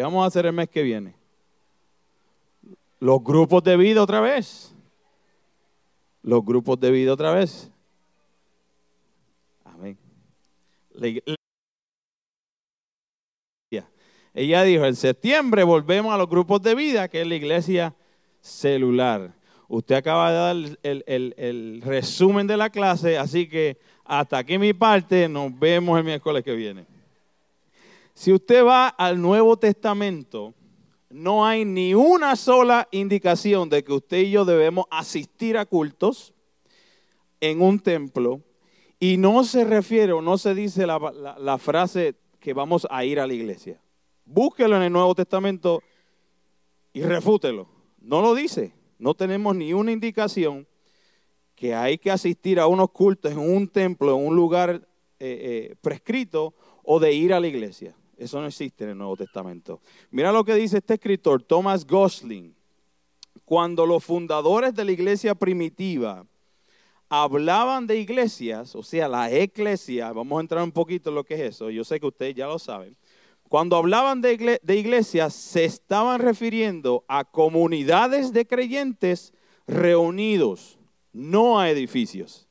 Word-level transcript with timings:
¿Qué 0.00 0.04
vamos 0.04 0.24
a 0.24 0.28
hacer 0.28 0.46
el 0.46 0.54
mes 0.54 0.70
que 0.70 0.82
viene? 0.82 1.12
Los 3.00 3.22
grupos 3.22 3.62
de 3.62 3.76
vida 3.76 4.02
otra 4.02 4.22
vez. 4.22 4.74
Los 6.22 6.42
grupos 6.42 6.80
de 6.80 6.90
vida 6.90 7.12
otra 7.12 7.34
vez. 7.34 7.70
Amén. 9.62 9.98
Ella 14.32 14.62
dijo, 14.62 14.86
en 14.86 14.96
septiembre 14.96 15.64
volvemos 15.64 16.14
a 16.14 16.16
los 16.16 16.30
grupos 16.30 16.62
de 16.62 16.74
vida, 16.74 17.06
que 17.06 17.20
es 17.20 17.26
la 17.26 17.34
iglesia 17.34 17.94
celular. 18.40 19.34
Usted 19.68 19.96
acaba 19.96 20.30
de 20.30 20.36
dar 20.38 20.78
el, 20.82 21.34
el 21.36 21.82
resumen 21.84 22.46
de 22.46 22.56
la 22.56 22.70
clase, 22.70 23.18
así 23.18 23.46
que 23.46 23.76
hasta 24.06 24.38
aquí 24.38 24.56
mi 24.56 24.72
parte, 24.72 25.28
nos 25.28 25.58
vemos 25.58 25.98
el 25.98 26.04
miércoles 26.04 26.42
que 26.42 26.54
viene. 26.54 26.86
Si 28.20 28.34
usted 28.34 28.62
va 28.66 28.88
al 28.88 29.18
Nuevo 29.18 29.56
Testamento, 29.56 30.52
no 31.08 31.46
hay 31.46 31.64
ni 31.64 31.94
una 31.94 32.36
sola 32.36 32.86
indicación 32.90 33.70
de 33.70 33.82
que 33.82 33.94
usted 33.94 34.18
y 34.18 34.32
yo 34.32 34.44
debemos 34.44 34.84
asistir 34.90 35.56
a 35.56 35.64
cultos 35.64 36.34
en 37.40 37.62
un 37.62 37.80
templo 37.80 38.42
y 38.98 39.16
no 39.16 39.42
se 39.42 39.64
refiere 39.64 40.12
o 40.12 40.20
no 40.20 40.36
se 40.36 40.54
dice 40.54 40.86
la, 40.86 41.56
frase 41.58 42.14
que 42.40 42.52
vamos 42.52 42.86
a 42.90 43.06
ir 43.06 43.20
a 43.20 43.26
la 43.26 43.32
iglesia. 43.32 43.80
Búsquelo 44.26 44.76
en 44.76 44.82
el 44.82 44.92
Nuevo 44.92 45.14
Testamento 45.14 45.82
y 46.92 47.00
refútelo. 47.00 47.68
No 48.02 48.20
lo 48.20 48.34
dice. 48.34 48.74
No 48.98 49.14
tenemos 49.14 49.56
ni 49.56 49.72
una 49.72 49.92
indicación 49.92 50.68
que 51.54 51.74
hay 51.74 51.96
que 51.96 52.10
asistir 52.10 52.60
a 52.60 52.66
unos 52.66 52.90
cultos 52.90 53.32
en 53.32 53.38
un 53.38 53.66
templo, 53.66 54.14
en 54.14 54.26
un 54.26 54.36
lugar 54.36 54.86
eh, 55.18 55.70
eh, 55.70 55.76
prescrito, 55.80 56.52
o 56.82 57.00
de 57.00 57.14
ir 57.14 57.32
a 57.32 57.40
la 57.40 57.46
iglesia. 57.46 57.96
Eso 58.20 58.38
no 58.38 58.46
existe 58.46 58.84
en 58.84 58.90
el 58.90 58.98
Nuevo 58.98 59.16
Testamento. 59.16 59.80
Mira 60.10 60.30
lo 60.30 60.44
que 60.44 60.54
dice 60.54 60.76
este 60.76 60.94
escritor, 60.94 61.42
Thomas 61.42 61.86
Gosling. 61.86 62.54
Cuando 63.46 63.86
los 63.86 64.04
fundadores 64.04 64.74
de 64.74 64.84
la 64.84 64.92
iglesia 64.92 65.34
primitiva 65.34 66.26
hablaban 67.08 67.86
de 67.86 67.96
iglesias, 67.96 68.76
o 68.76 68.82
sea, 68.82 69.08
la 69.08 69.32
iglesia, 69.32 70.12
vamos 70.12 70.36
a 70.36 70.42
entrar 70.42 70.62
un 70.62 70.70
poquito 70.70 71.08
en 71.08 71.16
lo 71.16 71.24
que 71.24 71.34
es 71.34 71.40
eso, 71.40 71.70
yo 71.70 71.82
sé 71.82 71.98
que 71.98 72.06
ustedes 72.08 72.34
ya 72.34 72.46
lo 72.46 72.58
saben. 72.58 72.94
Cuando 73.48 73.76
hablaban 73.76 74.20
de, 74.20 74.60
iglesias, 74.76 75.32
se 75.32 75.64
estaban 75.64 76.20
refiriendo 76.20 77.04
a 77.08 77.24
comunidades 77.24 78.34
de 78.34 78.46
creyentes 78.46 79.32
reunidos, 79.66 80.78
no 81.14 81.58
a 81.58 81.70
edificios. 81.70 82.46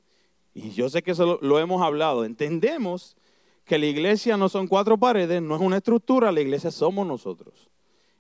Y 0.55 0.72
yo 0.72 0.89
sé 0.89 1.03
que 1.03 1.11
eso 1.11 1.38
lo 1.44 1.59
hemos 1.59 1.83
hablado. 1.83 2.25
Entendemos 2.25 3.16
que 3.70 3.78
la 3.78 3.86
iglesia 3.86 4.36
no 4.36 4.50
son 4.50 4.67
cuatro 4.67 4.98
paredes, 4.98 5.44
no 5.44 5.56
es 5.56 5.62
una 5.62 5.78
estructura, 5.78 6.31
la 6.31 6.42
iglesia 6.42 6.72
somos 6.72 7.06
nosotros. 7.06 7.70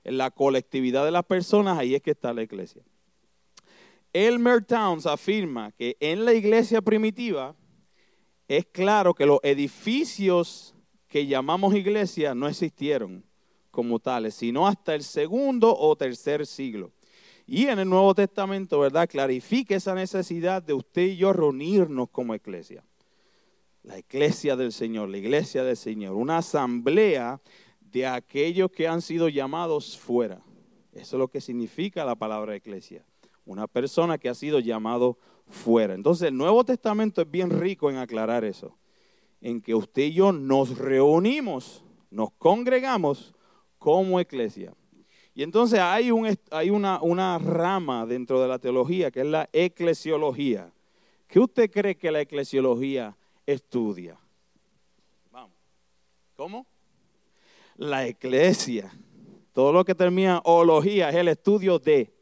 En 0.03 0.19
la 0.19 0.29
colectividad 0.29 1.03
de 1.03 1.09
las 1.09 1.25
personas, 1.25 1.79
ahí 1.79 1.95
es 1.95 2.03
que 2.03 2.11
está 2.11 2.31
la 2.35 2.43
iglesia. 2.43 2.83
Elmer 4.13 4.63
Towns 4.63 5.07
afirma 5.07 5.71
que 5.71 5.97
en 6.01 6.23
la 6.23 6.35
iglesia 6.35 6.83
primitiva 6.83 7.55
es 8.47 8.67
claro 8.67 9.15
que 9.15 9.25
los 9.25 9.39
edificios 9.41 10.75
que 11.07 11.25
llamamos 11.25 11.73
iglesia 11.73 12.35
no 12.35 12.47
existieron 12.47 13.23
como 13.71 13.97
tales, 13.97 14.35
sino 14.35 14.67
hasta 14.67 14.93
el 14.93 15.01
segundo 15.01 15.75
o 15.75 15.95
tercer 15.95 16.45
siglo. 16.45 16.91
Y 17.47 17.65
en 17.65 17.79
el 17.79 17.89
Nuevo 17.89 18.13
Testamento, 18.13 18.79
¿verdad? 18.79 19.09
Clarifica 19.09 19.75
esa 19.75 19.95
necesidad 19.95 20.61
de 20.61 20.75
usted 20.75 21.07
y 21.07 21.17
yo 21.17 21.33
reunirnos 21.33 22.07
como 22.11 22.35
iglesia 22.35 22.83
la 23.89 23.97
iglesia 23.97 24.55
del 24.55 24.71
Señor, 24.71 25.09
la 25.09 25.17
iglesia 25.17 25.63
del 25.63 25.75
Señor, 25.75 26.13
una 26.13 26.37
asamblea 26.37 27.41
de 27.91 28.05
aquellos 28.05 28.69
que 28.69 28.87
han 28.87 29.01
sido 29.01 29.29
llamados 29.29 29.97
fuera. 29.97 30.43
Eso 30.93 31.15
es 31.15 31.19
lo 31.19 31.27
que 31.27 31.41
significa 31.41 32.05
la 32.05 32.13
palabra 32.13 32.55
iglesia. 32.55 33.03
Una 33.45 33.65
persona 33.65 34.19
que 34.19 34.29
ha 34.29 34.35
sido 34.35 34.59
llamado 34.59 35.17
fuera. 35.47 35.95
Entonces 35.95 36.27
el 36.27 36.37
Nuevo 36.37 36.63
Testamento 36.63 37.23
es 37.23 37.31
bien 37.31 37.49
rico 37.49 37.89
en 37.89 37.97
aclarar 37.97 38.45
eso. 38.45 38.77
En 39.41 39.59
que 39.59 39.73
usted 39.73 40.03
y 40.03 40.13
yo 40.13 40.31
nos 40.31 40.77
reunimos, 40.77 41.83
nos 42.11 42.29
congregamos 42.33 43.33
como 43.79 44.21
iglesia. 44.21 44.71
Y 45.33 45.41
entonces 45.41 45.79
hay, 45.79 46.11
un, 46.11 46.37
hay 46.51 46.69
una, 46.69 47.01
una 47.01 47.39
rama 47.39 48.05
dentro 48.05 48.39
de 48.39 48.49
la 48.49 48.59
teología 48.59 49.09
que 49.09 49.21
es 49.21 49.25
la 49.25 49.49
eclesiología. 49.51 50.71
¿Qué 51.27 51.39
usted 51.39 51.71
cree 51.71 51.95
que 51.95 52.11
la 52.11 52.21
eclesiología 52.21 53.15
estudia. 53.53 54.17
Vamos. 55.31 55.57
¿Cómo? 56.35 56.65
La 57.75 58.07
iglesia. 58.07 58.91
Todo 59.53 59.71
lo 59.71 59.83
que 59.83 59.95
termina 59.95 60.39
ología 60.43 61.09
es 61.09 61.15
el 61.15 61.27
estudio 61.27 61.79
de. 61.79 62.13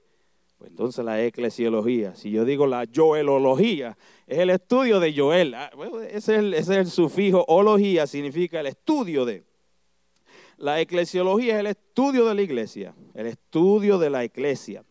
Pues 0.57 0.71
entonces 0.71 1.05
la 1.05 1.23
eclesiología. 1.23 2.15
Si 2.15 2.31
yo 2.31 2.45
digo 2.45 2.65
la 2.65 2.87
joelología, 2.93 3.97
es 4.25 4.39
el 4.39 4.49
estudio 4.49 4.99
de 4.99 5.15
Joel. 5.15 5.53
Ah, 5.53 5.69
ese, 6.09 6.15
es 6.15 6.29
el, 6.29 6.53
ese 6.53 6.73
es 6.73 6.77
el 6.79 6.87
sufijo 6.87 7.45
ología, 7.47 8.07
significa 8.07 8.59
el 8.59 8.67
estudio 8.67 9.25
de. 9.25 9.43
La 10.57 10.81
eclesiología 10.81 11.55
es 11.55 11.59
el 11.59 11.67
estudio 11.67 12.25
de 12.25 12.33
la 12.33 12.41
iglesia, 12.41 12.95
el 13.13 13.27
estudio 13.27 13.99
de 13.99 14.09
la 14.09 14.25
iglesia, 14.25 14.83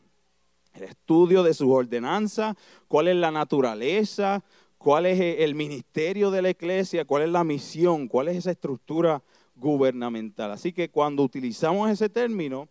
el 0.74 0.84
estudio 0.84 1.42
de 1.42 1.52
sus 1.54 1.68
ordenanzas, 1.68 2.54
cuál 2.86 3.08
es 3.08 3.16
la 3.16 3.32
naturaleza, 3.32 4.44
cuál 4.78 5.06
es 5.06 5.20
el 5.20 5.54
ministerio 5.54 6.30
de 6.30 6.42
la 6.42 6.50
iglesia, 6.50 7.04
cuál 7.04 7.22
es 7.22 7.30
la 7.30 7.44
misión, 7.44 8.08
cuál 8.08 8.28
es 8.28 8.36
esa 8.36 8.50
estructura 8.50 9.22
gubernamental. 9.56 10.50
Así 10.50 10.72
que 10.72 10.90
cuando 10.90 11.22
utilizamos 11.22 11.90
ese 11.90 12.08
término, 12.08 12.68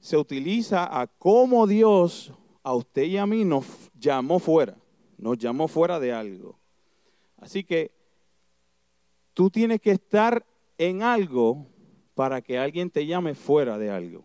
se 0.00 0.16
utiliza 0.16 1.00
a 1.00 1.06
cómo 1.06 1.66
Dios 1.66 2.32
a 2.62 2.74
usted 2.74 3.02
y 3.02 3.16
a 3.16 3.26
mí 3.26 3.44
nos 3.44 3.66
llamó 3.98 4.38
fuera, 4.38 4.76
nos 5.16 5.38
llamó 5.38 5.68
fuera 5.68 5.98
de 5.98 6.12
algo. 6.12 6.58
Así 7.36 7.64
que 7.64 7.90
tú 9.34 9.50
tienes 9.50 9.80
que 9.80 9.92
estar 9.92 10.44
en 10.76 11.02
algo 11.02 11.66
para 12.14 12.40
que 12.42 12.58
alguien 12.58 12.90
te 12.90 13.06
llame 13.06 13.34
fuera 13.34 13.78
de 13.78 13.90
algo. 13.90 14.24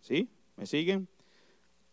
¿Sí? 0.00 0.28
¿Me 0.56 0.66
siguen? 0.66 1.08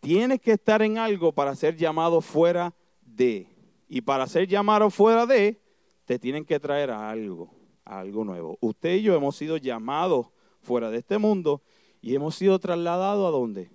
Tienes 0.00 0.40
que 0.40 0.52
estar 0.52 0.82
en 0.82 0.98
algo 0.98 1.32
para 1.32 1.54
ser 1.54 1.76
llamado 1.76 2.20
fuera 2.20 2.74
de. 3.00 3.48
Y 3.88 4.00
para 4.00 4.26
ser 4.26 4.46
llamado 4.46 4.90
fuera 4.90 5.26
de, 5.26 5.60
te 6.04 6.18
tienen 6.18 6.44
que 6.44 6.60
traer 6.60 6.90
a 6.90 7.10
algo, 7.10 7.50
algo 7.84 8.24
nuevo. 8.24 8.58
Usted 8.60 8.94
y 8.96 9.02
yo 9.02 9.14
hemos 9.14 9.36
sido 9.36 9.56
llamados 9.56 10.28
fuera 10.62 10.90
de 10.90 10.98
este 10.98 11.18
mundo 11.18 11.62
y 12.00 12.14
hemos 12.14 12.34
sido 12.34 12.58
trasladados 12.58 13.26
a 13.26 13.30
dónde? 13.30 13.70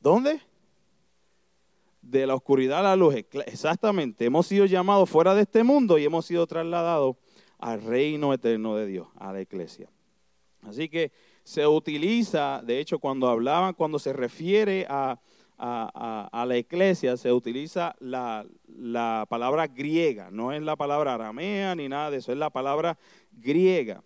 ¿Dónde? 0.00 0.40
De 2.00 2.26
la 2.26 2.34
oscuridad 2.34 2.80
a 2.80 2.82
la 2.82 2.96
luz. 2.96 3.14
Exactamente. 3.14 4.24
Hemos 4.24 4.46
sido 4.46 4.66
llamados 4.66 5.08
fuera 5.08 5.34
de 5.34 5.42
este 5.42 5.62
mundo 5.62 5.98
y 5.98 6.04
hemos 6.04 6.26
sido 6.26 6.46
trasladados 6.46 7.16
al 7.58 7.82
reino 7.82 8.32
eterno 8.32 8.76
de 8.76 8.86
Dios, 8.86 9.08
a 9.16 9.32
la 9.32 9.42
iglesia. 9.42 9.90
Así 10.62 10.88
que 10.88 11.12
se 11.42 11.66
utiliza, 11.66 12.62
de 12.64 12.80
hecho, 12.80 12.98
cuando 12.98 13.28
hablaban, 13.28 13.74
cuando 13.74 13.98
se 13.98 14.12
refiere 14.12 14.86
a, 14.88 15.20
a, 15.62 16.44
la 16.46 16.56
iglesia 16.56 17.16
se 17.16 17.32
utiliza 17.32 17.94
la, 18.00 18.46
palabra 19.28 19.66
griega, 19.66 20.30
no 20.30 20.52
es 20.52 20.62
la 20.62 20.76
palabra 20.76 21.14
aramea 21.14 21.74
ni 21.74 21.88
nada 21.88 22.10
de 22.10 22.18
eso, 22.18 22.32
es 22.32 22.38
la 22.38 22.50
palabra 22.50 22.98
griega. 23.32 24.02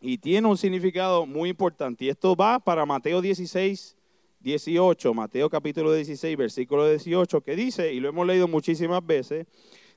Y 0.00 0.18
tiene 0.18 0.48
un 0.48 0.56
significado 0.56 1.26
muy 1.26 1.50
importante. 1.50 2.04
Y 2.04 2.08
esto 2.08 2.34
va 2.34 2.58
para 2.58 2.84
Mateo 2.84 3.20
16, 3.20 3.96
18, 4.40 5.14
Mateo 5.14 5.48
capítulo 5.48 5.92
16, 5.94 6.36
versículo 6.36 6.88
18, 6.88 7.40
que 7.42 7.54
dice, 7.54 7.92
y 7.92 8.00
lo 8.00 8.08
hemos 8.08 8.26
leído 8.26 8.48
muchísimas 8.48 9.06
veces, 9.06 9.46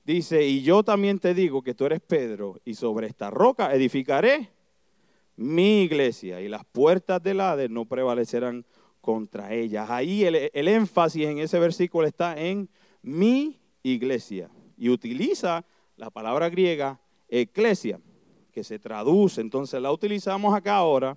dice, 0.03 0.45
y 0.45 0.61
yo 0.61 0.83
también 0.83 1.17
te 1.17 1.33
digo 1.33 1.63
que 1.63 1.73
tú 1.73 1.87
eres 1.87 2.01
Pedro, 2.01 2.59
y 2.63 2.75
sobre 2.75 3.07
esta 3.07 3.31
roca 3.31 3.73
edificaré 3.73 4.51
mi 5.35 5.81
iglesia, 5.81 6.39
y 6.41 6.47
las 6.47 6.63
puertas 6.65 7.23
del 7.23 7.41
Hades 7.41 7.71
no 7.71 7.85
prevalecerán 7.85 8.63
contra 9.05 9.53
ellas. 9.53 9.87
Ahí 9.91 10.25
el, 10.25 10.67
énfasis 10.67 11.27
en 11.27 11.37
ese 11.37 11.59
versículo 11.59 12.07
está 12.07 12.41
en 12.41 12.67
mi 13.03 13.59
iglesia. 13.83 14.49
Y 14.79 14.89
utiliza 14.89 15.63
la 15.95 16.09
palabra 16.09 16.49
griega 16.49 16.99
eclesia, 17.29 17.99
que 18.51 18.63
se 18.63 18.79
traduce. 18.79 19.41
Entonces 19.41 19.79
la 19.79 19.91
utilizamos 19.91 20.55
acá 20.55 20.77
ahora 20.77 21.15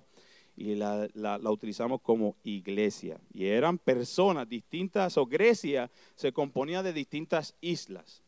y 0.55 0.75
la, 0.75 1.09
utilizamos 1.45 1.99
como 2.01 2.35
iglesia. 2.43 3.19
Y 3.33 3.45
eran 3.47 3.79
personas 3.79 4.47
distintas, 4.47 5.17
o 5.17 5.25
Grecia 5.25 5.89
se 6.13 6.31
componía 6.31 6.83
de 6.83 6.93
distintas 6.93 7.55
islas. 7.59 8.21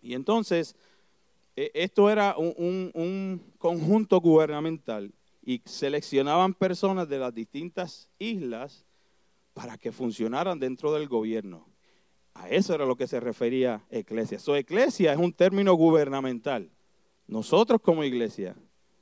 Y 0.00 0.14
entonces, 0.14 0.74
e, 1.54 1.70
esto 1.74 2.08
era 2.08 2.36
un, 2.38 3.52
conjunto 3.58 4.18
gubernamental 4.18 5.12
y 5.48 5.62
seleccionaban 5.64 6.52
personas 6.52 7.08
de 7.08 7.18
las 7.18 7.32
distintas 7.32 8.10
islas 8.18 8.84
para 9.54 9.78
que 9.78 9.92
funcionaran 9.92 10.58
dentro 10.58 10.92
del 10.92 11.08
gobierno. 11.08 11.66
A 12.34 12.50
eso 12.50 12.74
era 12.74 12.84
lo 12.84 12.96
que 12.96 13.06
se 13.06 13.18
refería 13.18 13.82
iglesia. 13.90 14.38
So, 14.38 14.58
iglesia 14.58 15.14
es 15.14 15.18
un 15.18 15.32
término 15.32 15.72
gubernamental. 15.72 16.70
Nosotros 17.26 17.80
como 17.80 18.04
iglesia 18.04 18.56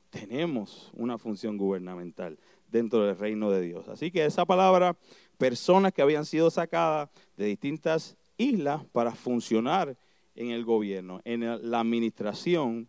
tenemos 0.09 0.89
una 0.93 1.17
función 1.17 1.57
gubernamental 1.57 2.39
dentro 2.71 3.05
del 3.05 3.17
reino 3.17 3.51
de 3.51 3.59
Dios. 3.59 3.89
Así 3.89 4.09
que 4.09 4.23
esa 4.23 4.45
palabra, 4.45 4.95
personas 5.37 5.91
que 5.91 6.01
habían 6.01 6.25
sido 6.25 6.49
sacadas 6.49 7.09
de 7.35 7.43
distintas 7.43 8.15
islas 8.37 8.85
para 8.93 9.13
funcionar 9.13 9.97
en 10.33 10.51
el 10.51 10.63
gobierno, 10.63 11.19
en 11.25 11.69
la 11.69 11.81
administración 11.81 12.87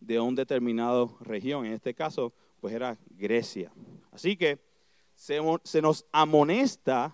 de 0.00 0.18
una 0.18 0.36
determinada 0.36 1.06
región. 1.20 1.64
En 1.64 1.72
este 1.72 1.94
caso, 1.94 2.32
pues 2.60 2.74
era 2.74 2.96
Grecia. 3.10 3.72
Así 4.12 4.36
que 4.36 4.58
se, 5.14 5.40
nos 5.82 6.06
amonesta 6.12 7.12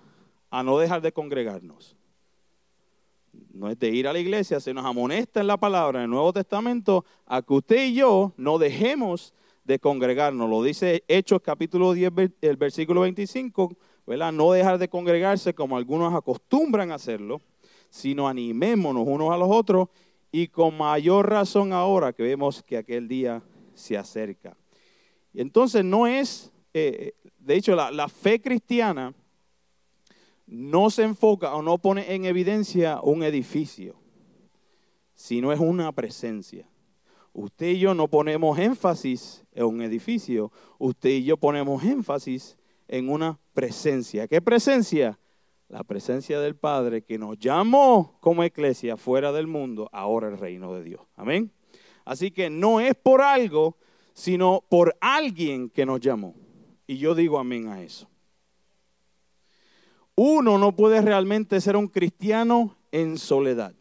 a 0.50 0.62
no 0.62 0.78
dejar 0.78 1.00
de 1.00 1.12
congregarnos. 1.12 1.96
No 3.52 3.68
es 3.68 3.78
de 3.78 3.88
ir 3.90 4.06
a 4.06 4.12
la 4.12 4.18
iglesia, 4.18 4.60
se 4.60 4.74
nos 4.74 4.84
amonesta 4.84 5.40
en 5.40 5.46
la 5.46 5.56
palabra 5.56 6.00
en 6.00 6.04
el 6.04 6.10
Nuevo 6.10 6.32
Testamento 6.32 7.04
a 7.26 7.42
que 7.42 7.54
usted 7.54 7.86
y 7.86 7.94
yo 7.94 8.32
no 8.36 8.58
dejemos 8.58 9.32
de 9.64 9.78
congregarnos. 9.78 10.48
Lo 10.48 10.62
dice 10.62 11.02
Hechos 11.08 11.40
capítulo 11.42 11.92
10, 11.92 12.12
el 12.42 12.56
versículo 12.56 13.00
25, 13.00 13.76
¿verdad? 14.06 14.32
No 14.32 14.52
dejar 14.52 14.78
de 14.78 14.88
congregarse 14.88 15.54
como 15.54 15.76
algunos 15.76 16.14
acostumbran 16.14 16.92
a 16.92 16.96
hacerlo, 16.96 17.40
sino 17.90 18.28
animémonos 18.28 19.04
unos 19.06 19.32
a 19.32 19.36
los 19.36 19.48
otros 19.50 19.88
y 20.30 20.48
con 20.48 20.76
mayor 20.76 21.30
razón 21.30 21.72
ahora 21.72 22.12
que 22.12 22.22
vemos 22.22 22.62
que 22.62 22.76
aquel 22.76 23.08
día 23.08 23.42
se 23.74 23.96
acerca. 23.96 24.56
Entonces 25.34 25.84
no 25.84 26.06
es, 26.06 26.52
eh, 26.72 27.14
de 27.38 27.54
hecho, 27.56 27.74
la, 27.74 28.08
fe 28.08 28.40
cristiana 28.40 29.12
no 30.46 30.90
se 30.90 31.02
enfoca 31.02 31.54
o 31.54 31.62
no 31.62 31.78
pone 31.78 32.14
en 32.14 32.24
evidencia 32.24 33.00
un 33.02 33.22
edificio, 33.22 33.96
sino 35.14 35.52
es 35.52 35.60
una 35.60 35.92
presencia. 35.92 36.68
Usted 37.32 37.70
y 37.70 37.80
yo 37.80 37.94
no 37.94 38.08
ponemos 38.08 38.58
énfasis 38.58 39.44
en 39.52 39.64
un 39.64 39.82
edificio, 39.82 40.52
usted 40.78 41.10
y 41.10 41.24
yo 41.24 41.36
ponemos 41.36 41.82
énfasis 41.82 42.56
en 42.86 43.08
una 43.08 43.38
presencia. 43.52 44.28
¿Qué 44.28 44.40
presencia? 44.40 45.18
la 45.68 45.82
presencia 45.82 46.40
del 46.40 46.54
Padre 46.54 47.02
que 47.02 47.18
nos 47.18 47.38
llamó 47.38 48.16
como 48.20 48.44
iglesia 48.44 48.96
fuera 48.96 49.32
del 49.32 49.46
mundo, 49.46 49.88
ahora 49.92 50.28
el 50.28 50.38
reino 50.38 50.72
de 50.74 50.84
Dios. 50.84 51.00
Amén. 51.16 51.50
Así 52.04 52.30
que 52.30 52.50
no 52.50 52.80
es 52.80 52.94
por 52.94 53.22
algo, 53.22 53.76
sino 54.14 54.64
por 54.70 54.96
alguien 55.00 55.68
que 55.68 55.84
nos 55.84 56.00
llamó. 56.00 56.34
Y 56.86 56.96
yo 56.96 57.14
digo 57.14 57.38
amén 57.38 57.68
a 57.68 57.82
eso. 57.82 58.08
Uno 60.14 60.56
no 60.58 60.72
puede 60.72 61.02
realmente 61.02 61.60
ser 61.60 61.76
un 61.76 61.88
cristiano 61.88 62.76
en 62.92 63.18
soledad. 63.18 63.74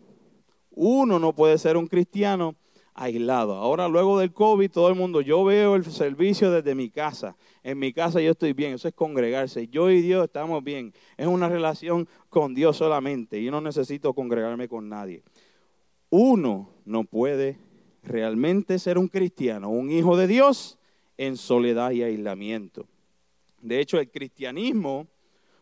Uno 0.71 1.19
no 1.19 1.33
puede 1.33 1.57
ser 1.59 1.77
un 1.77 1.87
cristiano 1.87 2.55
aislado. 2.95 3.53
Ahora, 3.55 3.87
luego 3.87 4.17
del 4.17 4.33
COVID, 4.33 4.71
todo 4.71 4.89
el 4.89 4.95
mundo, 4.95 5.21
yo 5.21 5.43
veo 5.43 5.75
el 5.75 5.85
servicio 5.85 6.51
desde 6.51 6.73
mi 6.73 6.89
casa. 6.89 7.37
En 7.61 7.77
mi 7.77 7.93
casa 7.93 8.19
yo 8.19 8.31
estoy 8.31 8.53
bien, 8.53 8.73
eso 8.73 8.87
es 8.87 8.95
congregarse. 8.95 9.67
Yo 9.67 9.91
y 9.91 10.01
Dios 10.01 10.23
estamos 10.25 10.63
bien. 10.63 10.93
Es 11.17 11.27
una 11.27 11.47
relación 11.47 12.07
con 12.29 12.55
Dios 12.55 12.77
solamente. 12.77 13.43
Yo 13.43 13.51
no 13.51 13.61
necesito 13.61 14.13
congregarme 14.13 14.67
con 14.67 14.89
nadie. 14.89 15.23
Uno 16.09 16.69
no 16.85 17.03
puede 17.03 17.59
realmente 18.03 18.77
ser 18.79 18.97
un 18.97 19.07
cristiano, 19.07 19.69
un 19.69 19.89
hijo 19.89 20.17
de 20.17 20.27
Dios, 20.27 20.77
en 21.17 21.37
soledad 21.37 21.91
y 21.91 22.03
aislamiento. 22.03 22.85
De 23.61 23.79
hecho, 23.79 23.99
el 23.99 24.11
cristianismo, 24.11 25.07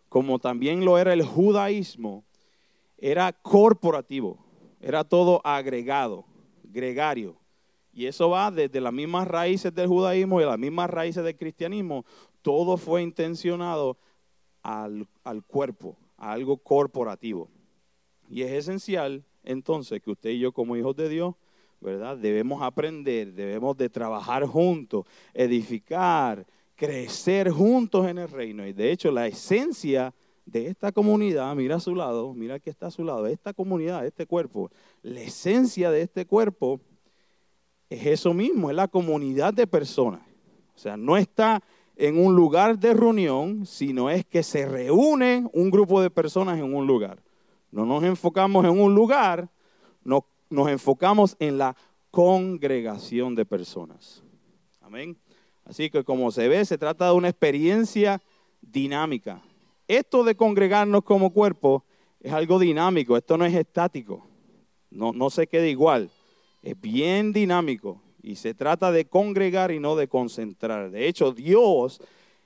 como 0.10 0.40
también 0.40 0.84
lo 0.84 0.98
era 0.98 1.14
el 1.14 1.24
judaísmo, 1.24 2.26
era 2.98 3.32
corporativo, 3.32 4.38
era 4.80 5.04
todo 5.04 5.42
agregado 5.46 6.26
gregario. 6.64 7.36
Y 7.94 8.06
eso 8.06 8.30
va 8.30 8.52
desde 8.52 8.80
las 8.80 8.94
mismas 8.94 9.28
raíces 9.28 9.74
del 9.74 9.88
judaísmo 9.88 10.42
y 10.42 10.46
las 10.46 10.58
mismas 10.58 10.90
raíces 10.90 11.24
del 11.24 11.38
cristianismo. 11.38 12.06
Todo 12.42 12.78
fue 12.78 13.02
intencionado 13.02 13.98
al, 14.64 15.08
al 15.24 15.44
cuerpo, 15.44 15.98
a 16.18 16.32
algo 16.32 16.58
corporativo. 16.58 17.50
Y 18.30 18.44
es 18.44 18.52
esencial 18.52 19.26
entonces 19.44 20.02
que 20.02 20.12
usted 20.12 20.30
y 20.30 20.40
yo 20.40 20.54
como 20.54 20.78
hijos 20.78 20.96
de 20.96 21.10
Dios, 21.10 21.36
¿verdad? 21.82 22.16
Debemos 22.18 22.62
aprender, 22.62 23.34
debemos 23.34 23.76
de 23.76 23.90
trabajar 23.90 24.46
juntos, 24.46 25.06
edificar, 25.34 26.46
crecer 26.76 27.50
juntos 27.50 28.08
en 28.08 28.20
el 28.20 28.30
reino. 28.30 28.66
Y 28.66 28.74
de 28.74 28.92
hecho 28.92 29.12
la 29.12 29.28
esencia 29.28 30.14
de 30.46 30.68
esta 30.68 30.92
comunidad, 30.92 31.56
mira 31.56 31.76
a 31.76 31.80
su 31.80 31.96
lado, 31.96 32.34
mira 32.34 32.60
que 32.60 32.70
está 32.70 32.88
a 32.88 32.92
su 32.92 33.04
lado, 33.04 33.28
esta 33.28 33.54
comunidad, 33.54 34.06
este 34.06 34.26
cuerpo, 34.26 34.72
la 35.02 35.22
esencia 35.22 35.92
de 35.92 36.02
este 36.02 36.26
cuerpo 36.26 36.80
es 37.90 38.06
eso 38.06 38.34
mismo, 38.34 38.70
es 38.70 38.76
la 38.76 38.88
comunidad 38.88 39.54
de 39.54 39.68
personas. 39.68 40.22
O 40.76 40.80
sea, 40.80 40.98
no 40.98 41.18
está 41.18 41.62
en 41.96 42.18
un 42.18 42.36
lugar 42.36 42.80
de 42.80 42.94
reunión, 42.94 43.66
sino 43.66 44.10
es 44.10 44.26
que 44.26 44.44
se 44.44 44.66
reúne 44.66 45.48
un 45.54 45.70
grupo 45.70 46.02
de 46.02 46.10
personas 46.10 46.58
en 46.58 46.74
un 46.74 46.88
lugar. 46.88 47.22
No 47.70 47.86
nos 47.86 48.04
enfocamos 48.04 48.66
en 48.66 48.80
un 48.80 48.96
lugar, 48.96 49.50
no, 50.04 50.26
nos 50.52 50.70
enfocamos 50.70 51.36
en 51.40 51.58
la 51.58 51.76
congregación 52.12 53.34
de 53.34 53.46
personas. 53.46 54.22
Amén. 54.82 55.18
Así 55.66 55.90
que 55.90 56.04
como 56.04 56.32
se 56.32 56.48
ve, 56.48 56.64
se 56.66 56.78
trata 56.78 57.08
de 57.08 57.14
una 57.14 57.30
experiencia 57.30 58.22
dinámica 58.62 59.42
esto 59.92 60.24
de 60.24 60.36
congregarnos 60.36 61.04
como 61.04 61.32
cuerpo 61.32 61.84
es 62.22 62.32
algo 62.32 62.60
dinámico, 62.60 63.18
esto 63.18 63.38
no 63.38 63.46
es 63.46 63.54
estático, 63.54 64.26
no, 64.90 65.12
no 65.12 65.30
se 65.30 65.48
queda 65.48 65.68
igual, 65.68 66.10
es 66.62 66.80
bien 66.80 67.34
dinámico 67.34 68.02
y 68.24 68.36
se 68.36 68.54
trata 68.54 68.92
de 68.92 69.06
congregar 69.06 69.70
y 69.72 69.80
no 69.80 69.98
de 69.98 70.08
concentrar. 70.08 70.92
De 70.92 71.10
hecho, 71.10 71.34
Dios, 71.34 72.00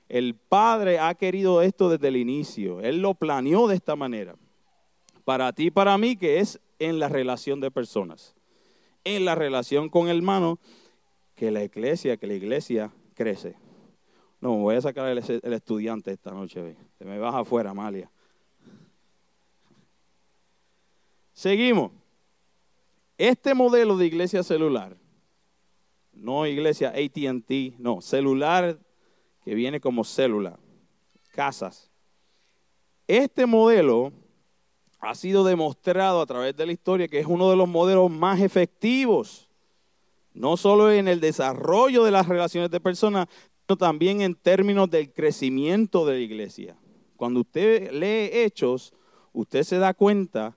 el 0.08 0.34
Padre, 0.34 0.98
ha 0.98 1.14
querido 1.14 1.62
esto 1.62 1.88
desde 1.88 2.08
el 2.08 2.16
inicio, 2.16 2.80
Él 2.80 3.00
lo 3.00 3.14
planeó 3.14 3.68
de 3.68 3.76
esta 3.76 3.94
manera, 3.94 4.34
para 5.24 5.52
ti 5.52 5.70
para 5.70 5.96
mí, 5.98 6.16
que 6.16 6.40
es 6.40 6.58
en 6.78 6.98
la 6.98 7.08
relación 7.08 7.60
de 7.60 7.70
personas, 7.70 8.34
en 9.04 9.24
la 9.24 9.34
relación 9.34 9.88
con 9.88 10.08
el 10.08 10.18
hermano, 10.18 10.58
que 11.34 11.50
la 11.50 11.62
iglesia, 11.62 12.16
que 12.16 12.26
la 12.26 12.34
iglesia 12.34 12.92
crece. 13.14 13.56
No, 14.40 14.56
voy 14.56 14.76
a 14.76 14.80
sacar 14.80 15.08
el, 15.08 15.18
estudiante 15.18 16.12
esta 16.12 16.30
noche. 16.30 16.76
Se 16.98 17.04
me 17.04 17.18
baja 17.18 17.40
afuera, 17.40 17.70
Amalia. 17.70 18.10
Seguimos. 21.32 21.92
Este 23.18 23.54
modelo 23.54 23.96
de 23.96 24.06
iglesia 24.06 24.42
celular, 24.42 24.96
no 26.12 26.46
iglesia 26.46 26.90
ATT, 26.90 27.78
no, 27.78 28.02
celular 28.02 28.78
que 29.42 29.54
viene 29.54 29.80
como 29.80 30.04
célula, 30.04 30.58
casas. 31.32 31.90
Este 33.06 33.46
modelo 33.46 34.12
ha 35.06 35.14
sido 35.14 35.44
demostrado 35.44 36.20
a 36.20 36.26
través 36.26 36.56
de 36.56 36.66
la 36.66 36.72
historia 36.72 37.06
que 37.06 37.20
es 37.20 37.26
uno 37.26 37.48
de 37.48 37.56
los 37.56 37.68
modelos 37.68 38.10
más 38.10 38.40
efectivos, 38.40 39.48
no 40.34 40.56
solo 40.56 40.90
en 40.90 41.06
el 41.06 41.20
desarrollo 41.20 42.02
de 42.02 42.10
las 42.10 42.26
relaciones 42.26 42.70
de 42.70 42.80
personas, 42.80 43.28
sino 43.66 43.76
también 43.78 44.20
en 44.20 44.34
términos 44.34 44.90
del 44.90 45.12
crecimiento 45.12 46.04
de 46.06 46.14
la 46.14 46.20
iglesia. 46.20 46.76
Cuando 47.16 47.40
usted 47.40 47.92
lee 47.92 48.30
hechos, 48.32 48.92
usted 49.32 49.62
se 49.62 49.78
da 49.78 49.94
cuenta 49.94 50.56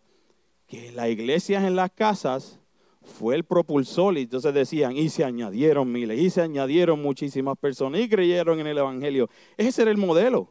que 0.67 0.91
las 0.91 1.09
iglesias 1.09 1.63
en 1.63 1.75
las 1.75 1.91
casas 1.91 2.59
fue 3.03 3.35
el 3.35 3.43
propulsor 3.43 4.17
y 4.17 4.23
entonces 4.23 4.53
decían, 4.53 4.97
y 4.97 5.09
se 5.09 5.23
añadieron 5.23 5.91
miles, 5.91 6.19
y 6.19 6.29
se 6.29 6.41
añadieron 6.41 7.01
muchísimas 7.01 7.57
personas 7.57 8.01
y 8.01 8.09
creyeron 8.09 8.59
en 8.59 8.67
el 8.67 8.79
Evangelio. 8.79 9.29
Ese 9.57 9.83
era 9.83 9.91
el 9.91 9.97
modelo. 9.97 10.49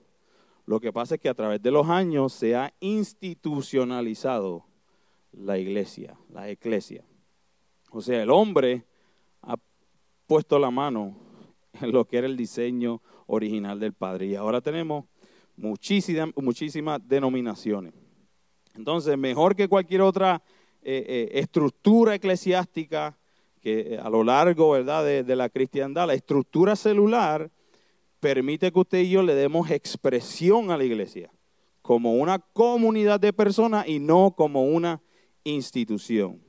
Lo 0.68 0.80
que 0.80 0.92
pasa 0.92 1.14
es 1.14 1.20
que 1.22 1.30
a 1.30 1.34
través 1.34 1.62
de 1.62 1.70
los 1.70 1.88
años 1.88 2.30
se 2.34 2.54
ha 2.54 2.74
institucionalizado 2.80 4.66
la 5.32 5.56
iglesia, 5.56 6.18
la 6.28 6.50
iglesia. 6.50 7.06
O 7.90 8.02
sea, 8.02 8.22
el 8.22 8.28
hombre 8.30 8.84
ha 9.40 9.56
puesto 10.26 10.58
la 10.58 10.70
mano 10.70 11.16
en 11.80 11.90
lo 11.90 12.04
que 12.04 12.18
era 12.18 12.26
el 12.26 12.36
diseño 12.36 13.00
original 13.28 13.80
del 13.80 13.94
Padre. 13.94 14.26
Y 14.26 14.34
ahora 14.34 14.60
tenemos 14.60 15.06
muchísimas, 15.56 17.00
denominaciones. 17.08 17.94
Entonces, 18.74 19.16
mejor 19.16 19.56
que 19.56 19.68
cualquier 19.68 20.02
otra 20.02 20.42
eh, 20.82 21.02
eh, 21.08 21.30
estructura 21.40 22.14
eclesiástica 22.14 23.16
que 23.62 23.94
eh, 23.94 23.98
a 23.98 24.10
lo 24.10 24.22
largo 24.22 24.72
¿verdad? 24.72 25.02
De, 25.02 25.24
de, 25.24 25.34
la 25.34 25.48
cristiandad, 25.48 26.06
la 26.06 26.12
estructura 26.12 26.76
celular 26.76 27.50
permite 28.20 28.72
que 28.72 28.78
usted 28.78 28.98
y 28.98 29.10
yo 29.10 29.22
le 29.22 29.34
demos 29.34 29.70
expresión 29.70 30.70
a 30.70 30.76
la 30.76 30.84
iglesia 30.84 31.30
como 31.82 32.14
una 32.14 32.38
comunidad 32.38 33.18
de 33.18 33.32
personas 33.32 33.88
y 33.88 33.98
no 33.98 34.34
como 34.36 34.64
una 34.64 35.00
institución. 35.44 36.42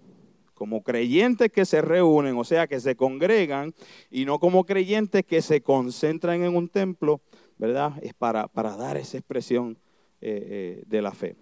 Como 0.54 0.84
creyentes 0.84 1.50
que 1.50 1.64
se 1.64 1.82
reúnen, 1.82 2.38
o 2.38 2.44
sea, 2.44 2.68
que 2.68 2.82
se 2.82 2.98
congregan, 2.98 3.74
y 4.12 4.26
no 4.26 4.40
como 4.40 4.66
creyentes 4.66 5.24
que 5.24 5.42
se 5.42 5.62
concentran 5.62 6.44
en 6.44 6.54
un 6.54 6.68
templo 6.68 7.22
¿verdad? 7.60 7.94
Es 8.02 8.14
para, 8.14 8.48
para 8.48 8.76
dar 8.76 8.98
esa 8.98 9.18
expresión 9.18 9.78
eh, 10.22 10.80
eh, 10.82 10.84
de 10.88 11.02
la 11.04 11.12
fe. 11.12 11.36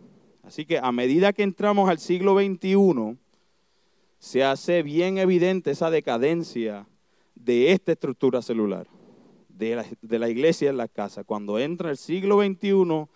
Así 0.43 0.65
que 0.65 0.79
a 0.79 0.91
medida 0.91 1.31
que 1.31 1.43
entramos 1.43 1.89
al 1.89 1.99
siglo 1.99 2.35
XXI, 2.35 3.17
se 4.17 4.43
hace 4.43 4.81
bien 4.81 5.19
evidente 5.19 5.71
esa 5.71 5.91
decadencia 5.91 6.87
de 7.35 7.71
esta 7.71 7.91
estructura 7.91 8.41
celular, 8.41 8.87
de 9.57 10.19
la, 10.19 10.29
iglesia 10.29 10.69
en 10.69 10.77
la 10.77 10.87
casa. 10.87 11.23
Cuando 11.23 11.59
entra 11.59 11.89
el 11.89 11.97
siglo 11.97 12.41
XXI, 12.41 13.07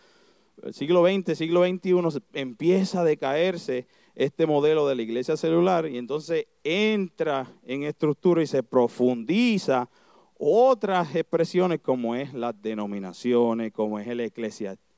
el 0.64 0.74
siglo 0.74 1.06
XX, 1.06 1.38
siglo 1.38 1.66
XXI, 1.66 2.22
empieza 2.34 3.02
a 3.02 3.04
decaerse 3.04 3.88
este 4.16 4.46
modelo 4.46 4.88
de 4.88 4.96
la 4.96 5.02
iglesia 5.02 5.38
celular 5.38 5.88
y 5.88 5.98
entonces 5.98 6.46
entra 6.64 7.48
en 7.66 7.84
estructura 7.84 8.44
y 8.44 8.48
se 8.48 8.62
profundiza 8.62 9.90
otras 10.38 11.16
expresiones 11.16 11.80
como 11.82 12.16
es 12.16 12.34
las 12.34 12.60
denominaciones, 12.62 13.72
como 13.72 14.00
es 14.00 14.08
el, 14.08 14.20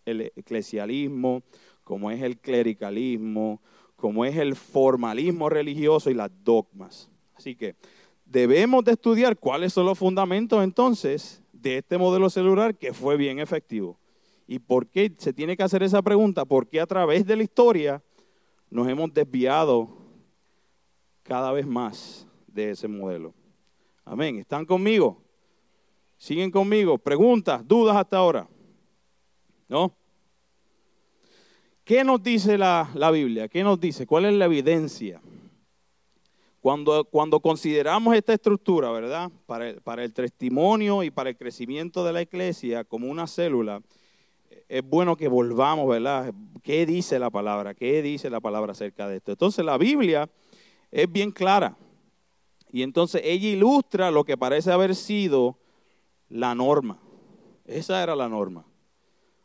el 0.06 0.32
eclesialismo, 0.36 1.44
como 1.84 2.12
es 2.12 2.22
el 2.22 2.38
clericalismo, 2.38 3.62
como 3.96 4.26
es 4.26 4.38
el 4.38 4.56
formalismo 4.56 5.50
religioso 5.50 6.10
y 6.10 6.14
las 6.14 6.32
dogmas. 6.44 7.10
Así 7.36 7.56
que 7.56 7.76
debemos 8.34 8.84
de 8.84 8.94
estudiar 8.94 9.38
cuáles 9.38 9.74
son 9.74 9.86
los 9.86 10.00
fundamentos 10.00 10.64
entonces 10.64 11.44
de 11.52 11.78
este 11.78 12.00
modelo 12.00 12.32
celular 12.32 12.76
que 12.76 12.92
fue 12.92 13.16
bien 13.16 13.38
efectivo. 13.38 14.00
¿Y 14.48 14.58
por 14.58 14.88
qué 14.88 15.14
se 15.20 15.34
tiene 15.34 15.56
que 15.56 15.62
hacer 15.62 15.84
esa 15.84 16.02
pregunta? 16.02 16.44
Porque 16.44 16.82
a 16.82 16.88
través 16.88 17.28
de 17.28 17.36
la 17.36 17.44
historia 17.44 18.02
nos 18.72 18.88
hemos 18.90 19.14
desviado 19.14 19.88
cada 21.22 21.52
vez 21.52 21.68
más 21.68 22.26
de 22.48 22.72
ese 22.72 22.88
modelo. 22.88 23.36
Amén. 24.04 24.40
¿Están 24.40 24.66
conmigo? 24.66 25.22
¿Siguen 26.18 26.50
conmigo? 26.50 26.98
Preguntas, 26.98 27.66
dudas 27.68 27.96
hasta 27.96 28.18
ahora. 28.18 28.50
¿No? 29.70 29.96
¿Qué 31.84 32.04
nos 32.04 32.24
dice 32.24 32.58
la, 32.58 33.12
Biblia? 33.14 33.48
¿Qué 33.48 33.64
nos 33.64 33.80
dice? 33.80 34.08
¿Cuál 34.08 34.26
es 34.26 34.34
la 34.34 34.46
evidencia? 34.46 35.22
Cuando, 36.64 37.04
cuando 37.04 37.42
consideramos 37.42 38.16
esta 38.16 38.32
estructura, 38.32 38.90
¿verdad? 38.90 39.30
Para 39.46 39.68
el, 39.68 39.82
para 39.82 40.02
el 40.06 40.14
testimonio 40.14 41.04
y 41.04 41.12
para 41.12 41.30
el 41.30 41.36
crecimiento 41.36 42.06
de 42.06 42.14
la 42.14 42.22
iglesia 42.22 42.86
como 42.86 43.12
una 43.12 43.28
célula, 43.28 43.82
es 44.70 44.82
bueno 44.82 45.18
que 45.18 45.28
volvamos, 45.28 45.90
¿verdad? 45.90 46.34
¿Qué 46.62 46.86
dice 46.86 47.20
la 47.20 47.30
palabra? 47.30 47.74
¿Qué 47.74 48.02
dice 48.02 48.30
la 48.30 48.40
palabra 48.40 48.72
acerca 48.72 49.10
de 49.10 49.18
esto? 49.18 49.34
Entonces 49.34 49.66
la 49.66 49.78
Biblia 49.78 50.30
es 50.90 51.12
bien 51.12 51.32
clara. 51.32 51.76
Y 52.72 52.82
entonces 52.84 53.22
ella 53.26 53.50
ilustra 53.50 54.10
lo 54.10 54.24
que 54.24 54.38
parece 54.38 54.72
haber 54.72 54.96
sido 54.96 55.58
la 56.30 56.56
norma. 56.56 56.98
Esa 57.66 58.02
era 58.02 58.16
la 58.16 58.30
norma. 58.30 58.66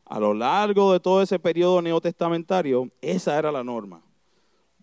A 0.04 0.20
lo 0.20 0.34
largo 0.34 0.92
de 0.92 1.00
todo 1.00 1.20
ese 1.20 1.40
periodo 1.40 1.82
neotestamentario, 1.82 2.88
esa 3.00 3.37
era 3.37 3.50
la 3.50 3.64
norma. 3.64 4.04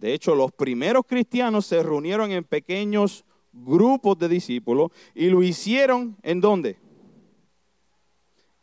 De 0.05 0.13
hecho, 0.13 0.35
los 0.35 0.51
primeros 0.51 1.03
cristianos 1.07 1.65
se 1.65 1.81
reunieron 1.81 2.31
en 2.31 2.43
pequeños 2.43 3.25
grupos 3.51 4.19
de 4.19 4.29
discípulos 4.29 4.91
y 5.15 5.29
lo 5.29 5.41
hicieron 5.41 6.15
en 6.21 6.41
dónde? 6.41 6.77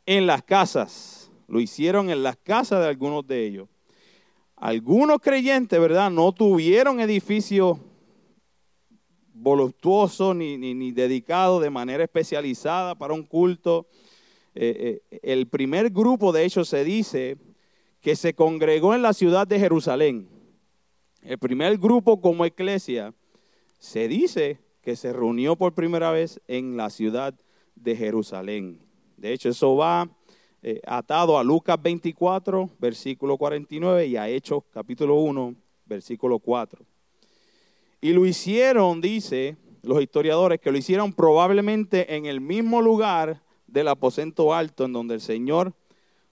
En 0.06 0.28
las 0.28 0.44
casas 0.44 1.32
lo 1.48 1.58
hicieron 1.58 2.10
en 2.10 2.22
las 2.22 2.36
casas 2.36 2.78
de 2.78 2.86
algunos 2.86 3.26
de 3.26 3.44
ellos. 3.44 3.68
Algunos 4.54 5.18
creyentes, 5.18 5.80
¿verdad? 5.80 6.12
No 6.12 6.30
tuvieron 6.30 7.00
edificios 7.00 7.76
voluptuosos 9.34 10.36
ni, 10.36 10.56
ni, 10.56 10.92
dedicados 10.92 11.60
de 11.60 11.70
manera 11.70 12.04
especializada 12.04 12.94
para 12.94 13.14
un 13.14 13.24
culto. 13.24 13.88
Eh, 14.54 15.00
eh, 15.10 15.18
el 15.24 15.48
primer 15.48 15.90
grupo, 15.90 16.30
de 16.30 16.44
hecho, 16.44 16.64
se 16.64 16.84
dice 16.84 17.36
que 18.00 18.14
se 18.14 18.32
congregó 18.32 18.94
en 18.94 19.02
la 19.02 19.12
ciudad 19.12 19.44
de 19.44 19.58
Jerusalén. 19.58 20.31
El 21.22 21.38
primer 21.38 21.78
grupo 21.78 22.20
como 22.20 22.44
iglesia 22.44 23.14
se 23.78 24.08
dice 24.08 24.58
que 24.82 24.96
se 24.96 25.12
reunió 25.12 25.54
por 25.54 25.72
primera 25.72 26.10
vez 26.10 26.40
en 26.48 26.76
la 26.76 26.90
ciudad 26.90 27.32
de 27.76 27.94
Jerusalén. 27.94 28.80
De 29.16 29.32
hecho, 29.32 29.50
eso 29.50 29.76
va 29.76 30.10
eh, 30.64 30.80
atado 30.84 31.38
a 31.38 31.44
Lucas 31.44 31.80
24, 31.80 32.70
versículo 32.80 33.38
49, 33.38 34.06
y 34.06 34.16
a 34.16 34.28
Hechos 34.28 34.64
capítulo 34.72 35.14
1, 35.16 35.54
versículo 35.86 36.40
4. 36.40 36.84
Y 38.00 38.12
lo 38.12 38.26
hicieron, 38.26 39.00
dice 39.00 39.56
los 39.82 40.02
historiadores, 40.02 40.60
que 40.60 40.72
lo 40.72 40.78
hicieron 40.78 41.12
probablemente 41.12 42.16
en 42.16 42.26
el 42.26 42.40
mismo 42.40 42.82
lugar 42.82 43.40
del 43.68 43.86
aposento 43.86 44.52
alto 44.52 44.84
en 44.84 44.92
donde 44.92 45.14
el 45.14 45.20
Señor 45.20 45.72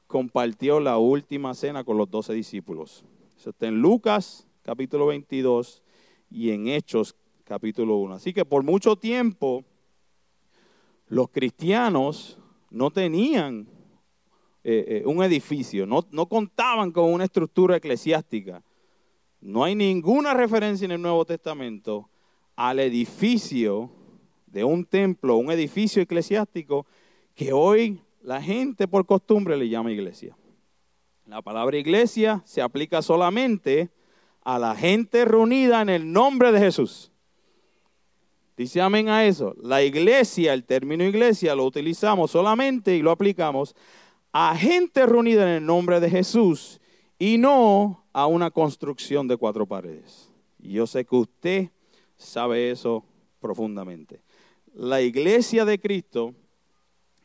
compartió 0.09 0.81
la 0.81 0.99
última 0.99 1.55
cena 1.55 1.85
con 1.85 1.97
los 1.97 2.11
doce 2.11 2.33
discípulos. 2.33 3.05
Eso 3.39 3.51
está 3.51 3.69
en 3.69 3.81
Lucas 3.81 4.49
capítulo 4.63 5.07
22 5.07 5.83
y 6.31 6.51
en 6.51 6.69
Hechos 6.69 7.17
capítulo 7.45 7.97
1. 7.97 8.15
Así 8.15 8.33
que 8.33 8.45
por 8.45 8.63
mucho 8.63 8.97
tiempo 8.97 9.65
los 11.09 11.29
cristianos 11.31 12.39
no 12.71 12.91
tenían 12.91 13.69
eh, 14.63 14.85
eh, 14.89 15.03
un 15.07 15.23
edificio, 15.23 15.87
no, 15.87 16.07
no 16.11 16.27
contaban 16.27 16.93
con 16.93 17.13
una 17.13 17.25
estructura 17.25 17.77
eclesiástica. 17.77 18.63
No 19.41 19.65
hay 19.65 19.75
ninguna 19.75 20.35
referencia 20.35 20.85
en 20.85 20.93
el 20.93 21.03
Nuevo 21.03 21.25
Testamento 21.25 22.11
al 22.55 22.79
edificio 22.79 23.91
de 24.47 24.65
un 24.65 24.85
templo, 24.85 25.37
un 25.37 25.51
edificio 25.51 26.03
eclesiástico 26.03 26.87
que 27.35 27.53
hoy 27.53 28.01
la 28.23 28.43
gente 28.43 28.87
por 28.87 29.07
costumbre 29.07 29.57
le 29.57 29.69
llama 29.69 29.93
iglesia. 29.93 30.37
La 31.27 31.41
palabra 31.41 31.79
iglesia 31.79 32.43
se 32.45 32.61
aplica 32.61 33.01
solamente 33.03 33.91
a 34.43 34.59
la 34.59 34.75
gente 34.75 35.25
reunida 35.25 35.83
en 35.83 35.89
el 35.89 36.13
nombre 36.13 36.53
de 36.53 36.61
Jesús. 36.61 37.11
Dice 38.57 38.81
amén 38.81 39.09
a 39.09 39.25
eso. 39.25 39.55
La 39.63 39.83
iglesia, 39.83 40.53
el 40.53 40.65
término 40.65 41.05
iglesia, 41.05 41.55
lo 41.55 41.65
utilizamos 41.65 42.31
solamente 42.31 42.95
y 42.97 43.03
lo 43.03 43.11
aplicamos 43.11 43.75
a 44.33 44.55
gente 44.57 45.07
reunida 45.07 45.43
en 45.43 45.49
el 45.49 45.67
nombre 45.67 45.99
de 45.99 46.11
Jesús 46.11 46.81
y 47.19 47.39
no 47.39 48.05
a 48.13 48.27
una 48.27 48.51
construcción 48.51 49.27
de 49.29 49.37
cuatro 49.37 49.67
paredes. 49.67 50.31
Yo 50.59 50.87
sé 50.87 51.05
que 51.05 51.17
usted 51.17 51.69
sabe 52.17 52.71
eso 52.71 53.05
profundamente. 53.41 54.21
La 54.75 55.01
iglesia 55.01 55.65
de 55.65 55.81
Cristo 55.81 56.35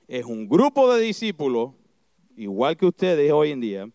es 0.08 0.26
un 0.26 0.48
grupo 0.48 0.94
de 0.94 1.02
discípulos, 1.02 1.72
igual 2.36 2.78
que 2.78 2.86
ustedes 2.86 3.32
hoy 3.32 3.52
en 3.52 3.62
día, 3.62 3.90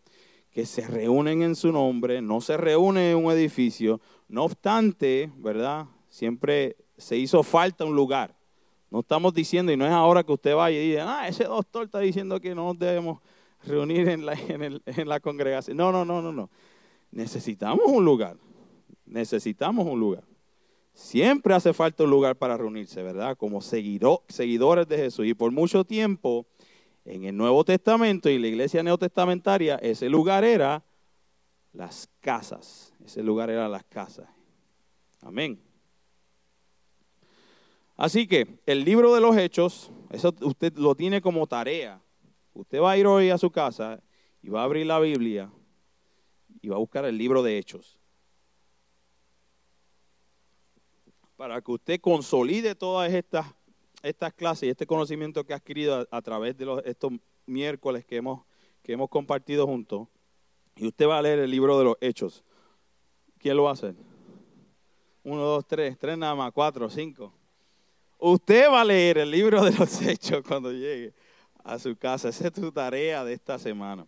que 0.51 0.67
se 0.67 0.87
reúnen 0.87 1.43
en 1.43 1.55
su 1.55 1.73
nombre, 1.73 2.21
no 2.21 2.41
se 2.41 2.57
reúnen 2.57 3.17
en 3.17 3.25
un 3.25 3.33
edificio. 3.33 4.01
No 4.29 4.45
obstante, 4.45 5.31
¿verdad? 5.37 5.87
Siempre 6.09 6.77
se 6.97 7.17
hizo 7.17 7.43
falta 7.43 7.85
un 7.85 7.95
lugar. 7.95 8.37
No 8.91 9.01
estamos 9.01 9.33
diciendo, 9.33 9.71
y 9.71 9.77
no 9.77 9.87
es 9.87 9.93
ahora 9.93 10.25
que 10.25 10.33
usted 10.33 10.55
vaya 10.55 10.77
y 10.77 10.89
diga, 10.89 11.21
ah, 11.21 11.29
ese 11.29 11.45
doctor 11.45 11.85
está 11.85 12.01
diciendo 12.01 12.41
que 12.41 12.55
no 12.55 12.67
nos 12.67 12.79
debemos 12.79 13.21
reunir 13.65 14.09
en 14.09 14.27
la, 14.27 14.33
en, 14.33 15.09
la 15.09 15.21
congregación. 15.21 15.77
No, 15.77 15.93
no, 15.93 16.05
no, 16.05 16.21
no, 16.21 16.33
no. 16.33 16.51
Necesitamos 17.13 17.87
un 17.87 18.05
lugar. 18.05 18.37
Necesitamos 19.07 19.87
un 19.87 20.01
lugar. 20.01 20.25
Siempre 20.93 21.55
hace 21.55 21.73
falta 21.73 22.03
un 22.03 22.11
lugar 22.11 22.37
para 22.37 22.57
reunirse, 22.57 23.03
¿verdad? 23.03 23.37
Como 23.37 23.61
seguidores 23.61 24.89
de 24.89 24.97
Jesús. 24.97 25.27
Y 25.27 25.35
por 25.35 25.53
mucho 25.53 25.85
tiempo, 25.85 26.47
en 27.11 27.25
el 27.25 27.37
Nuevo 27.37 27.65
Testamento 27.65 28.31
y 28.31 28.39
la 28.39 28.47
iglesia 28.47 28.85
neotestamentaria, 28.85 29.77
ese 29.77 30.09
lugar 30.09 30.45
era 30.45 30.85
las 31.73 32.09
casas. 32.21 32.95
Ese 33.05 33.23
lugar 33.23 33.51
era 33.51 33.69
las 33.69 33.83
casas. 33.85 34.29
Amén. 35.21 35.61
Así 37.97 38.29
que 38.29 38.61
el 38.65 38.85
libro 38.85 39.13
de 39.13 39.21
los 39.21 39.37
hechos, 39.37 39.91
eso 40.11 40.33
usted 40.43 40.73
lo 40.77 40.95
tiene 40.95 41.21
como 41.21 41.49
tarea. 41.49 42.01
Usted 42.55 42.81
va 42.81 42.93
a 42.93 42.97
ir 42.97 43.07
hoy 43.09 43.31
a 43.31 43.39
su 43.39 43.51
casa 43.51 44.01
y 44.41 44.49
va 44.49 44.61
a 44.61 44.65
abrir 44.65 44.87
la 44.87 45.01
Biblia 45.01 45.51
y 46.63 46.69
va 46.69 46.77
a 46.77 46.79
buscar 46.81 47.05
el 47.05 47.19
libro 47.19 47.43
de 47.43 47.59
hechos. 47.59 47.99
Para 51.37 51.61
que 51.61 51.73
usted 51.73 52.01
consolide 52.01 52.77
todas 52.77 53.13
estas, 53.13 53.53
estas 54.03 54.33
clases 54.33 54.65
y 54.65 54.71
este 54.71 54.87
conocimiento 54.87 55.45
que 55.45 55.53
ha 55.53 55.57
adquirido 55.57 56.07
a, 56.11 56.23
través 56.23 56.57
de 56.57 56.83
estos 56.85 57.13
miércoles 57.47 58.05
que 58.05 58.17
hemos, 58.17 58.43
que 58.83 58.93
hemos 58.93 59.09
compartido 59.09 59.67
juntos. 59.67 60.09
Y 60.77 60.87
usted 60.87 61.07
va 61.07 61.19
a 61.19 61.23
leer 61.23 61.41
el 61.41 61.51
libro 61.51 61.79
de 61.79 61.85
los 61.85 61.97
hechos. 62.01 62.45
¿Quién 63.39 63.57
lo 63.57 63.65
va 63.65 63.71
a 63.71 63.75
hacer? 63.75 63.95
Uno, 65.23 65.43
dos, 65.43 65.67
tres, 65.67 65.99
tres 65.99 66.17
nada 66.17 66.35
más, 66.35 66.53
cuatro, 66.53 66.89
cinco. 66.89 67.33
Usted 68.19 68.71
va 68.71 68.83
a 68.83 68.85
leer 68.85 69.19
el 69.19 69.31
libro 69.31 69.65
de 69.65 69.73
los 69.73 70.01
hechos 70.07 70.43
cuando 70.47 70.73
llegue 70.73 71.15
a 71.65 71.79
su 71.79 71.97
casa. 71.97 72.29
Esa 72.29 72.49
es 72.49 72.53
tu 72.53 72.71
tarea 72.71 73.25
de 73.25 73.33
esta 73.33 73.59
semana. 73.59 74.07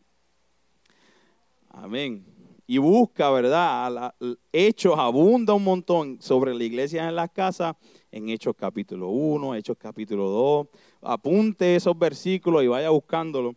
Amén. 1.71 2.25
Y 2.67 2.79
busca, 2.79 3.31
¿verdad? 3.31 4.15
Hechos 4.53 4.99
abunda 4.99 5.55
un 5.55 5.65
montón 5.65 6.21
sobre 6.21 6.55
la 6.55 6.65
iglesia 6.65 7.09
en 7.09 7.17
las 7.17 7.31
casas, 7.31 7.77
en 8.13 8.29
Hechos 8.29 8.55
capítulo 8.57 9.09
1, 9.09 9.55
Hechos 9.55 9.77
capítulo 9.79 10.29
2. 10.29 10.67
Apunte 11.01 11.75
esos 11.75 11.99
versículos 11.99 12.63
y 12.63 12.69
vaya 12.69 12.91
buscándolo. 12.91 13.57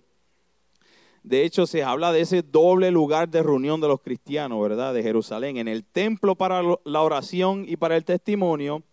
De 1.24 1.43
hecho, 1.43 1.67
se 1.67 1.83
habla 1.83 2.12
de 2.13 2.21
ese 2.21 2.41
doble 2.41 2.89
lugar 2.89 3.29
de 3.29 3.43
reunión 3.43 3.81
de 3.81 3.88
los 3.88 4.01
cristianos, 4.01 4.62
¿verdad? 4.62 4.93
De 4.93 5.03
Jerusalén, 5.03 5.57
en 5.57 5.67
el 5.67 5.83
templo 5.83 6.35
para 6.35 6.62
la 6.85 7.01
oración 7.01 7.65
y 7.67 7.75
para 7.75 7.97
el 7.97 8.05
testimonio 8.05 8.83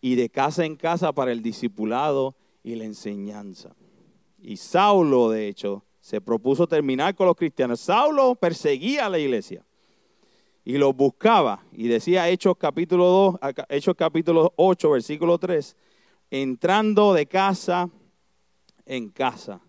y 0.00 0.14
de 0.14 0.30
casa 0.30 0.64
en 0.64 0.76
casa 0.76 1.12
para 1.12 1.32
el 1.32 1.42
discipulado 1.42 2.36
y 2.62 2.76
la 2.76 2.84
enseñanza. 2.84 3.74
Y 4.40 4.58
Saulo, 4.58 5.30
de 5.30 5.48
hecho, 5.48 5.82
se 5.98 6.20
propuso 6.20 6.68
terminar 6.68 7.16
con 7.16 7.26
los 7.26 7.36
cristianos. 7.36 7.80
Saulo 7.80 8.36
perseguía 8.36 9.06
a 9.06 9.10
la 9.10 9.18
iglesia 9.18 9.65
y 10.66 10.78
los 10.78 10.94
buscaba. 10.96 11.62
Y 11.72 11.86
decía 11.86 12.28
Hechos 12.28 12.56
capítulo 12.58 13.38
2, 13.40 13.54
Hechos 13.68 13.94
capítulo 13.96 14.52
8, 14.56 14.90
versículo 14.90 15.38
3, 15.38 15.76
entrando 16.28 17.14
de 17.14 17.26
casa 17.26 17.88
en 18.84 19.08
casa. 19.10 19.60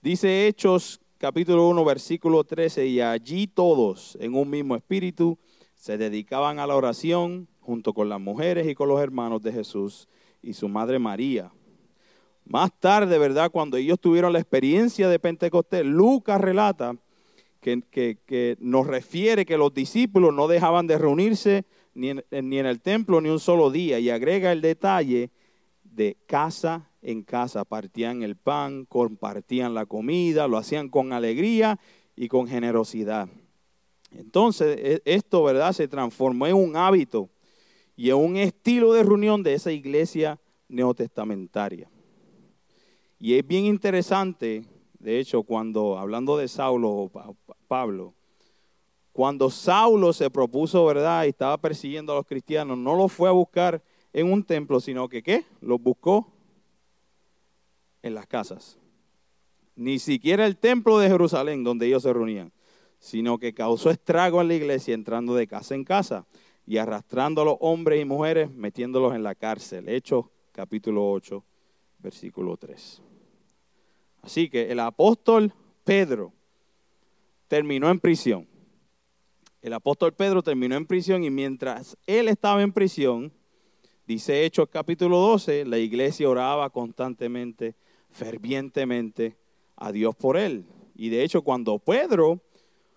Dice 0.00 0.46
Hechos 0.46 1.00
capítulo 1.18 1.68
1, 1.68 1.84
versículo 1.84 2.44
13, 2.44 2.86
y 2.86 3.00
allí 3.00 3.48
todos 3.48 4.16
en 4.20 4.34
un 4.34 4.48
mismo 4.48 4.76
espíritu 4.76 5.38
se 5.74 5.98
dedicaban 5.98 6.60
a 6.60 6.68
la 6.68 6.76
oración 6.76 7.48
junto 7.58 7.92
con 7.92 8.08
las 8.08 8.20
mujeres 8.20 8.68
y 8.68 8.76
con 8.76 8.88
los 8.88 9.00
hermanos 9.00 9.42
de 9.42 9.52
Jesús 9.52 10.08
y 10.40 10.52
su 10.52 10.68
madre 10.68 11.00
María. 11.00 11.50
Más 12.44 12.70
tarde, 12.78 13.18
¿verdad? 13.18 13.50
Cuando 13.50 13.76
ellos 13.76 13.98
tuvieron 13.98 14.32
la 14.32 14.38
experiencia 14.38 15.08
de 15.08 15.18
Pentecostés, 15.18 15.84
Lucas 15.84 16.40
relata 16.40 16.96
que, 17.90 18.56
nos 18.60 18.86
refiere 18.86 19.44
que 19.44 19.58
los 19.58 19.74
discípulos 19.74 20.32
no 20.32 20.46
dejaban 20.46 20.86
de 20.86 20.98
reunirse 20.98 21.64
ni 21.94 22.10
en, 22.10 22.24
ni 22.30 22.58
en 22.58 22.66
el 22.66 22.80
templo 22.80 23.20
ni 23.20 23.28
un 23.28 23.40
solo 23.40 23.70
día 23.70 23.98
y 23.98 24.10
agrega 24.10 24.52
el 24.52 24.60
detalle 24.60 25.30
de 25.82 26.16
casa 26.26 26.90
en 27.02 27.22
casa, 27.22 27.64
partían 27.64 28.22
el 28.22 28.36
pan, 28.36 28.84
compartían 28.84 29.74
la 29.74 29.86
comida, 29.86 30.48
lo 30.48 30.58
hacían 30.58 30.88
con 30.88 31.12
alegría 31.12 31.78
y 32.14 32.28
con 32.28 32.46
generosidad. 32.46 33.28
Entonces, 34.12 34.76
e, 34.80 35.02
esto, 35.04 35.42
¿verdad? 35.42 35.72
Se 35.72 35.88
transformó 35.88 36.46
en 36.46 36.54
un 36.54 36.76
hábito 36.76 37.28
y 37.96 38.10
en 38.10 38.16
un 38.16 38.36
estilo 38.36 38.92
de 38.92 39.02
reunión 39.02 39.42
de 39.42 39.54
esa 39.54 39.72
iglesia 39.72 40.38
neotestamentaria. 40.68 41.88
Y 43.18 43.34
es 43.34 43.46
bien 43.46 43.64
interesante, 43.64 44.64
de 45.06 45.20
hecho, 45.20 45.44
cuando, 45.44 45.98
hablando 45.98 46.36
de 46.36 46.48
Saulo 46.48 46.90
o 46.90 47.36
Pablo, 47.68 48.12
cuando 49.12 49.50
Saulo 49.50 50.12
se 50.12 50.30
propuso, 50.30 50.84
¿verdad? 50.84 51.24
Y 51.24 51.28
estaba 51.28 51.56
persiguiendo 51.58 52.12
a 52.12 52.16
los 52.16 52.26
cristianos, 52.26 52.76
no 52.76 52.96
los 52.96 53.12
fue 53.12 53.28
a 53.28 53.32
buscar 53.32 53.80
en 54.12 54.32
un 54.32 54.42
templo, 54.42 54.80
sino 54.80 55.08
que, 55.08 55.22
¿qué? 55.22 55.44
Los 55.60 55.80
buscó 55.80 56.32
en 58.02 58.14
las 58.14 58.26
casas. 58.26 58.80
Ni 59.76 60.00
siquiera 60.00 60.44
el 60.44 60.56
templo 60.56 60.98
de 60.98 61.06
Jerusalén, 61.06 61.62
donde 61.62 61.86
ellos 61.86 62.02
se 62.02 62.12
reunían, 62.12 62.50
sino 62.98 63.38
que 63.38 63.54
causó 63.54 63.90
estrago 63.90 64.40
en 64.40 64.48
la 64.48 64.54
iglesia 64.54 64.92
entrando 64.92 65.36
de 65.36 65.46
casa 65.46 65.76
en 65.76 65.84
casa 65.84 66.26
y 66.66 66.78
arrastrando 66.78 67.42
a 67.42 67.44
los 67.44 67.58
hombres 67.60 68.02
y 68.02 68.04
mujeres, 68.04 68.50
metiéndolos 68.50 69.14
en 69.14 69.22
la 69.22 69.36
cárcel. 69.36 69.88
Hechos 69.88 70.26
capítulo 70.50 71.08
8, 71.12 71.44
versículo 72.00 72.56
3. 72.56 73.02
Así 74.26 74.50
que 74.50 74.72
el 74.72 74.80
apóstol 74.80 75.52
Pedro 75.84 76.32
terminó 77.46 77.88
en 77.90 78.00
prisión. 78.00 78.48
El 79.62 79.72
apóstol 79.72 80.14
Pedro 80.14 80.42
terminó 80.42 80.74
en 80.74 80.84
prisión 80.84 81.22
y 81.22 81.30
mientras 81.30 81.96
él 82.08 82.26
estaba 82.26 82.60
en 82.60 82.72
prisión, 82.72 83.32
dice 84.04 84.44
Hechos 84.44 84.68
capítulo 84.68 85.18
12, 85.18 85.64
la 85.64 85.78
iglesia 85.78 86.28
oraba 86.28 86.70
constantemente 86.70 87.76
fervientemente 88.10 89.36
a 89.76 89.92
Dios 89.92 90.16
por 90.16 90.36
él. 90.36 90.64
Y 90.96 91.08
de 91.08 91.22
hecho, 91.22 91.42
cuando 91.42 91.78
Pedro 91.78 92.40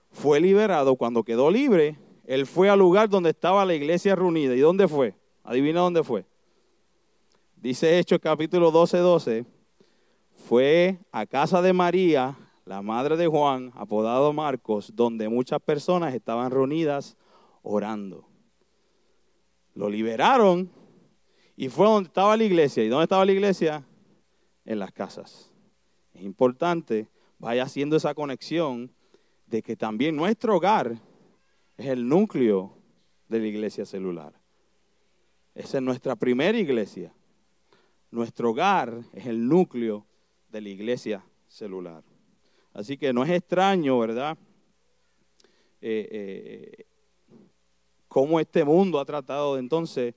fue 0.09 0.39
liberado, 0.39 0.95
cuando 0.95 1.23
quedó 1.23 1.51
libre, 1.51 1.95
él 2.25 2.47
fue 2.47 2.71
al 2.71 2.79
lugar 2.79 3.07
donde 3.07 3.29
estaba 3.29 3.65
la 3.65 3.75
iglesia 3.75 4.15
reunida. 4.15 4.55
¿Y 4.55 4.61
dónde 4.61 4.87
fue? 4.87 5.13
Adivina 5.43 5.81
dónde 5.81 6.03
fue. 6.03 6.25
Dice 7.55 7.99
Hechos 7.99 8.17
capítulo 8.19 8.71
12, 8.71 8.97
12. 8.97 9.58
Fue 10.49 10.97
a 11.11 11.27
casa 11.27 11.61
de 11.61 11.73
María, 11.73 12.35
la 12.65 12.81
madre 12.81 13.15
de 13.17 13.27
Juan, 13.27 13.71
apodado 13.75 14.33
Marcos, 14.33 14.91
donde 14.95 15.29
muchas 15.29 15.61
personas 15.61 16.15
estaban 16.15 16.49
reunidas 16.49 17.15
orando. 17.61 18.27
Lo 19.75 19.91
liberaron 19.91 20.71
y 21.55 21.69
fue 21.69 21.85
donde 21.85 22.07
estaba 22.07 22.35
la 22.35 22.45
iglesia. 22.45 22.83
¿Y 22.83 22.87
dónde 22.87 23.03
estaba 23.03 23.25
la 23.25 23.31
iglesia? 23.31 23.85
en 24.65 24.79
las 24.79 24.91
casas. 24.91 25.51
Es 26.15 26.23
importante, 26.23 27.07
vaya 27.37 27.61
haciendo 27.61 27.95
esa 27.95 28.15
conexión 28.15 28.91
de 29.45 29.61
que 29.61 29.75
también 29.75 30.15
nuestro 30.15 30.57
hogar 30.57 30.97
es 31.77 31.85
el 31.85 32.07
núcleo 32.07 32.75
de 33.27 33.37
la 33.37 33.45
iglesia 33.45 33.85
celular. 33.85 34.33
Esa 35.53 35.77
es 35.77 35.83
nuestra 35.83 36.15
primera 36.15 36.57
iglesia. 36.57 37.13
Nuestro 38.09 38.49
hogar 38.49 39.03
es 39.13 39.27
el 39.27 39.47
núcleo 39.47 40.07
de 40.51 40.61
la 40.61 40.69
iglesia 40.69 41.23
celular. 41.47 42.03
Así 42.73 42.97
que 42.97 43.13
no 43.13 43.23
es 43.23 43.29
extraño, 43.31 43.99
¿verdad? 43.99 44.37
Eh, 45.81 46.07
eh, 46.11 46.85
cómo 48.07 48.39
este 48.39 48.63
mundo 48.63 48.99
ha 48.99 49.05
tratado 49.05 49.57
entonces 49.57 50.15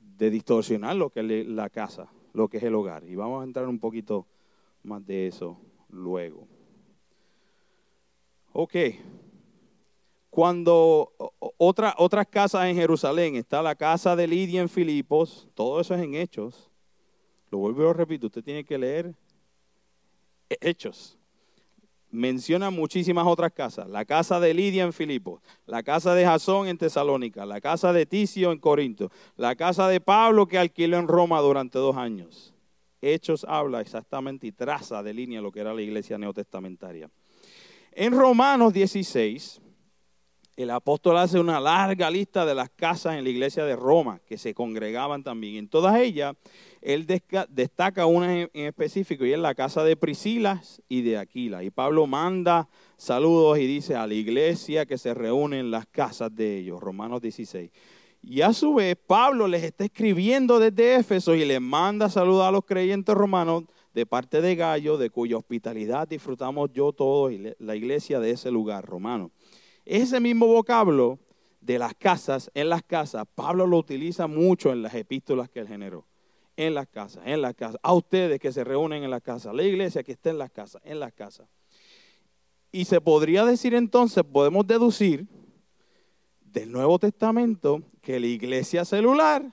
de 0.00 0.30
distorsionar 0.30 0.96
lo 0.96 1.10
que 1.10 1.20
es 1.20 1.46
la 1.46 1.70
casa 1.70 2.08
lo 2.36 2.48
que 2.48 2.58
es 2.58 2.62
el 2.62 2.74
hogar. 2.74 3.02
Y 3.04 3.16
vamos 3.16 3.40
a 3.40 3.44
entrar 3.44 3.66
un 3.66 3.78
poquito 3.78 4.26
más 4.82 5.04
de 5.04 5.26
eso 5.26 5.58
luego. 5.88 6.46
Ok. 8.52 8.74
Cuando 10.28 11.12
otra, 11.56 11.94
otras 11.96 12.26
casas 12.26 12.66
en 12.66 12.76
Jerusalén, 12.76 13.36
está 13.36 13.62
la 13.62 13.74
casa 13.74 14.14
de 14.14 14.26
Lidia 14.26 14.60
en 14.60 14.68
Filipos, 14.68 15.48
todo 15.54 15.80
eso 15.80 15.94
es 15.94 16.02
en 16.02 16.14
Hechos. 16.14 16.70
Lo 17.50 17.58
vuelvo 17.58 17.82
lo 17.82 17.94
repito, 17.94 18.26
usted 18.26 18.44
tiene 18.44 18.64
que 18.64 18.76
leer 18.76 19.14
Hechos 20.48 21.16
menciona 22.10 22.70
muchísimas 22.70 23.26
otras 23.26 23.52
casas. 23.52 23.88
La 23.88 24.04
casa 24.04 24.40
de 24.40 24.54
Lidia 24.54 24.84
en 24.84 24.92
Filipos, 24.92 25.42
la 25.66 25.82
casa 25.82 26.14
de 26.14 26.24
Jasón 26.24 26.68
en 26.68 26.78
Tesalónica, 26.78 27.44
la 27.44 27.60
casa 27.60 27.92
de 27.92 28.06
Ticio 28.06 28.52
en 28.52 28.58
Corinto, 28.58 29.10
la 29.36 29.54
casa 29.54 29.88
de 29.88 30.00
Pablo 30.00 30.46
que 30.46 30.58
alquiló 30.58 30.98
en 30.98 31.08
Roma 31.08 31.40
durante 31.40 31.78
dos 31.78 31.96
años. 31.96 32.54
Hechos 33.02 33.44
habla 33.48 33.80
exactamente 33.80 34.46
y 34.46 34.52
traza 34.52 35.02
de 35.02 35.12
línea 35.12 35.40
lo 35.40 35.52
que 35.52 35.60
era 35.60 35.74
la 35.74 35.82
iglesia 35.82 36.16
neotestamentaria. 36.16 37.10
En 37.92 38.12
Romanos 38.12 38.72
16, 38.72 39.60
el 40.56 40.70
apóstol 40.70 41.18
hace 41.18 41.38
una 41.38 41.60
larga 41.60 42.10
lista 42.10 42.46
de 42.46 42.54
las 42.54 42.70
casas 42.70 43.16
en 43.16 43.24
la 43.24 43.30
iglesia 43.30 43.64
de 43.64 43.76
Roma 43.76 44.20
que 44.26 44.38
se 44.38 44.54
congregaban 44.54 45.22
también. 45.22 45.56
En 45.56 45.68
todas 45.68 45.96
ellas, 45.96 46.34
él 46.86 47.04
destaca 47.48 48.06
una 48.06 48.42
en 48.42 48.50
específico 48.54 49.26
y 49.26 49.32
es 49.32 49.40
la 49.40 49.56
casa 49.56 49.82
de 49.82 49.96
Priscila 49.96 50.62
y 50.88 51.02
de 51.02 51.18
Aquila. 51.18 51.64
Y 51.64 51.70
Pablo 51.70 52.06
manda 52.06 52.68
saludos 52.96 53.58
y 53.58 53.66
dice 53.66 53.96
a 53.96 54.06
la 54.06 54.14
iglesia 54.14 54.86
que 54.86 54.96
se 54.96 55.12
reúne 55.12 55.58
en 55.58 55.72
las 55.72 55.86
casas 55.86 56.32
de 56.32 56.58
ellos, 56.58 56.80
Romanos 56.80 57.20
16. 57.20 57.72
Y 58.22 58.40
a 58.40 58.52
su 58.52 58.74
vez, 58.74 58.96
Pablo 59.04 59.48
les 59.48 59.64
está 59.64 59.84
escribiendo 59.84 60.60
desde 60.60 60.94
Éfeso 60.94 61.34
y 61.34 61.44
les 61.44 61.60
manda 61.60 62.08
saludos 62.08 62.44
a 62.44 62.52
los 62.52 62.64
creyentes 62.64 63.16
romanos 63.16 63.64
de 63.92 64.06
parte 64.06 64.40
de 64.40 64.54
Gallo, 64.54 64.96
de 64.96 65.10
cuya 65.10 65.38
hospitalidad 65.38 66.06
disfrutamos 66.06 66.70
yo 66.72 66.92
todos 66.92 67.32
y 67.32 67.52
la 67.58 67.74
iglesia 67.74 68.20
de 68.20 68.30
ese 68.30 68.52
lugar 68.52 68.84
romano. 68.84 69.32
Ese 69.84 70.20
mismo 70.20 70.46
vocablo 70.46 71.18
de 71.60 71.80
las 71.80 71.94
casas, 71.94 72.48
en 72.54 72.68
las 72.68 72.84
casas, 72.84 73.24
Pablo 73.34 73.66
lo 73.66 73.76
utiliza 73.76 74.28
mucho 74.28 74.70
en 74.70 74.82
las 74.82 74.94
epístolas 74.94 75.48
que 75.50 75.58
él 75.58 75.66
generó. 75.66 76.06
En 76.56 76.74
las 76.74 76.88
casas, 76.88 77.22
en 77.26 77.42
las 77.42 77.54
casas. 77.54 77.78
A 77.82 77.92
ustedes 77.92 78.40
que 78.40 78.52
se 78.52 78.64
reúnen 78.64 79.04
en 79.04 79.10
las 79.10 79.22
casas. 79.22 79.54
La 79.54 79.62
iglesia 79.62 80.02
que 80.02 80.12
está 80.12 80.30
en 80.30 80.38
las 80.38 80.50
casas, 80.50 80.80
en 80.84 81.00
las 81.00 81.12
casas. 81.12 81.46
Y 82.72 82.84
se 82.86 83.00
podría 83.00 83.44
decir 83.44 83.74
entonces, 83.74 84.24
podemos 84.24 84.66
deducir 84.66 85.26
del 86.40 86.72
Nuevo 86.72 86.98
Testamento 86.98 87.82
que 88.00 88.18
la 88.18 88.26
iglesia 88.26 88.84
celular 88.84 89.52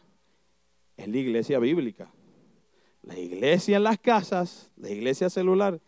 es 0.97 1.07
la 1.07 1.17
iglesia 1.17 1.59
bíblica. 1.59 2.13
La 3.01 3.17
iglesia 3.17 3.77
en 3.77 3.83
las 3.83 3.99
casas, 3.99 4.71
la 4.77 4.89
iglesia 4.89 5.29
celular, 5.29 5.81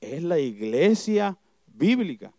es 0.00 0.22
la 0.22 0.38
iglesia 0.38 1.38
bíblica. 1.66 2.32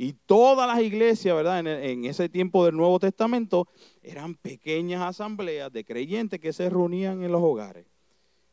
Y 0.00 0.12
todas 0.12 0.68
las 0.68 0.80
iglesias, 0.80 1.34
¿verdad? 1.34 1.58
En, 1.58 2.04
ese 2.04 2.28
tiempo 2.28 2.64
del 2.64 2.76
Nuevo 2.76 3.00
Testamento 3.00 3.66
eran 4.00 4.36
pequeñas 4.36 5.02
asambleas 5.02 5.72
de 5.72 5.84
creyentes 5.84 6.38
que 6.38 6.52
se 6.52 6.70
reunían 6.70 7.24
en 7.24 7.32
los 7.32 7.42
hogares, 7.42 7.84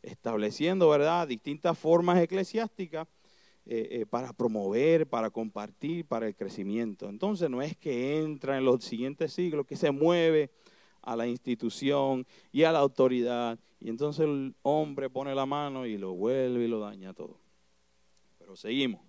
estableciendo, 0.01 0.89
¿verdad? 0.89 1.27
Distintas 1.27 1.77
formas 1.77 2.19
eclesiásticas 2.19 3.08
eh, 3.67 3.89
eh, 3.91 4.05
para 4.08 4.34
promover, 4.34 5.05
para 5.08 5.29
compartir, 5.29 6.08
para 6.08 6.25
el 6.25 6.36
crecimiento. 6.36 7.10
Entonces 7.10 7.47
no 7.47 7.62
es 7.62 7.77
que 7.77 8.17
entra 8.17 8.58
en 8.58 8.65
los 8.65 8.84
siguientes 8.84 9.31
siglos, 9.31 9.67
que 9.67 9.75
se 9.75 9.91
mueve 9.91 10.49
a 11.03 11.15
la 11.15 11.27
institución 11.27 12.25
y 12.51 12.63
a 12.63 12.71
la 12.71 12.79
autoridad, 12.79 13.60
y 13.79 13.89
entonces 13.89 14.25
el 14.25 14.55
hombre 14.63 15.12
pone 15.12 15.36
la 15.36 15.45
mano 15.45 15.86
y 15.86 15.99
lo 15.99 16.15
vuelve 16.15 16.65
y 16.65 16.67
lo 16.67 16.79
daña 16.79 17.13
todo. 17.13 17.39
Pero 18.39 18.55
seguimos. 18.55 19.04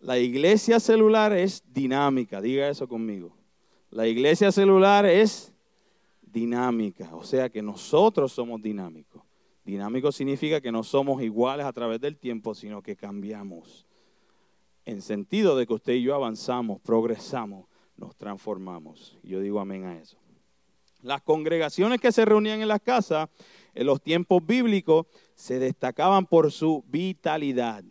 La 0.00 0.18
iglesia 0.18 0.80
celular 0.80 1.34
es 1.34 1.62
dinámica, 1.74 2.40
diga 2.40 2.68
eso 2.68 2.88
conmigo. 2.88 3.36
La 3.90 4.06
iglesia 4.06 4.50
celular 4.50 5.04
es 5.04 5.52
dinámica, 6.22 7.14
o 7.14 7.22
sea 7.22 7.50
que 7.50 7.60
nosotros 7.60 8.32
somos 8.32 8.62
dinámicos. 8.62 9.22
Dinámico 9.62 10.10
significa 10.10 10.60
que 10.62 10.72
no 10.72 10.82
somos 10.84 11.22
iguales 11.22 11.66
a 11.66 11.72
través 11.74 12.00
del 12.00 12.16
tiempo, 12.16 12.54
sino 12.54 12.82
que 12.82 12.96
cambiamos. 12.96 13.86
En 14.86 15.02
sentido 15.02 15.54
de 15.54 15.66
que 15.66 15.74
usted 15.74 15.92
y 15.92 16.02
yo 16.02 16.14
avanzamos, 16.14 16.80
progresamos, 16.80 17.66
nos 17.98 18.16
transformamos. 18.16 19.18
Yo 19.22 19.40
digo 19.40 19.60
amén 19.60 19.84
a 19.84 19.98
eso. 19.98 20.16
Las 21.02 21.20
congregaciones 21.20 22.00
que 22.00 22.10
se 22.10 22.24
reunían 22.24 22.62
en 22.62 22.68
las 22.68 22.80
casas 22.80 23.28
en 23.74 23.86
los 23.86 24.00
tiempos 24.00 24.44
bíblicos 24.46 25.06
se 25.34 25.58
destacaban 25.58 26.24
por 26.24 26.50
su 26.50 26.84
vitalidad 26.88 27.84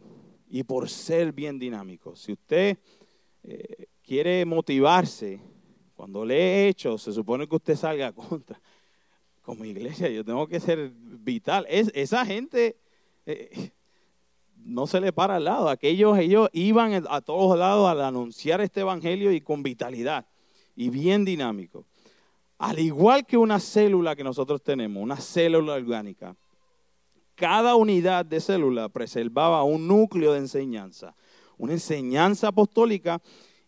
y 0.50 0.64
por 0.64 0.90
ser 0.90 1.32
bien 1.32 1.60
dinámicos. 1.60 2.22
Si 2.22 2.34
usted 2.34 2.78
eh, 3.44 3.88
quiere 4.04 4.44
motivarse, 4.46 5.40
cuando 5.96 6.26
lee 6.26 6.68
hechos, 6.68 7.04
se 7.04 7.14
supone 7.14 7.48
que 7.48 7.56
usted 7.56 7.76
salga 7.76 8.12
contra. 8.14 8.60
Como 9.42 9.66
iglesia, 9.66 10.10
yo 10.10 10.24
tengo 10.24 10.48
que 10.48 10.60
ser 10.60 10.92
vital. 10.94 11.66
Es, 11.70 11.92
esa 11.94 12.26
gente 12.26 12.78
eh, 13.26 13.72
no 14.56 14.88
se 14.88 15.00
le 15.02 15.14
para 15.14 15.38
al 15.38 15.46
lado. 15.46 15.70
Aquellos, 15.70 16.18
ellos 16.18 16.50
iban 16.54 17.06
a 17.10 17.22
todos 17.22 17.58
lados 17.58 17.88
al 17.88 18.02
anunciar 18.02 18.62
este 18.62 18.82
evangelio 18.82 19.32
y 19.32 19.42
con 19.42 19.64
vitalidad 19.64 20.26
y 20.76 20.90
bien 20.90 21.26
dinámico. 21.26 21.86
Al 22.58 22.80
igual 22.80 23.26
que 23.26 23.38
una 23.38 23.60
célula 23.60 24.16
que 24.16 24.24
nosotros 24.24 24.62
tenemos, 24.62 25.02
una 25.02 25.18
célula 25.18 25.74
orgánica, 25.74 26.36
cada 27.39 27.78
unidad 27.78 28.25
de 28.25 28.41
célula 28.41 28.89
preservaba 28.89 29.63
un 29.63 29.88
núcleo 29.88 30.34
de 30.34 30.39
enseñanza, 30.39 31.15
una 31.58 31.71
enseñanza 31.71 32.49
apostólica 32.49 33.21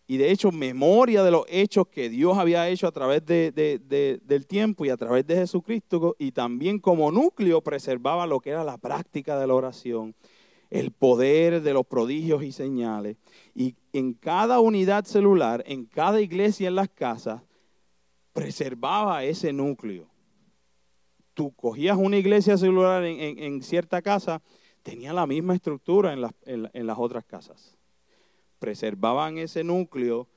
y 0.06 0.18
de 0.18 0.30
hecho 0.30 0.52
memoria 0.52 1.22
de 1.22 1.30
los 1.30 1.46
hechos 1.48 1.86
que 1.88 2.10
Dios 2.10 2.36
había 2.36 2.68
hecho 2.68 2.86
a 2.86 2.92
través 2.92 3.24
del 3.24 4.46
tiempo 4.46 4.84
y 4.84 4.90
a 4.90 4.98
través 4.98 5.26
de 5.26 5.36
Jesucristo 5.36 6.14
y 6.18 6.32
también 6.32 6.80
como 6.80 7.10
núcleo 7.10 7.62
preservaba 7.62 8.26
lo 8.26 8.40
que 8.40 8.50
era 8.50 8.62
la 8.62 8.76
práctica 8.76 9.40
de 9.40 9.46
la 9.46 9.54
oración, 9.54 10.14
el 10.68 10.90
poder 10.90 11.62
de 11.62 11.72
los 11.72 11.86
prodigios 11.86 12.42
y 12.42 12.52
señales. 12.52 13.16
Y 13.54 13.74
en 13.94 14.12
cada 14.12 14.60
unidad 14.60 15.06
celular, 15.06 15.64
en 15.66 15.86
cada 15.86 16.20
iglesia, 16.20 16.68
en 16.68 16.74
las 16.74 16.90
casas, 16.90 17.40
preservaba 18.34 19.24
ese 19.24 19.50
núcleo. 19.54 20.11
Tú 21.34 21.52
cogías 21.52 21.96
una 21.96 22.18
iglesia 22.18 22.56
celular 22.56 23.04
en, 23.04 23.62
cierta 23.62 24.02
casa, 24.02 24.42
tenía 24.82 25.12
la 25.12 25.26
misma 25.26 25.54
estructura 25.54 26.12
en 26.12 26.20
las, 26.86 26.98
otras 26.98 27.24
casas. 27.24 27.78
Preservaban 28.58 29.38
ese 29.38 29.64
núcleo 29.64 30.28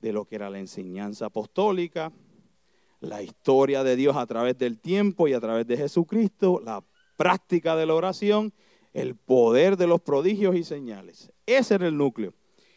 de 0.00 0.12
lo 0.12 0.24
que 0.24 0.36
era 0.36 0.50
la 0.50 0.58
enseñanza 0.58 1.26
apostólica, 1.26 2.12
la 3.00 3.22
historia 3.22 3.82
de 3.82 3.96
Dios 3.96 4.16
a 4.16 4.26
través 4.26 4.56
del 4.56 4.78
tiempo 4.78 5.28
y 5.28 5.32
a 5.32 5.40
través 5.40 5.66
de 5.66 5.76
Jesucristo, 5.76 6.60
la 6.64 6.84
práctica 7.16 7.76
de 7.76 7.86
la 7.86 7.94
oración, 7.94 8.52
el 8.92 9.16
poder 9.16 9.76
de 9.76 9.86
los 9.86 10.00
prodigios 10.00 10.56
y 10.56 10.64
señales. 10.64 11.32
Ese 11.44 11.74
era 11.74 11.88
el 11.88 11.96
núcleo. 11.96 12.34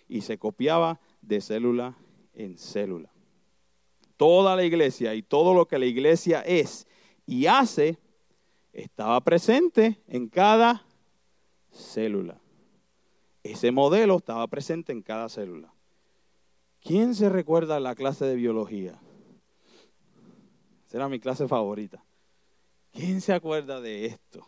Y 0.07 0.21
se 0.21 0.37
copiaba 0.37 0.99
de 1.21 1.39
célula 1.39 1.95
en 2.33 2.57
célula 2.57 3.11
toda 4.19 4.57
la 4.57 4.65
iglesia 4.65 5.15
y 5.15 5.23
todo 5.23 5.53
lo 5.53 5.65
que 5.65 5.79
la 5.79 5.85
iglesia 5.85 6.41
es 6.41 6.88
y 7.29 7.45
hace 7.45 7.99
estaba 8.73 9.21
presente 9.21 10.01
en 10.07 10.27
cada 10.29 10.83
célula. 11.71 12.41
Ese 13.43 13.71
modelo 13.71 14.17
estaba 14.17 14.47
presente 14.47 14.91
en 14.91 15.03
cada 15.03 15.29
célula. 15.29 15.71
¿Quién 16.81 17.13
se 17.13 17.29
recuerda 17.29 17.79
la 17.79 17.93
clase 17.93 18.25
de 18.25 18.35
biología? 18.35 18.99
Esa 20.87 20.97
era 20.97 21.07
mi 21.07 21.19
clase 21.19 21.47
favorita. 21.47 22.03
¿Quién 22.91 23.21
se 23.21 23.31
acuerda 23.31 23.79
de 23.79 24.07
esto? 24.07 24.47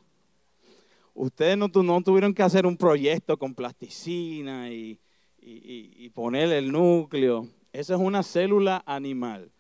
Ustedes 1.14 1.58
no, 1.58 1.70
tuvieron 1.70 2.34
que 2.34 2.42
hacer 2.42 2.66
un 2.66 2.78
proyecto 2.78 3.38
con 3.38 3.54
plasticina 3.54 4.72
y, 4.72 5.00
y 5.40 6.10
poner 6.10 6.52
el 6.52 6.72
núcleo. 6.72 7.48
Esa 7.74 7.94
es 7.94 8.00
una 8.00 8.24
célula 8.24 8.82
animal 8.88 9.52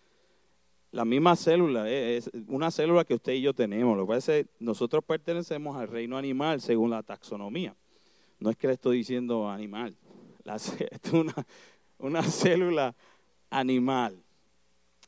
la 0.92 1.06
misma 1.06 1.36
célula, 1.36 1.90
eh, 1.90 2.18
es 2.18 2.30
una 2.48 2.70
célula 2.70 3.06
que 3.06 3.14
usted 3.14 3.34
y 3.34 3.42
yo 3.42 3.54
tenemos. 3.54 3.96
Lo 3.96 4.06
que 4.06 4.14
pasa 4.14 4.38
es 4.38 4.46
que 4.46 4.52
nosotros 4.60 5.04
pertenecemos 5.04 5.78
al 5.78 5.88
reino 5.88 6.18
animal 6.18 6.62
según 6.62 6.90
la 6.90 7.02
taxonomía. 7.02 7.76
No 8.40 8.50
es 8.50 8.58
que 8.58 8.68
le 8.68 8.74
estoy 8.74 8.98
diciendo 8.98 9.50
animal, 9.50 9.96
es 10.46 11.14
una, 11.14 11.36
una 11.98 12.24
célula 12.24 12.96
animal. 13.50 14.22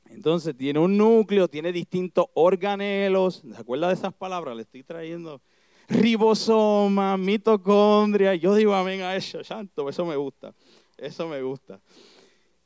Entonces 0.10 0.56
tiene 0.56 0.80
un 0.80 0.98
núcleo, 0.98 1.48
tiene 1.48 1.72
distintos 1.72 2.28
organelos. 2.34 3.43
¿Se 3.50 3.58
acuerda 3.58 3.88
de 3.88 3.96
esas 3.96 4.13
palabras? 4.13 4.56
Le 4.56 4.62
estoy 4.62 4.84
trayendo 4.84 5.41
ribosoma, 5.89 7.17
mitocondria. 7.17 8.36
Yo 8.36 8.56
digo 8.56 8.74
amén 8.74 9.02
a 9.02 9.15
eso, 9.15 9.43
santo, 9.43 9.89
eso 9.89 10.06
me 10.06 10.15
gusta. 10.15 10.54
Eso 10.98 11.28
me 11.28 11.41
gusta. 11.41 11.80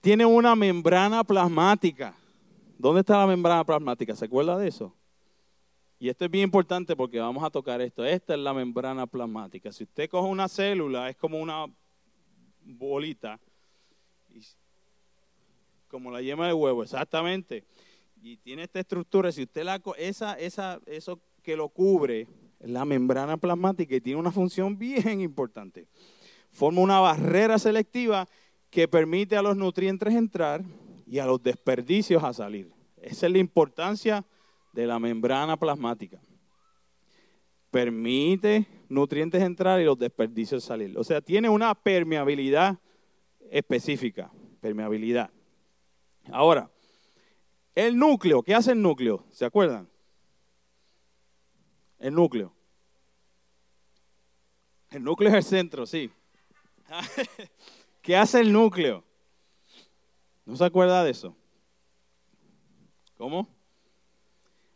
Tiene 0.02 0.26
una 0.26 0.56
membrana 0.56 1.24
plasmática. 1.24 2.14
¿Dónde 2.78 3.00
está 3.00 3.18
la 3.18 3.28
membrana 3.28 3.64
plasmática? 3.64 4.16
¿Se 4.16 4.26
acuerda 4.26 4.58
de 4.58 4.68
eso? 4.68 4.94
Y 6.00 6.10
esto 6.10 6.26
es 6.26 6.32
bien 6.32 6.44
importante 6.44 6.96
porque 6.96 7.20
vamos 7.20 7.44
a 7.44 7.50
tocar 7.50 7.82
esto. 7.82 8.06
Esta 8.06 8.36
es 8.36 8.40
la 8.40 8.54
membrana 8.54 9.08
plasmática. 9.08 9.72
Si 9.72 9.84
usted 9.84 10.08
coge 10.08 10.30
una 10.30 10.48
célula, 10.48 11.10
es 11.10 11.18
como 11.18 11.40
una 11.40 11.66
bolita, 12.64 13.40
como 15.88 16.12
la 16.12 16.22
yema 16.22 16.48
de 16.48 16.54
huevo, 16.54 16.84
exactamente. 16.84 17.64
Y 18.22 18.38
tiene 18.38 18.64
esta 18.64 18.80
estructura. 18.80 19.32
Si 19.32 19.42
usted 19.42 19.64
la 19.64 19.82
esa, 19.98 20.34
esa, 20.36 20.80
eso 20.86 21.20
que 21.42 21.56
lo 21.56 21.70
cubre, 21.70 22.28
es 22.60 22.70
la 22.70 22.86
membrana 22.86 23.38
plasmática 23.38 23.96
y 23.96 24.02
tiene 24.02 24.20
una 24.20 24.32
función 24.32 24.78
bien 24.78 25.20
importante. 25.20 25.88
Forma 26.52 26.82
una 26.82 27.00
barrera 27.00 27.58
selectiva 27.58 28.28
que 28.70 28.88
permite 28.88 29.36
a 29.36 29.42
los 29.42 29.58
nutrientes 29.58 30.14
entrar 30.14 30.64
y 31.08 31.20
a 31.20 31.26
los 31.26 31.42
desperdicios 31.42 32.24
a 32.24 32.34
salir. 32.34 32.72
Esa 33.02 33.28
es 33.28 33.32
la 33.32 33.38
importancia 33.38 34.26
de 34.74 34.86
la 34.86 35.00
membrana 35.00 35.58
plasmática. 35.58 36.22
Permite 37.72 38.68
nutrientes 38.90 39.42
entrar 39.42 39.80
y 39.80 39.86
los 39.86 39.98
desperdicios 39.98 40.64
salir. 40.64 40.98
O 40.98 41.04
sea, 41.04 41.22
tiene 41.22 41.50
una 41.50 41.74
permeabilidad 41.76 42.78
específica, 43.50 44.32
permeabilidad. 44.60 45.32
Ahora, 46.32 46.70
el 47.74 47.98
núcleo, 47.98 48.44
¿qué 48.44 48.56
hace 48.56 48.72
el 48.74 48.82
núcleo? 48.82 49.26
¿Se 49.32 49.46
acuerdan? 49.46 49.90
El 52.00 52.14
núcleo. 52.14 52.54
El 54.90 55.04
núcleo 55.04 55.30
es 55.30 55.36
el 55.36 55.44
centro, 55.44 55.86
sí. 55.86 56.10
¿Qué 58.02 58.16
hace 58.16 58.40
el 58.40 58.52
núcleo? 58.52 59.07
¿No 60.48 60.56
se 60.56 60.64
acuerda 60.64 61.04
de 61.04 61.12
eso? 61.12 61.36
¿Cómo? 63.18 63.50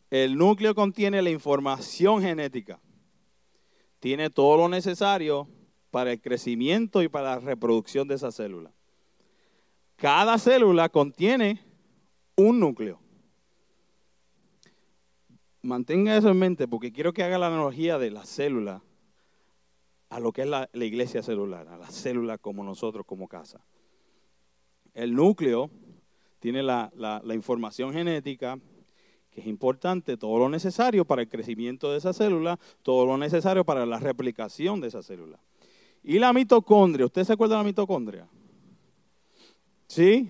El 0.09 0.37
núcleo 0.37 0.75
contiene 0.75 1.21
la 1.21 1.29
información 1.29 2.21
genética. 2.21 2.81
Tiene 4.01 4.29
todo 4.29 4.57
lo 4.57 4.67
necesario 4.67 5.47
para 5.89 6.11
el 6.11 6.19
crecimiento 6.19 7.01
y 7.01 7.07
para 7.07 7.35
la 7.35 7.39
reproducción 7.39 8.09
de 8.09 8.15
esa 8.15 8.33
célula. 8.33 8.73
Cada 9.95 10.37
célula 10.37 10.89
contiene 10.89 11.61
un 12.35 12.59
núcleo. 12.59 12.99
Mantenga 15.61 16.17
eso 16.17 16.27
en 16.27 16.39
mente 16.39 16.67
porque 16.67 16.91
quiero 16.91 17.13
que 17.13 17.23
haga 17.23 17.37
la 17.37 17.47
analogía 17.47 17.97
de 17.97 18.11
la 18.11 18.25
célula 18.25 18.83
a 20.09 20.19
lo 20.19 20.33
que 20.33 20.41
es 20.41 20.47
la, 20.49 20.69
la 20.73 20.83
iglesia 20.83 21.23
celular, 21.23 21.69
a 21.69 21.77
la 21.77 21.89
célula 21.89 22.37
como 22.37 22.61
nosotros, 22.65 23.05
como 23.05 23.29
casa. 23.29 23.63
El 24.93 25.15
núcleo 25.15 25.69
tiene 26.39 26.63
la, 26.63 26.91
información 27.33 27.93
genética, 27.93 28.59
que 29.29 29.41
es 29.41 29.47
importante, 29.47 30.17
todo 30.17 30.39
lo 30.39 30.49
necesario 30.49 31.05
para 31.05 31.21
el 31.21 31.29
crecimiento 31.29 31.91
de 31.91 31.99
esa 31.99 32.13
célula, 32.13 32.59
todo 32.81 33.05
lo 33.05 33.17
necesario 33.17 33.63
para 33.63 33.85
la 33.85 33.99
replicación 33.99 34.81
de 34.81 34.89
esa 34.89 35.03
célula. 35.03 35.39
Y 36.03 36.19
la 36.19 36.33
mitocondria, 36.33 37.05
¿usted 37.05 37.23
se 37.23 37.33
acuerda 37.33 37.55
de 37.55 37.59
la 37.59 37.67
mitocondria? 37.67 38.27
¿Sí? 39.87 40.29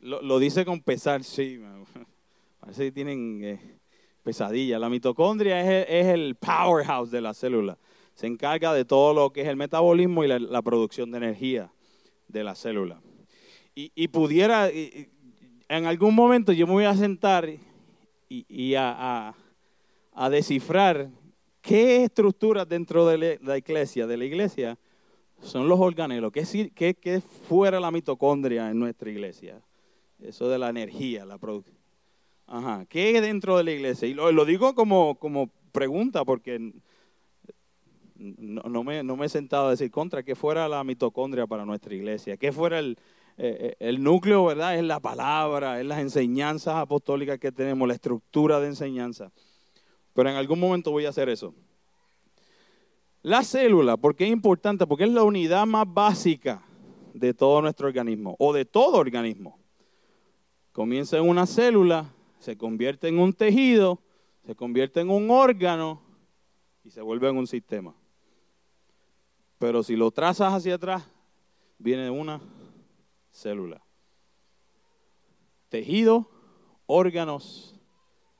Lo, 0.00 0.38
dice 0.38 0.64
con 0.64 0.80
pesar, 0.80 1.24
sí. 1.24 1.60
Parece 2.60 2.84
que 2.84 2.92
tienen 2.92 3.40
eh, 3.42 3.78
pesadilla. 4.22 4.78
La 4.78 4.90
mitocondria 4.90 5.82
es 5.82 6.06
el, 6.06 6.36
powerhouse 6.36 7.10
de 7.10 7.20
la 7.20 7.34
célula. 7.34 7.78
Se 8.14 8.26
encarga 8.26 8.74
de 8.74 8.84
todo 8.84 9.14
lo 9.14 9.32
que 9.32 9.40
es 9.40 9.48
el 9.48 9.56
metabolismo 9.56 10.22
y 10.22 10.28
la 10.28 10.62
producción 10.62 11.10
de 11.10 11.16
energía 11.16 11.72
de 12.32 12.44
la 12.44 12.54
célula. 12.54 13.00
Y, 13.74 14.08
pudiera, 14.08 14.68
en 14.70 15.86
algún 15.86 16.14
momento 16.14 16.52
yo 16.52 16.66
me 16.66 16.74
voy 16.74 16.84
a 16.84 16.94
sentar 16.94 17.48
y, 18.28 18.74
a, 18.76 19.34
descifrar 20.30 21.08
qué 21.62 22.04
estructuras 22.04 22.68
dentro 22.68 23.06
de 23.06 23.38
la 23.40 23.56
iglesia, 23.56 24.06
de 24.06 24.16
la 24.16 24.24
iglesia, 24.24 24.78
son 25.40 25.68
los 25.68 25.80
organelos. 25.80 26.32
¿Qué, 26.32 26.70
qué, 26.74 26.94
qué 26.94 27.20
fuera 27.20 27.80
la 27.80 27.90
mitocondria 27.90 28.70
en 28.70 28.78
nuestra 28.78 29.10
iglesia? 29.10 29.60
Eso 30.22 30.48
de 30.48 30.58
la 30.58 30.68
energía, 30.68 31.24
la 31.24 31.38
producción. 31.38 31.76
Ajá. 32.46 32.84
¿Qué 32.88 33.16
es 33.16 33.22
dentro 33.22 33.56
de 33.56 33.64
la 33.64 33.72
iglesia? 33.72 34.06
Y 34.08 34.14
lo, 34.14 34.44
digo 34.44 34.74
como, 34.74 35.16
como 35.16 35.50
pregunta 35.72 36.24
porque 36.24 36.72
no, 38.22 38.84
me, 38.84 39.02
no, 39.02 39.16
me, 39.16 39.26
he 39.26 39.28
sentado 39.28 39.66
a 39.66 39.70
decir 39.70 39.90
contra 39.90 40.22
que 40.22 40.34
fuera 40.34 40.68
la 40.68 40.84
mitocondria 40.84 41.46
para 41.46 41.64
nuestra 41.64 41.94
iglesia, 41.94 42.36
que 42.36 42.52
fuera 42.52 42.78
el, 42.78 42.96
eh, 43.36 43.56
eh, 43.60 43.76
el 43.80 44.02
núcleo, 44.02 44.44
¿verdad? 44.44 44.76
Es 44.76 44.84
la 44.84 45.00
palabra, 45.00 45.80
es 45.80 45.86
las 45.86 45.98
enseñanzas 45.98 46.76
apostólicas 46.76 47.38
que 47.38 47.50
tenemos, 47.50 47.88
la 47.88 47.94
estructura 47.94 48.60
de 48.60 48.68
enseñanza. 48.68 49.32
Pero 50.14 50.30
en 50.30 50.36
algún 50.36 50.60
momento 50.60 50.90
voy 50.90 51.06
a 51.06 51.08
hacer 51.08 51.28
eso. 51.28 51.54
La 53.22 53.42
célula, 53.42 53.96
¿por 53.96 54.14
qué 54.14 54.24
es 54.24 54.30
importante? 54.30 54.86
Porque 54.86 55.04
es 55.04 55.10
la 55.10 55.22
unidad 55.22 55.66
más 55.66 55.86
básica 55.86 56.62
de 57.14 57.34
todo 57.34 57.62
nuestro 57.62 57.86
organismo, 57.86 58.36
o 58.38 58.52
de 58.52 58.64
todo 58.64 58.98
organismo. 58.98 59.58
Comienza 60.72 61.18
en 61.18 61.28
una 61.28 61.46
célula, 61.46 62.12
se 62.38 62.56
convierte 62.56 63.08
en 63.08 63.18
un 63.18 63.32
tejido, 63.32 64.00
se 64.44 64.54
convierte 64.54 65.00
en 65.00 65.10
un 65.10 65.30
órgano 65.30 66.02
y 66.84 66.90
se 66.90 67.00
vuelve 67.00 67.28
en 67.28 67.36
un 67.36 67.46
sistema. 67.46 67.94
Pero 69.62 69.84
si 69.84 69.94
lo 69.94 70.10
trazas 70.10 70.52
hacia 70.52 70.74
atrás, 70.74 71.04
viene 71.78 72.10
una 72.10 72.40
célula. 73.30 73.80
Tejido, 75.68 76.28
órganos, 76.86 77.78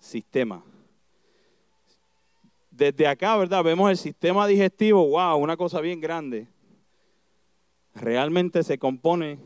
sistema. 0.00 0.64
Desde 2.72 3.06
acá, 3.06 3.36
¿verdad? 3.36 3.62
Vemos 3.62 3.88
el 3.88 3.98
sistema 3.98 4.48
digestivo, 4.48 5.10
wow, 5.10 5.36
una 5.36 5.56
cosa 5.56 5.80
bien 5.80 6.00
grande. 6.00 6.48
Realmente 7.94 8.64
se 8.64 8.76
compone 8.76 9.38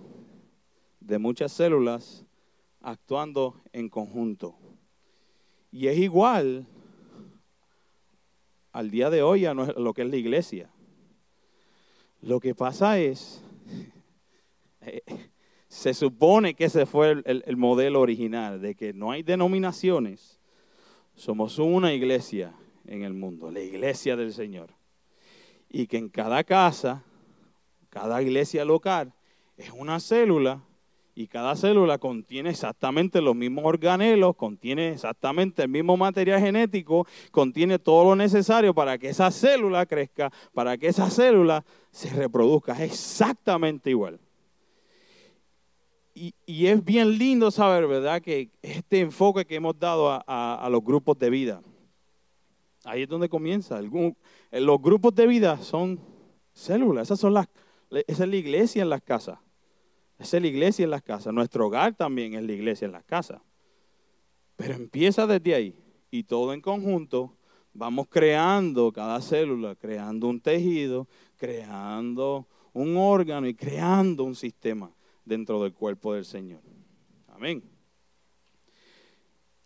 de 0.98 1.18
muchas 1.18 1.52
células 1.52 2.24
actuando 2.80 3.60
en 3.74 3.90
conjunto. 3.90 4.56
Y 5.70 5.88
es 5.88 5.98
igual 5.98 6.66
al 8.72 8.90
día 8.90 9.10
de 9.10 9.22
hoy 9.22 9.44
a 9.44 9.52
lo 9.52 9.92
que 9.92 10.00
es 10.00 10.08
la 10.08 10.16
iglesia. 10.16 10.70
Lo 12.22 12.40
que 12.40 12.54
pasa 12.54 12.98
es, 12.98 13.42
eh, 14.80 15.02
se 15.68 15.94
supone 15.94 16.54
que 16.54 16.64
ese 16.64 16.86
fue 16.86 17.22
el, 17.24 17.56
modelo 17.56 18.00
original, 18.00 18.60
de 18.60 18.74
que 18.74 18.92
no 18.92 19.10
hay 19.10 19.22
denominaciones, 19.22 20.40
somos 21.14 21.58
una 21.58 21.92
iglesia 21.92 22.54
en 22.86 23.02
el 23.02 23.14
mundo, 23.14 23.50
la 23.50 23.60
iglesia 23.60 24.16
del 24.16 24.32
Señor. 24.32 24.70
Y 25.68 25.86
que 25.86 25.98
en 25.98 26.08
cada 26.08 26.44
casa, 26.44 27.04
cada 27.90 28.22
iglesia 28.22 28.64
local, 28.64 29.12
es 29.56 29.70
una 29.70 30.00
célula 30.00 30.62
y 31.18 31.28
cada 31.28 31.56
célula 31.56 31.96
contiene 31.96 32.50
exactamente 32.50 33.22
los 33.22 33.34
mismos 33.34 33.64
organelos, 33.64 34.36
contiene 34.36 34.90
exactamente 34.90 35.62
el 35.62 35.70
mismo 35.70 35.96
material 35.96 36.40
genético, 36.40 37.06
contiene 37.30 37.78
todo 37.78 38.04
lo 38.04 38.16
necesario 38.16 38.74
para 38.74 38.98
que 38.98 39.08
esa 39.08 39.30
célula 39.30 39.86
crezca, 39.86 40.30
para 40.52 40.76
que 40.76 40.88
esa 40.88 41.08
célula 41.08 41.64
se 41.90 42.10
reproduzca. 42.10 42.74
Es 42.74 42.92
exactamente 42.92 43.88
igual. 43.88 44.20
Y, 46.12 46.34
es 46.66 46.84
bien 46.84 47.16
lindo 47.16 47.50
saber, 47.50 47.86
¿verdad?, 47.86 48.20
que 48.20 48.50
este 48.60 49.00
enfoque 49.00 49.46
que 49.46 49.54
hemos 49.54 49.78
dado 49.78 50.10
a, 50.10 50.68
los 50.70 50.84
grupos 50.84 51.18
de 51.18 51.30
vida, 51.30 51.62
ahí 52.84 53.02
es 53.02 53.08
donde 53.08 53.30
comienza. 53.30 53.80
los 54.52 54.82
grupos 54.82 55.14
de 55.14 55.26
vida 55.26 55.62
son 55.62 55.98
células, 56.52 57.08
esas 57.08 57.20
son 57.20 57.32
las, 57.32 57.48
esa 58.06 58.24
es 58.24 58.30
la 58.30 58.36
iglesia 58.36 58.82
en 58.82 58.90
las 58.90 59.00
casas. 59.00 59.38
Es 60.18 60.32
la 60.32 60.46
iglesia 60.46 60.84
en 60.84 60.90
las 60.90 61.02
casas. 61.02 61.32
Nuestro 61.32 61.66
hogar 61.66 61.94
también 61.94 62.34
es 62.34 62.42
la 62.42 62.52
iglesia 62.52 62.86
en 62.86 62.92
las 62.92 63.04
casas. 63.04 63.40
Pero 64.56 64.74
empieza 64.74 65.26
desde 65.26 65.54
ahí. 65.54 65.78
Y 66.10 66.24
todo 66.24 66.52
en 66.52 66.60
conjunto 66.60 67.36
vamos 67.74 68.06
creando 68.08 68.90
cada 68.92 69.20
célula, 69.20 69.74
creando 69.74 70.28
un 70.28 70.40
tejido, 70.40 71.06
creando 71.36 72.46
un 72.72 72.96
órgano 72.96 73.46
y 73.46 73.54
creando 73.54 74.24
un 74.24 74.34
sistema 74.34 74.90
dentro 75.24 75.62
del 75.62 75.74
cuerpo 75.74 76.14
del 76.14 76.24
Señor. 76.24 76.60
Amén. 77.28 77.62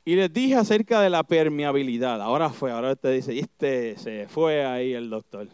Y 0.05 0.17
les 0.17 0.33
dije 0.33 0.57
acerca 0.57 1.01
de 1.01 1.11
la 1.11 1.23
permeabilidad. 1.23 2.21
Ahora 2.21 2.51
fue, 2.51 2.73
ahora 2.73 2.93
usted 2.93 3.15
dice, 3.15 3.35
y 3.35 3.41
este 3.41 3.97
se 3.97 4.27
fue 4.29 4.65
ahí 4.65 4.93
el 4.93 5.11
doctor. 5.11 5.49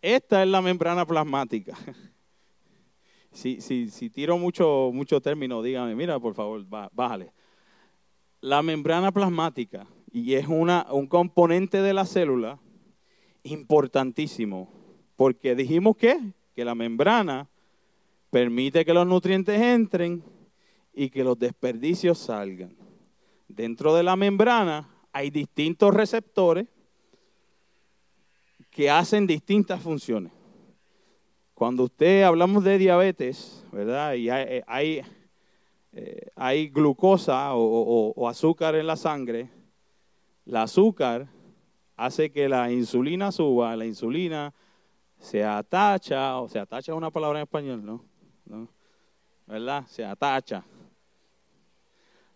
Esta 0.00 0.42
es 0.42 0.48
la 0.48 0.60
membrana 0.60 1.06
plasmática. 1.06 1.76
Si, 3.34 3.60
si, 3.60 3.90
si 3.90 4.10
tiro 4.10 4.38
mucho, 4.38 4.90
mucho 4.94 5.20
término, 5.20 5.60
dígame, 5.60 5.96
mira, 5.96 6.20
por 6.20 6.34
favor, 6.34 6.64
bájale. 6.92 7.32
La 8.40 8.62
membrana 8.62 9.10
plasmática, 9.10 9.86
y 10.12 10.34
es 10.34 10.46
una, 10.46 10.86
un 10.92 11.08
componente 11.08 11.82
de 11.82 11.92
la 11.92 12.06
célula 12.06 12.60
importantísimo, 13.42 14.70
porque 15.16 15.56
dijimos 15.56 15.96
que, 15.96 16.16
que 16.54 16.64
la 16.64 16.76
membrana 16.76 17.48
permite 18.30 18.84
que 18.84 18.94
los 18.94 19.06
nutrientes 19.06 19.60
entren 19.60 20.22
y 20.92 21.10
que 21.10 21.24
los 21.24 21.36
desperdicios 21.36 22.18
salgan. 22.18 22.76
Dentro 23.48 23.96
de 23.96 24.04
la 24.04 24.14
membrana 24.14 24.88
hay 25.12 25.30
distintos 25.30 25.92
receptores 25.92 26.68
que 28.70 28.90
hacen 28.90 29.26
distintas 29.26 29.82
funciones. 29.82 30.32
Cuando 31.54 31.84
usted 31.84 32.24
hablamos 32.24 32.64
de 32.64 32.78
diabetes, 32.78 33.64
¿verdad? 33.70 34.14
Y 34.14 34.28
hay, 34.28 35.02
eh, 35.92 36.28
hay, 36.34 36.68
glucosa 36.68 37.54
o, 37.54 38.28
azúcar 38.28 38.74
en 38.74 38.88
la 38.88 38.96
sangre, 38.96 39.48
el 40.46 40.56
azúcar 40.56 41.28
hace 41.96 42.32
que 42.32 42.48
la 42.48 42.72
insulina 42.72 43.30
suba, 43.30 43.76
la 43.76 43.86
insulina 43.86 44.52
se 45.20 45.44
atacha, 45.44 46.40
o 46.40 46.48
se 46.48 46.58
atacha 46.58 46.90
es 46.90 46.98
una 46.98 47.12
palabra 47.12 47.38
en 47.38 47.44
español. 47.44 48.00
¿No? 48.46 48.68
¿Verdad? 49.46 49.86
Se 49.86 50.04
atacha. 50.04 50.64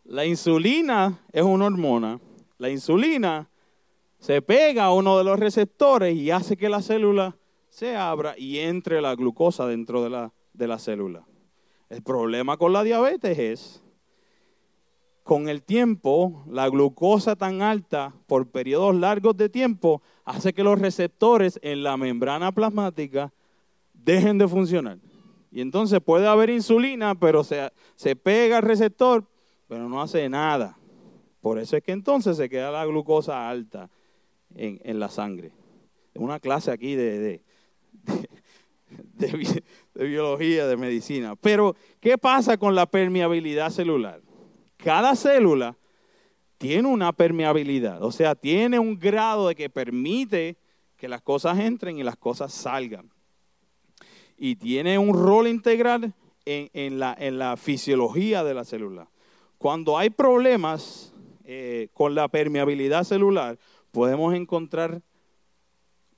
La 0.04 0.24
insulina 0.24 1.18
es 1.32 1.42
una 1.42 1.66
hormona. 1.66 2.20
La 2.56 2.70
insulina 2.70 3.50
se 4.20 4.40
pega 4.42 4.84
a 4.84 4.92
uno 4.92 5.18
de 5.18 5.24
los 5.24 5.40
receptores 5.40 6.14
y 6.14 6.30
hace 6.30 6.56
que 6.56 6.68
la 6.68 6.82
célula 6.82 7.37
se 7.68 7.96
abra 7.96 8.34
y 8.36 8.58
entre 8.58 9.00
la 9.00 9.14
glucosa 9.14 9.66
dentro 9.66 10.02
de 10.02 10.10
la, 10.10 10.32
de 10.52 10.66
la 10.68 10.78
célula. 10.78 11.26
El 11.88 12.02
problema 12.02 12.56
con 12.56 12.72
la 12.72 12.82
diabetes 12.82 13.38
es, 13.38 13.84
con 15.22 15.48
el 15.48 15.62
tiempo, 15.62 16.44
la 16.48 16.68
glucosa 16.68 17.36
tan 17.36 17.60
alta 17.60 18.14
por 18.26 18.48
periodos 18.48 18.94
largos 18.94 19.36
de 19.36 19.48
tiempo 19.48 20.02
hace 20.24 20.52
que 20.52 20.64
los 20.64 20.78
receptores 20.78 21.58
en 21.62 21.82
la 21.82 21.96
membrana 21.96 22.52
plasmática 22.52 23.32
dejen 23.92 24.38
de 24.38 24.48
funcionar. 24.48 24.98
Y 25.50 25.60
entonces 25.60 26.00
puede 26.00 26.26
haber 26.26 26.50
insulina, 26.50 27.14
pero 27.14 27.44
se, 27.44 27.70
se 27.94 28.16
pega 28.16 28.58
al 28.58 28.62
receptor, 28.62 29.24
pero 29.66 29.88
no 29.88 30.00
hace 30.00 30.28
nada. 30.28 30.78
Por 31.40 31.58
eso 31.58 31.76
es 31.76 31.82
que 31.82 31.92
entonces 31.92 32.36
se 32.36 32.48
queda 32.48 32.70
la 32.70 32.84
glucosa 32.84 33.48
alta 33.48 33.90
en, 34.54 34.80
en 34.82 34.98
la 34.98 35.08
sangre. 35.08 35.52
Una 36.14 36.40
clase 36.40 36.70
aquí 36.70 36.94
de, 36.94 37.42
biología, 39.94 40.66
de 40.66 40.76
medicina. 40.76 41.36
Pero, 41.36 41.76
¿qué 42.00 42.18
pasa 42.18 42.56
con 42.56 42.74
la 42.74 42.86
permeabilidad 42.86 43.70
celular? 43.70 44.20
Cada 44.76 45.16
célula 45.16 45.76
tiene 46.58 46.88
una 46.88 47.12
permeabilidad, 47.12 48.02
o 48.02 48.10
sea, 48.10 48.34
tiene 48.34 48.78
un 48.78 48.98
grado 48.98 49.48
de 49.48 49.54
que 49.54 49.70
permite 49.70 50.56
que 50.96 51.08
las 51.08 51.22
cosas 51.22 51.58
entren 51.58 51.98
y 51.98 52.02
las 52.02 52.16
cosas 52.16 52.52
salgan. 52.52 53.10
Y 54.36 54.56
tiene 54.56 54.98
un 54.98 55.14
rol 55.14 55.46
integral 55.48 56.12
en, 56.44 56.98
la, 56.98 57.16
en 57.18 57.38
la, 57.38 57.56
fisiología 57.56 58.42
de 58.42 58.54
la 58.54 58.64
célula. 58.64 59.08
Cuando 59.58 59.98
hay 59.98 60.10
problemas 60.10 61.12
eh, 61.44 61.88
con 61.92 62.14
la 62.14 62.28
permeabilidad 62.28 63.04
celular, 63.04 63.58
podemos 63.90 64.34
encontrar 64.34 65.02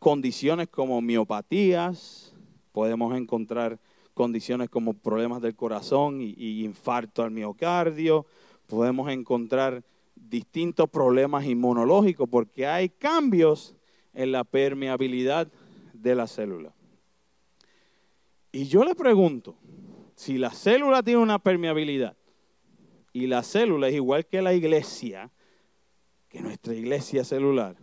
condiciones 0.01 0.67
como 0.69 1.01
miopatías, 1.03 2.35
podemos 2.73 3.17
encontrar 3.17 3.79
condiciones 4.15 4.71
como 4.71 4.95
problemas 4.95 5.43
del 5.43 5.55
corazón 5.55 6.21
y, 6.23 6.65
infarto 6.65 7.23
al 7.23 7.31
miocardio, 7.31 8.27
podemos 8.67 9.11
encontrar 9.11 9.85
distintos 10.17 10.89
problemas 10.89 11.45
inmunológicos 11.45 12.29
porque 12.29 12.67
hay 12.67 12.89
cambios 12.89 13.77
en 14.15 14.33
la 14.33 14.43
permeabilidad 14.43 15.49
de 15.93 16.15
la 16.15 16.27
célula. 16.27 16.73
Y 18.53 18.65
yo 18.65 18.85
le 18.85 18.95
pregunto, 18.95 19.55
si 20.17 20.39
la 20.39 20.51
célula 20.51 21.03
tiene 21.03 21.21
una 21.21 21.39
permeabilidad 21.39 22.17
y 23.13 23.27
la 23.27 23.43
célula 23.43 23.89
es 23.89 23.95
igual 23.95 24.27
que 24.27 24.41
la 24.41 24.55
iglesia, 24.55 25.31
que 26.29 26.41
nuestra 26.41 26.75
iglesia 26.75 27.23
celular, 27.23 27.77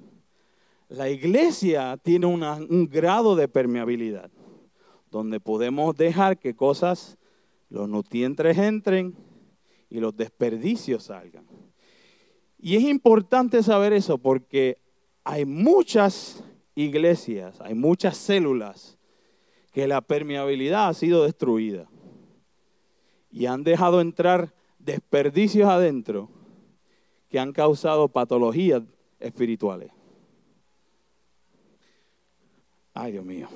la 0.90 1.10
iglesia 1.10 1.98
tiene 2.02 2.26
un 2.26 2.88
grado 2.90 3.36
de 3.36 3.48
permeabilidad, 3.48 4.32
donde 5.12 5.40
podemos 5.40 5.96
dejar 5.96 6.38
que 6.38 6.56
cosas, 6.56 7.18
los 7.70 7.90
nutrientes 7.90 8.58
entren 8.58 9.16
y 9.90 10.00
los 10.00 10.16
desperdicios 10.16 11.04
salgan. 11.04 11.46
Y 12.58 12.76
es 12.76 12.84
importante 12.84 13.62
saber 13.64 13.94
eso 13.94 14.18
porque 14.18 14.78
hay 15.24 15.46
muchas 15.46 16.44
iglesias, 16.76 17.60
hay 17.62 17.76
muchas 17.76 18.18
células 18.18 18.98
que 19.74 19.88
la 19.88 20.02
permeabilidad 20.02 20.88
ha 20.88 20.94
sido 20.94 21.24
destruida 21.24 21.90
y 23.30 23.46
han 23.46 23.64
dejado 23.64 24.00
entrar 24.00 24.54
desperdicios 24.80 25.70
adentro 25.70 26.30
que 27.30 27.40
han 27.40 27.52
causado 27.52 28.08
patologías 28.08 28.84
espirituales. 29.20 29.97
Ay, 33.00 33.12
Dios 33.12 33.26
mío. 33.26 33.48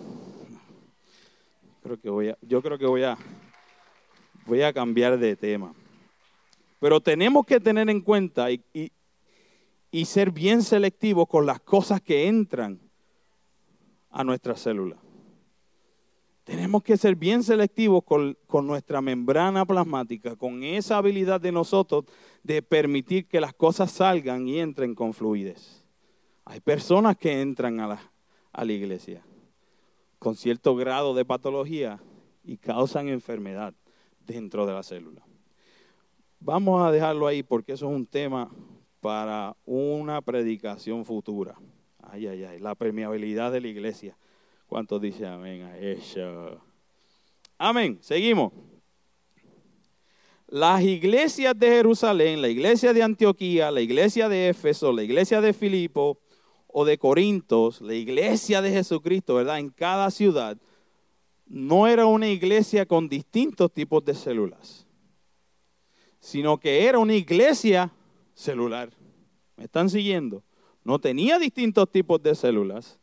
Creo 1.81 1.99
que 1.99 2.11
voy 2.11 2.29
a, 2.29 2.37
yo 2.43 2.61
creo 2.61 2.77
que 2.77 2.85
voy 2.85 3.01
a, 3.01 3.17
voy 4.45 4.61
a 4.61 4.71
cambiar 4.71 5.17
de 5.17 5.35
tema. 5.35 5.73
Pero 6.79 7.01
tenemos 7.01 7.43
que 7.47 7.59
tener 7.59 7.89
en 7.89 8.01
cuenta 8.01 8.51
y, 8.51 8.61
y, 9.91 10.05
ser 10.05 10.29
bien 10.29 10.61
selectivos 10.61 11.27
con 11.27 11.47
las 11.47 11.59
cosas 11.59 12.01
que 12.01 12.27
entran 12.27 12.79
a 14.11 14.23
nuestra 14.23 14.55
célula. 14.55 14.97
Tenemos 16.43 16.83
que 16.83 16.95
ser 16.95 17.15
bien 17.15 17.41
selectivos 17.41 18.03
con, 18.03 18.37
con, 18.45 18.67
nuestra 18.67 19.01
membrana 19.01 19.65
plasmática, 19.65 20.35
con 20.35 20.61
esa 20.61 20.97
habilidad 20.97 21.41
de 21.41 21.51
nosotros 21.51 22.05
de 22.43 22.61
permitir 22.61 23.27
que 23.27 23.41
las 23.41 23.55
cosas 23.55 23.91
salgan 23.91 24.47
y 24.47 24.59
entren 24.59 24.93
con 24.93 25.15
fluidez. 25.15 25.83
Hay 26.45 26.59
personas 26.59 27.17
que 27.17 27.41
entran 27.41 27.79
a 27.79 27.87
la, 27.87 28.11
a 28.53 28.65
la 28.65 28.71
iglesia 28.71 29.23
con 30.21 30.35
cierto 30.35 30.75
grado 30.75 31.15
de 31.15 31.25
patología 31.25 31.99
y 32.43 32.57
causan 32.57 33.07
enfermedad 33.07 33.73
dentro 34.19 34.67
de 34.67 34.73
la 34.73 34.83
célula. 34.83 35.25
Vamos 36.39 36.85
a 36.85 36.91
dejarlo 36.91 37.25
ahí 37.25 37.41
porque 37.41 37.71
eso 37.71 37.89
es 37.89 37.95
un 37.95 38.05
tema 38.05 38.51
para 38.99 39.57
una 39.65 40.21
predicación 40.21 41.05
futura. 41.05 41.55
Ay, 42.03 42.27
ay, 42.27 42.43
ay, 42.43 42.59
la 42.59 42.75
permeabilidad 42.75 43.51
de 43.51 43.61
la 43.61 43.67
iglesia. 43.69 44.15
¿Cuántos 44.67 45.01
dicen 45.01 45.25
amén 45.25 45.63
a 45.63 45.75
eso? 45.79 46.61
Amén, 47.57 47.97
seguimos. 47.99 48.53
Las 50.45 50.83
iglesias 50.83 51.57
de 51.57 51.67
Jerusalén, 51.67 52.43
la 52.43 52.49
iglesia 52.49 52.93
de 52.93 53.01
Antioquía, 53.01 53.71
la 53.71 53.81
iglesia 53.81 54.29
de 54.29 54.49
Éfeso, 54.49 54.93
la 54.93 55.01
iglesia 55.01 55.41
de 55.41 55.51
Filipo 55.51 56.19
o 56.73 56.85
de 56.85 56.97
Corintos, 56.97 57.81
la 57.81 57.93
iglesia 57.93 58.61
de 58.61 58.71
Jesucristo, 58.71 59.35
¿verdad? 59.35 59.59
En 59.59 59.69
cada 59.69 60.11
ciudad, 60.11 60.57
no 61.45 61.87
era 61.87 62.05
una 62.05 62.29
iglesia 62.29 62.85
con 62.85 63.09
distintos 63.09 63.71
tipos 63.73 64.03
de 64.05 64.15
células 64.15 64.87
sino 66.21 66.59
que 66.59 66.85
era 66.85 66.99
una 66.99 67.15
iglesia 67.15 67.91
celular. 68.33 68.91
¿Me 69.57 69.65
están 69.65 69.89
siguiendo? 69.89 70.43
No 70.83 70.99
tenía 70.99 71.37
distintos 71.37 71.91
tipos 71.91 72.23
de 72.23 72.35
células, 72.35 72.99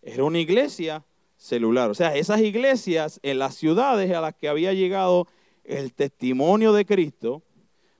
era 0.00 0.24
una 0.24 0.38
iglesia 0.38 1.04
celular. 1.36 1.90
O 1.90 1.94
sea, 1.94 2.16
esas 2.16 2.40
iglesias 2.40 3.20
en 3.22 3.38
las 3.38 3.56
ciudades 3.56 4.10
a 4.12 4.20
las 4.20 4.34
que 4.34 4.48
había 4.48 4.72
llegado 4.72 5.26
el 5.64 5.92
testimonio 5.92 6.72
de 6.72 6.86
Cristo 6.86 7.42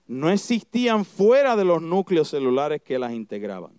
no 0.07 0.31
existían 0.31 1.05
fuera 1.05 1.57
de 1.57 1.65
los 1.65 1.83
núcleos 1.83 2.29
celulares 2.29 2.81
que 2.83 2.99
las 2.99 3.13
integraban. 3.13 3.74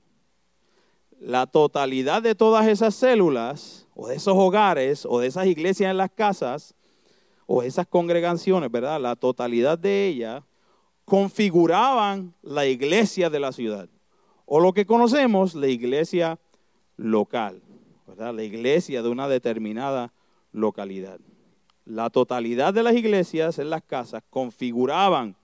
La 1.19 1.47
totalidad 1.47 2.21
de 2.21 2.35
todas 2.35 2.67
esas 2.67 2.95
células, 2.95 3.87
o 3.95 4.07
de 4.07 4.15
esos 4.15 4.35
hogares, 4.35 5.05
o 5.05 5.19
de 5.19 5.27
esas 5.27 5.47
iglesias 5.47 5.91
en 5.91 5.97
las 5.97 6.11
casas, 6.11 6.75
o 7.45 7.63
esas 7.63 7.87
congregaciones, 7.87 8.71
¿verdad? 8.71 8.99
La 8.99 9.15
totalidad 9.15 9.77
de 9.77 10.07
ellas 10.07 10.43
configuraban 11.05 12.33
la 12.41 12.65
iglesia 12.65 13.29
de 13.29 13.39
la 13.39 13.51
ciudad, 13.51 13.87
o 14.45 14.59
lo 14.59 14.73
que 14.73 14.85
conocemos, 14.85 15.55
la 15.55 15.67
iglesia 15.67 16.39
local, 16.97 17.61
¿verdad? 18.07 18.33
la 18.33 18.43
iglesia 18.43 19.01
de 19.01 19.09
una 19.09 19.27
determinada 19.27 20.11
localidad. 20.51 21.19
La 21.85 22.09
totalidad 22.09 22.73
de 22.73 22.81
las 22.81 22.95
iglesias 22.95 23.59
en 23.59 23.69
las 23.69 23.83
casas 23.83 24.23
configuraban 24.29 25.35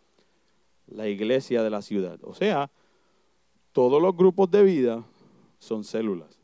la 0.87 1.07
iglesia 1.07 1.61
de 1.61 1.69
la 1.69 1.83
ciudad. 1.83 2.17
O 2.23 2.33
sea, 2.33 2.71
todos 3.71 4.01
los 4.01 4.15
grupos 4.15 4.49
de 4.49 4.63
vida 4.63 5.03
son 5.61 5.83
células. 5.83 6.39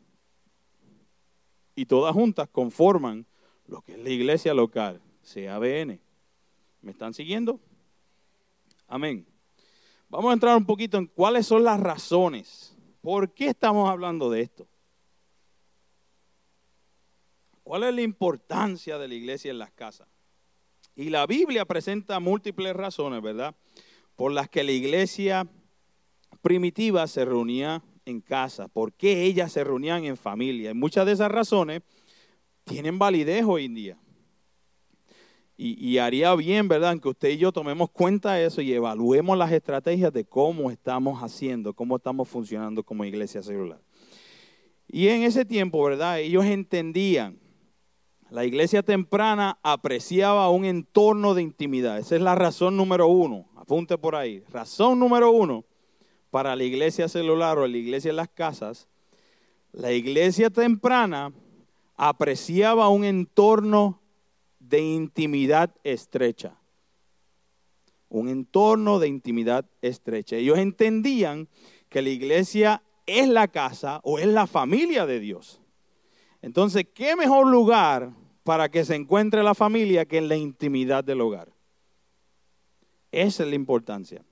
Y 1.75 1.87
todas 1.87 2.13
juntas 2.13 2.47
conforman 2.49 3.25
lo 3.65 3.81
que 3.81 3.93
es 3.93 3.99
la 3.99 4.11
iglesia 4.11 4.53
local, 4.53 5.01
CABN. 5.33 5.99
¿Me 6.81 6.91
están 6.91 7.13
siguiendo? 7.13 7.59
Amén. 8.87 9.25
Vamos 10.07 10.29
a 10.29 10.33
entrar 10.33 10.55
un 10.55 10.65
poquito 10.65 10.97
en 10.97 11.07
cuáles 11.07 11.47
son 11.47 11.63
las 11.63 11.79
razones. 11.79 12.77
¿Por 13.01 13.33
qué 13.33 13.47
estamos 13.47 13.89
hablando 13.89 14.29
de 14.29 14.41
esto? 14.41 14.67
¿Cuál 17.63 17.83
es 17.83 17.95
la 17.95 18.01
importancia 18.01 18.99
de 18.99 19.07
la 19.07 19.15
iglesia 19.15 19.49
en 19.49 19.57
las 19.57 19.71
casas? 19.71 20.07
Y 20.95 21.09
la 21.09 21.25
Biblia 21.25 21.65
presenta 21.65 22.19
múltiples 22.19 22.75
razones, 22.75 23.21
¿verdad? 23.21 23.55
Por 24.15 24.31
las 24.31 24.47
que 24.47 24.63
la 24.63 24.71
iglesia 24.71 25.47
primitiva 26.41 27.07
se 27.07 27.25
reunía 27.25 27.83
en 28.07 28.21
casa. 28.21 28.67
¿Por 28.67 28.93
qué 28.93 29.23
ellas 29.23 29.51
se 29.51 29.63
reunían 29.63 30.05
en 30.05 30.17
familia? 30.17 30.71
Y 30.71 30.73
muchas 30.73 31.05
de 31.05 31.11
esas 31.11 31.31
razones 31.31 31.81
tienen 32.63 32.97
validez 32.97 33.43
hoy 33.45 33.65
en 33.65 33.75
día. 33.75 33.97
Y, 35.59 35.97
haría 35.97 36.35
bien, 36.35 36.67
¿verdad?, 36.67 36.99
que 36.99 37.09
usted 37.09 37.29
y 37.29 37.37
yo 37.37 37.51
tomemos 37.51 37.89
cuenta 37.89 38.33
de 38.33 38.45
eso 38.45 38.61
y 38.61 38.71
evaluemos 38.73 39.35
las 39.35 39.51
estrategias 39.51 40.13
de 40.13 40.23
cómo 40.23 40.69
estamos 40.69 41.23
haciendo, 41.23 41.73
cómo 41.73 41.95
estamos 41.95 42.29
funcionando 42.29 42.83
como 42.83 43.03
iglesia 43.03 43.41
celular. 43.41 43.81
Y 44.87 45.07
en 45.07 45.23
ese 45.23 45.45
tiempo, 45.45 45.83
¿verdad?, 45.83 46.19
ellos 46.19 46.45
entendían, 46.45 47.39
la 48.29 48.45
iglesia 48.45 48.83
temprana 48.83 49.57
apreciaba 49.63 50.47
un 50.51 50.63
entorno 50.63 51.33
de 51.33 51.41
intimidad. 51.41 51.97
Esa 51.97 52.15
es 52.15 52.21
la 52.21 52.35
razón 52.35 52.77
número 52.77 53.07
uno. 53.07 53.47
Apunte 53.55 53.97
por 53.97 54.15
ahí. 54.15 54.43
Razón 54.51 54.99
número 54.99 55.31
uno 55.31 55.65
para 56.29 56.55
la 56.55 56.63
iglesia 56.63 57.07
celular 57.07 57.57
o 57.57 57.67
la 57.67 57.77
iglesia 57.77 58.09
en 58.09 58.17
las 58.17 58.29
casas. 58.29 58.87
La 59.71 59.91
iglesia 59.91 60.49
temprana 60.49 61.31
apreciaba 61.95 62.89
un 62.89 63.03
entorno 63.03 64.01
de 64.59 64.81
intimidad 64.81 65.73
estrecha. 65.83 66.55
Un 68.09 68.29
entorno 68.29 68.99
de 68.99 69.07
intimidad 69.07 69.65
estrecha. 69.81 70.35
Ellos 70.35 70.57
entendían 70.57 71.47
que 71.89 72.01
la 72.01 72.09
iglesia 72.09 72.83
es 73.05 73.27
la 73.27 73.47
casa 73.47 73.99
o 74.03 74.19
es 74.19 74.27
la 74.27 74.47
familia 74.47 75.05
de 75.05 75.19
Dios. 75.19 75.61
Entonces, 76.41 76.85
¿qué 76.93 77.15
mejor 77.15 77.47
lugar 77.47 78.11
para 78.43 78.69
que 78.69 78.85
se 78.85 78.95
encuentre 78.95 79.43
la 79.43 79.55
familia 79.55 80.05
que 80.05 80.17
en 80.17 80.27
la 80.27 80.35
intimidad 80.35 81.03
del 81.03 81.21
hogar? 81.21 81.51
Esa 83.11 83.43
es 83.43 83.49
la 83.49 83.55
importancia. 83.55 84.23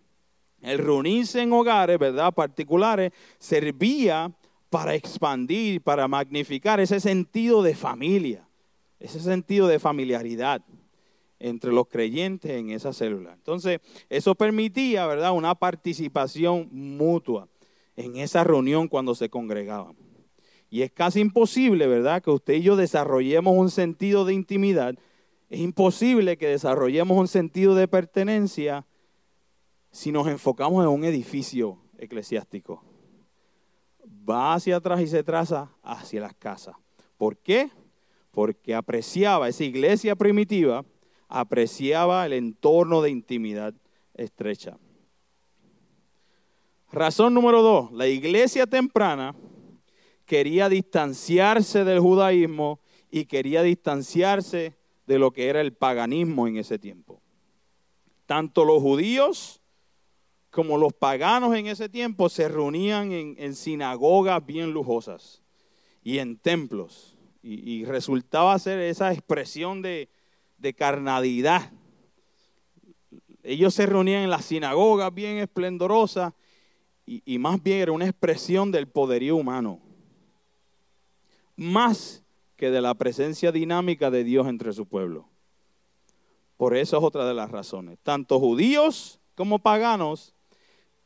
El 0.61 0.79
reunirse 0.79 1.41
en 1.41 1.53
hogares, 1.53 1.99
¿verdad? 1.99 2.33
Particulares, 2.33 3.11
servía 3.37 4.31
para 4.69 4.95
expandir, 4.95 5.81
para 5.81 6.07
magnificar 6.07 6.79
ese 6.79 6.99
sentido 6.99 7.61
de 7.61 7.75
familia 7.75 8.45
ese 8.99 9.19
sentido 9.19 9.67
de 9.67 9.79
familiaridad 9.79 10.61
entre 11.39 11.71
los 11.71 11.87
creyentes 11.87 12.51
en 12.51 12.71
esa 12.71 12.93
célula. 12.93 13.33
Entonces, 13.33 13.79
eso 14.09 14.35
permitía, 14.35 15.05
¿verdad?, 15.05 15.31
una 15.33 15.53
participación 15.55 16.69
mutua 16.71 17.47
en 17.95 18.15
esa 18.17 18.43
reunión 18.43 18.87
cuando 18.87 19.13
se 19.15 19.29
congregaban. 19.29 19.95
Y 20.69 20.81
es 20.81 20.91
casi 20.91 21.19
imposible, 21.19 21.87
¿verdad?, 21.87 22.23
que 22.23 22.31
usted 22.31 22.55
y 22.55 22.61
yo 22.61 22.75
desarrollemos 22.75 23.55
un 23.55 23.69
sentido 23.69 24.25
de 24.25 24.33
intimidad. 24.33 24.95
Es 25.49 25.59
imposible 25.59 26.37
que 26.37 26.47
desarrollemos 26.47 27.17
un 27.17 27.27
sentido 27.27 27.75
de 27.75 27.87
pertenencia 27.87 28.85
si 29.95 30.11
nos 30.11 30.27
enfocamos 30.27 30.83
en 30.83 30.89
un 30.89 31.05
edificio 31.05 31.77
eclesiástico. 31.97 32.83
Va 34.29 34.53
hacia 34.53 34.77
atrás 34.77 35.01
y 35.01 35.07
se 35.07 35.23
traza 35.23 35.71
hacia 35.83 36.21
las 36.21 36.33
casas. 36.33 36.75
¿Por 37.17 37.37
qué? 37.37 37.69
porque 38.35 38.75
apreciaba, 38.75 39.47
esa 39.47 39.63
iglesia 39.63 40.17
primitiva 40.17 40.83
apreciaba 41.29 42.25
el 42.25 42.33
entorno 42.33 43.01
de 43.01 43.09
intimidad 43.09 43.73
estrecha. 44.13 44.77
Razón 46.91 47.33
número 47.33 47.63
dos, 47.63 47.93
la 47.93 48.07
iglesia 48.07 48.67
temprana 48.67 49.33
quería 50.25 50.67
distanciarse 50.67 51.85
del 51.85 52.01
judaísmo 52.01 52.81
y 53.09 53.23
quería 53.23 53.63
distanciarse 53.63 54.75
de 55.07 55.17
lo 55.17 55.31
que 55.31 55.47
era 55.47 55.61
el 55.61 55.71
paganismo 55.71 56.45
en 56.45 56.57
ese 56.57 56.77
tiempo. 56.77 57.21
Tanto 58.25 58.65
los 58.65 58.81
judíos 58.81 59.61
como 60.55 60.77
los 60.77 60.93
paganos 60.93 61.53
en 61.53 61.67
ese 61.67 61.89
tiempo 61.89 62.29
se 62.29 62.47
reunían 62.47 63.11
en, 63.11 63.55
sinagogas 63.55 64.43
bien 64.45 64.71
lujosas 64.71 65.43
y 66.01 66.19
en 66.19 66.37
templos 66.37 67.17
y, 67.43 67.83
resultaba 67.83 68.57
ser 68.57 68.79
esa 68.79 69.11
expresión 69.11 69.81
de, 69.81 70.07
carnalidad 70.77 71.73
Ellos 73.43 73.73
se 73.73 73.85
reunían 73.85 74.23
en 74.23 74.29
las 74.29 74.45
sinagogas 74.45 75.13
bien 75.13 75.39
esplendorosas 75.39 76.33
y, 77.05 77.21
y 77.25 77.37
más 77.37 77.61
bien 77.61 77.79
era 77.81 77.91
una 77.91 78.05
expresión 78.05 78.71
del 78.71 78.87
poderío 78.87 79.35
humano. 79.35 79.81
Más 81.57 82.23
que 82.55 82.71
de 82.71 82.81
la 82.81 82.93
presencia 82.93 83.51
dinámica 83.51 84.09
de 84.09 84.23
Dios 84.23 84.47
entre 84.47 84.71
su 84.71 84.85
pueblo. 84.85 85.27
Por 86.55 86.77
eso 86.77 86.97
es 86.97 87.03
otra 87.03 87.25
de 87.25 87.33
las 87.33 87.51
razones. 87.51 87.99
Tanto 88.01 88.39
judíos 88.39 89.19
como 89.35 89.59
paganos 89.59 90.34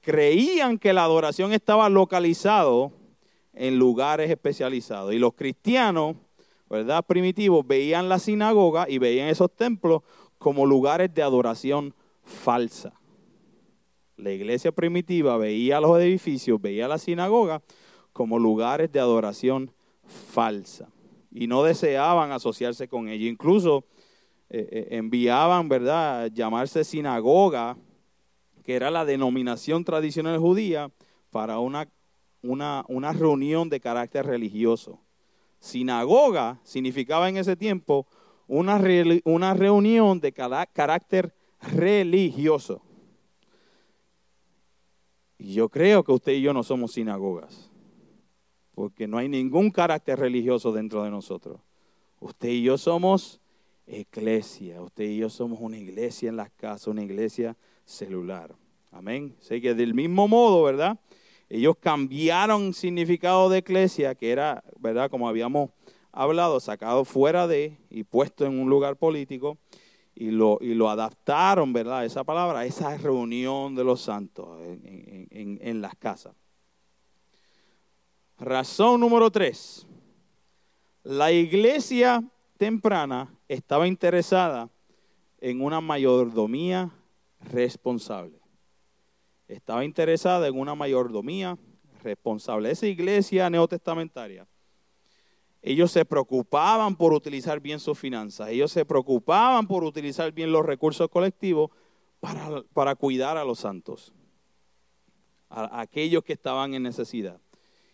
creían 0.02 0.78
que 0.78 0.94
la 0.94 1.04
adoración 1.04 1.54
estaba 1.54 1.90
localizado 1.90 2.92
en 3.54 3.78
lugares 3.78 4.30
especializados. 4.30 5.14
Y 5.14 5.20
los 5.20 5.34
cristianos, 5.34 6.16
¿verdad? 6.70 7.04
Primitivos, 7.06 7.66
veían 7.68 8.10
la 8.10 8.20
sinagoga 8.20 8.86
y 8.90 8.98
veían 8.98 9.28
esos 9.28 9.54
templos 9.56 10.02
como 10.38 10.66
lugares 10.66 11.14
de 11.14 11.22
adoración 11.22 11.94
falsa. 12.24 12.94
La 14.16 14.32
iglesia 14.32 14.72
primitiva 14.72 15.38
veía 15.38 15.80
los 15.80 16.00
edificios, 16.00 16.62
veía 16.62 16.88
la 16.88 16.98
sinagoga 16.98 17.62
como 18.14 18.38
lugares 18.38 18.92
de 18.92 19.00
adoración 19.00 19.72
falsa. 20.04 20.90
Y 21.32 21.48
no 21.48 21.64
deseaban 21.64 22.32
asociarse 22.32 22.88
con 22.88 23.08
ella. 23.08 23.30
Incluso 23.30 23.86
eh, 24.50 24.68
eh, 24.72 24.88
enviaban, 24.92 25.70
¿verdad?, 25.70 26.32
llamarse 26.34 26.84
sinagoga, 26.84 27.78
que 28.70 28.76
era 28.76 28.92
la 28.92 29.04
denominación 29.04 29.84
tradicional 29.84 30.38
judía, 30.38 30.92
para 31.32 31.58
una, 31.58 31.90
una, 32.44 32.86
una 32.88 33.14
reunión 33.14 33.68
de 33.68 33.80
carácter 33.80 34.28
religioso. 34.28 35.00
Sinagoga 35.58 36.60
significaba 36.64 37.28
en 37.30 37.38
ese 37.38 37.56
tiempo 37.56 38.06
una, 38.46 38.80
una 39.24 39.56
reunión 39.56 40.20
de 40.20 40.32
carácter 40.32 41.34
religioso. 41.74 42.84
Y 45.40 45.56
yo 45.56 45.68
creo 45.70 46.04
que 46.04 46.12
usted 46.12 46.34
y 46.34 46.42
yo 46.44 46.54
no 46.54 46.62
somos 46.62 46.92
sinagogas, 46.92 47.72
porque 48.76 49.08
no 49.08 49.18
hay 49.18 49.30
ningún 49.30 49.72
carácter 49.72 50.20
religioso 50.20 50.72
dentro 50.72 51.04
de 51.04 51.10
nosotros. 51.10 51.60
Usted 52.20 52.50
y 52.50 52.62
yo 52.62 52.78
somos 52.78 53.42
iglesia. 53.88 54.80
Usted 54.80 55.06
y 55.06 55.18
yo 55.18 55.30
somos 55.32 55.58
una 55.60 55.78
iglesia 55.80 56.30
en 56.30 56.36
las 56.36 56.52
casas, 56.52 56.86
una 56.86 57.04
iglesia 57.04 57.58
celular. 57.90 58.56
Amén. 58.92 59.36
Sé 59.40 59.62
que 59.62 59.74
del 59.74 59.94
mismo 59.94 60.28
modo, 60.28 60.64
¿verdad? 60.64 61.00
Ellos 61.50 61.76
cambiaron 61.80 62.74
significado 62.74 63.50
de 63.50 63.60
iglesia, 63.60 64.16
que 64.16 64.32
era, 64.32 64.64
¿verdad? 64.80 65.10
Como 65.10 65.28
habíamos 65.28 65.72
hablado, 66.12 66.60
sacado 66.60 67.06
fuera 67.06 67.48
de 67.48 67.78
y 67.90 68.04
puesto 68.04 68.46
en 68.46 68.60
un 68.60 68.70
lugar 68.70 68.96
político, 68.98 69.58
y 70.14 70.32
lo, 70.32 70.58
y 70.62 70.74
lo 70.74 70.90
adaptaron, 70.90 71.72
¿verdad? 71.74 72.06
Esa 72.06 72.24
palabra, 72.24 72.66
esa 72.66 72.96
reunión 72.98 73.74
de 73.74 73.84
los 73.84 74.02
santos 74.02 74.60
en, 74.62 75.60
en 75.62 75.82
las 75.82 75.96
casas. 75.96 76.36
Razón 78.38 79.00
número 79.00 79.32
tres. 79.32 79.88
La 81.04 81.32
iglesia 81.32 82.24
temprana 82.58 83.34
estaba 83.48 83.88
interesada 83.88 84.70
en 85.40 85.62
una 85.62 85.80
mayordomía 85.80 86.92
responsable. 87.40 88.40
Estaba 89.48 89.84
interesada 89.84 90.48
en 90.48 90.60
una 90.60 90.76
mayordomía 90.76 91.58
responsable. 92.04 92.72
Esa 92.72 92.88
iglesia 92.88 93.50
neotestamentaria, 93.50 94.48
ellos 95.62 95.92
se 95.92 96.06
preocupaban 96.06 96.96
por 96.96 97.14
utilizar 97.14 97.60
bien 97.60 97.80
sus 97.80 97.98
finanzas, 97.98 98.50
ellos 98.50 98.72
se 98.72 98.86
preocupaban 98.86 99.68
por 99.68 99.84
utilizar 99.84 100.32
bien 100.32 100.52
los 100.52 100.66
recursos 100.66 101.10
colectivos 101.10 101.72
para, 102.20 102.64
para 102.74 102.96
cuidar 102.96 103.38
a 103.38 103.44
los 103.44 103.60
santos, 103.60 104.14
a 105.50 105.82
aquellos 105.82 106.24
que 106.24 106.34
estaban 106.34 106.74
en 106.74 106.84
necesidad. 106.84 107.40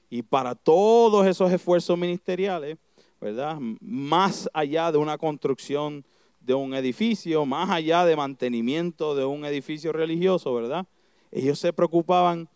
Y 0.10 0.22
para 0.22 0.54
todos 0.54 1.26
esos 1.26 1.52
esfuerzos 1.52 1.98
ministeriales, 1.98 2.78
¿verdad? 3.20 3.58
Más 3.80 4.50
allá 4.54 4.92
de 4.92 4.98
una 4.98 5.18
construcción 5.18 6.06
de 6.46 6.54
un 6.54 6.74
edificio, 6.74 7.46
más 7.46 7.70
allá 7.70 8.06
de 8.06 8.16
mantenimiento 8.16 9.16
de 9.16 9.26
un 9.26 9.46
edificio 9.46 9.92
religioso, 9.92 10.54
¿verdad? 10.54 10.88
Ellos 11.32 11.60
se 11.60 11.74
preocupaban 11.74 12.50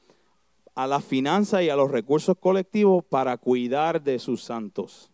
a 0.76 0.88
la 0.88 1.02
finanza 1.02 1.64
y 1.64 1.70
a 1.70 1.76
los 1.76 1.92
recursos 1.92 2.38
colectivos 2.40 3.04
para 3.04 3.38
cuidar 3.38 4.02
de 4.02 4.20
sus 4.20 4.44
santos. 4.44 5.12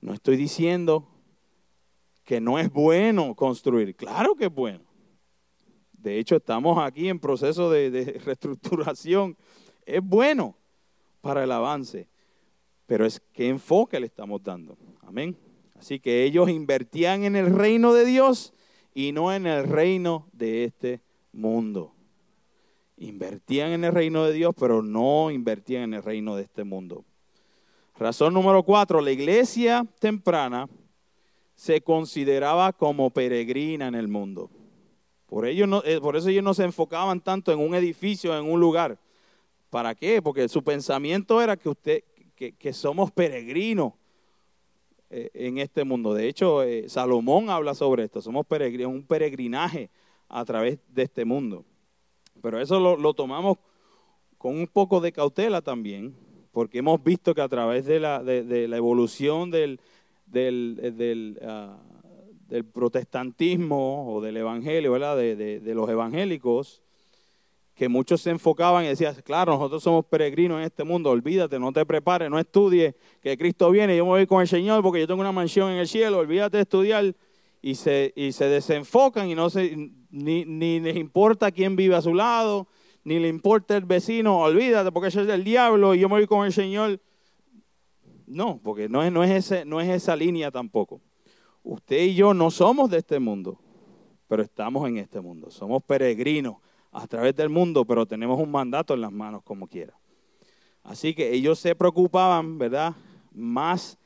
No 0.00 0.14
estoy 0.14 0.36
diciendo 0.36 1.06
que 2.24 2.40
no 2.40 2.58
es 2.58 2.72
bueno 2.72 3.34
construir, 3.34 3.94
claro 3.94 4.34
que 4.34 4.46
es 4.46 4.54
bueno. 4.54 4.84
De 5.92 6.18
hecho, 6.18 6.36
estamos 6.36 6.78
aquí 6.78 7.08
en 7.08 7.20
proceso 7.20 7.70
de, 7.70 7.90
de 7.90 8.04
reestructuración. 8.24 9.36
Es 9.86 10.02
bueno 10.02 10.56
para 11.20 11.44
el 11.44 11.52
avance 11.52 12.08
pero 12.92 13.06
es 13.06 13.22
qué 13.32 13.48
enfoque 13.48 13.98
le 13.98 14.04
estamos 14.04 14.42
dando. 14.42 14.76
Amén. 15.00 15.34
Así 15.82 15.98
que 15.98 16.22
ellos 16.22 16.48
invertían 16.48 17.24
en 17.24 17.34
el 17.34 17.52
reino 17.52 17.92
de 17.92 18.04
Dios 18.04 18.54
y 18.94 19.10
no 19.10 19.32
en 19.32 19.48
el 19.48 19.68
reino 19.68 20.28
de 20.32 20.62
este 20.62 21.00
mundo. 21.32 21.92
Invertían 22.98 23.72
en 23.72 23.82
el 23.82 23.92
reino 23.92 24.24
de 24.24 24.32
Dios, 24.32 24.54
pero 24.56 24.80
no 24.80 25.32
invertían 25.32 25.82
en 25.82 25.94
el 25.94 26.04
reino 26.04 26.36
de 26.36 26.44
este 26.44 26.62
mundo. 26.62 27.04
Razón 27.98 28.32
número 28.32 28.62
cuatro, 28.62 29.00
la 29.00 29.10
iglesia 29.10 29.84
temprana 29.98 30.68
se 31.56 31.80
consideraba 31.80 32.72
como 32.72 33.10
peregrina 33.10 33.88
en 33.88 33.96
el 33.96 34.06
mundo. 34.06 34.52
Por, 35.26 35.46
ello 35.46 35.82
eh, 35.84 35.98
por 36.00 36.14
eso 36.14 36.28
ellos 36.28 36.44
no 36.44 36.54
se 36.54 36.62
enfocaban 36.62 37.20
tanto 37.20 37.50
en 37.50 37.58
un 37.58 37.74
edificio, 37.74 38.38
en 38.38 38.48
un 38.48 38.60
lugar. 38.60 39.00
¿Para 39.68 39.96
qué? 39.96 40.22
Porque 40.22 40.48
su 40.48 40.62
pensamiento 40.62 41.42
era 41.42 41.56
que 41.56 41.68
usted, 41.68 42.04
que, 42.36 42.72
somos 42.72 43.10
peregrinos 43.10 43.94
eh, 45.14 45.30
en 45.34 45.58
este 45.58 45.84
mundo. 45.84 46.14
De 46.14 46.26
hecho, 46.26 46.62
eh, 46.62 46.88
Salomón 46.88 47.50
habla 47.50 47.74
sobre 47.74 48.04
esto, 48.04 48.22
somos 48.22 48.46
un 48.48 49.06
peregrinaje 49.06 49.90
a 50.26 50.42
través 50.46 50.78
de 50.88 51.02
este 51.02 51.26
mundo. 51.26 51.66
Pero 52.40 52.58
eso 52.58 52.80
lo, 52.96 53.12
tomamos 53.12 53.58
con 54.38 54.56
un 54.56 54.66
poco 54.66 55.02
de 55.02 55.12
cautela 55.12 55.60
también, 55.60 56.16
porque 56.50 56.78
hemos 56.78 57.04
visto 57.04 57.34
que 57.34 57.42
a 57.42 57.48
través 57.48 57.84
de 57.84 58.00
la, 58.00 58.22
de, 58.22 58.66
la 58.66 58.76
evolución 58.78 59.50
del, 59.50 59.80
del, 60.24 60.94
del, 60.96 61.38
ah, 61.42 61.76
del, 62.48 62.64
protestantismo 62.64 64.14
o 64.14 64.22
del 64.22 64.38
evangelio, 64.38 64.92
¿verdad? 64.92 65.18
de, 65.18 65.60
los 65.74 65.90
evangélicos, 65.90 66.81
que 67.74 67.88
muchos 67.88 68.20
se 68.20 68.30
enfocaban 68.30 68.84
y 68.84 68.88
decían, 68.88 69.14
claro, 69.24 69.52
nosotros 69.52 69.82
somos 69.82 70.04
peregrinos 70.04 70.58
en 70.58 70.64
este 70.64 70.84
mundo, 70.84 71.10
olvídate, 71.10 71.58
no 71.58 71.72
te 71.72 71.84
prepares, 71.86 72.30
no 72.30 72.38
estudies, 72.38 72.94
que 73.20 73.36
Cristo 73.38 73.70
viene, 73.70 73.96
yo 73.96 74.04
me 74.04 74.10
voy 74.10 74.26
con 74.26 74.42
el 74.42 74.48
Señor 74.48 74.82
porque 74.82 75.00
yo 75.00 75.06
tengo 75.06 75.20
una 75.20 75.32
mansión 75.32 75.70
en 75.70 75.78
el 75.78 75.88
cielo, 75.88 76.18
olvídate 76.18 76.58
de 76.58 76.62
estudiar, 76.62 77.14
y 77.62 77.76
se, 77.76 78.12
y 78.16 78.32
se 78.32 78.46
desenfocan 78.46 79.28
y 79.28 79.34
no 79.34 79.48
se, 79.48 79.92
ni, 80.10 80.44
ni 80.44 80.80
les 80.80 80.96
importa 80.96 81.52
quién 81.52 81.76
vive 81.76 81.94
a 81.94 82.02
su 82.02 82.12
lado, 82.12 82.66
ni 83.04 83.18
le 83.20 83.28
importa 83.28 83.76
el 83.76 83.84
vecino, 83.84 84.40
olvídate 84.40 84.90
porque 84.92 85.08
ese 85.08 85.22
es 85.22 85.28
el 85.28 85.44
diablo 85.44 85.94
y 85.94 86.00
yo 86.00 86.08
me 86.08 86.16
voy 86.16 86.26
con 86.26 86.44
el 86.44 86.52
Señor. 86.52 87.00
No, 88.26 88.60
porque 88.62 88.88
no 88.88 89.02
es, 89.02 89.12
no 89.12 89.22
es, 89.22 89.30
ese, 89.30 89.64
no 89.64 89.80
es 89.80 89.88
esa 89.88 90.16
línea 90.16 90.50
tampoco. 90.50 91.00
Usted 91.62 92.02
y 92.02 92.14
yo 92.14 92.34
no 92.34 92.50
somos 92.50 92.90
de 92.90 92.98
este 92.98 93.20
mundo, 93.20 93.60
pero 94.26 94.42
estamos 94.42 94.88
en 94.88 94.98
este 94.98 95.20
mundo, 95.20 95.50
somos 95.50 95.82
peregrinos 95.84 96.56
a 96.92 97.06
través 97.06 97.34
del 97.34 97.48
mundo, 97.48 97.84
pero 97.84 98.06
tenemos 98.06 98.38
un 98.38 98.50
mandato 98.50 98.94
en 98.94 99.00
las 99.00 99.10
manos 99.10 99.42
como 99.42 99.66
quiera. 99.66 99.98
Así 100.82 101.14
que 101.14 101.32
ellos 101.32 101.58
se 101.58 101.74
preocupaban, 101.74 102.58
¿verdad? 102.58 102.94
Más 103.32 103.98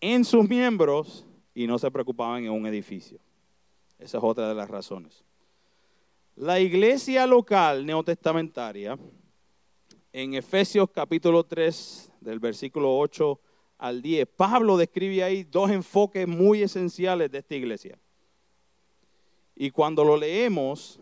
en 0.00 0.24
sus 0.24 0.48
miembros 0.48 1.26
y 1.54 1.66
no 1.66 1.78
se 1.78 1.90
preocupaban 1.90 2.44
en 2.44 2.52
un 2.52 2.66
edificio. 2.66 3.18
Esa 3.98 4.18
es 4.18 4.24
otra 4.24 4.48
de 4.48 4.54
las 4.54 4.70
razones. 4.70 5.24
La 6.36 6.60
iglesia 6.60 7.26
local 7.26 7.84
neotestamentaria, 7.84 8.96
en 10.12 10.34
Efesios 10.34 10.88
capítulo 10.90 11.44
3, 11.44 12.12
del 12.20 12.38
versículo 12.38 12.96
8 12.96 13.40
al 13.78 14.00
10, 14.00 14.28
Pablo 14.36 14.76
describe 14.76 15.24
ahí 15.24 15.42
dos 15.42 15.70
enfoques 15.70 16.28
muy 16.28 16.62
esenciales 16.62 17.30
de 17.32 17.38
esta 17.38 17.56
iglesia. 17.56 17.98
Y 19.56 19.70
cuando 19.70 20.04
lo 20.04 20.16
leemos, 20.16 21.00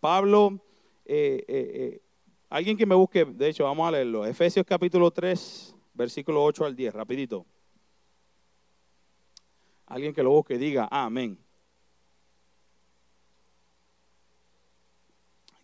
Pablo 0.00 0.60
eh, 1.08 1.44
eh, 1.46 1.70
eh, 1.74 2.02
alguien 2.48 2.76
que 2.76 2.84
me 2.84 2.96
busque, 2.96 3.24
de 3.24 3.48
hecho, 3.48 3.62
vamos 3.62 3.86
a 3.86 3.92
leerlo. 3.92 4.26
Efesios 4.26 4.66
capítulo 4.66 5.10
3, 5.12 5.74
versículo 5.94 6.42
8 6.42 6.64
al 6.64 6.74
10, 6.74 6.92
rapidito. 6.92 7.46
Alguien 9.86 10.12
que 10.12 10.22
lo 10.22 10.30
busque 10.30 10.58
diga 10.58 10.88
amén. 10.90 11.38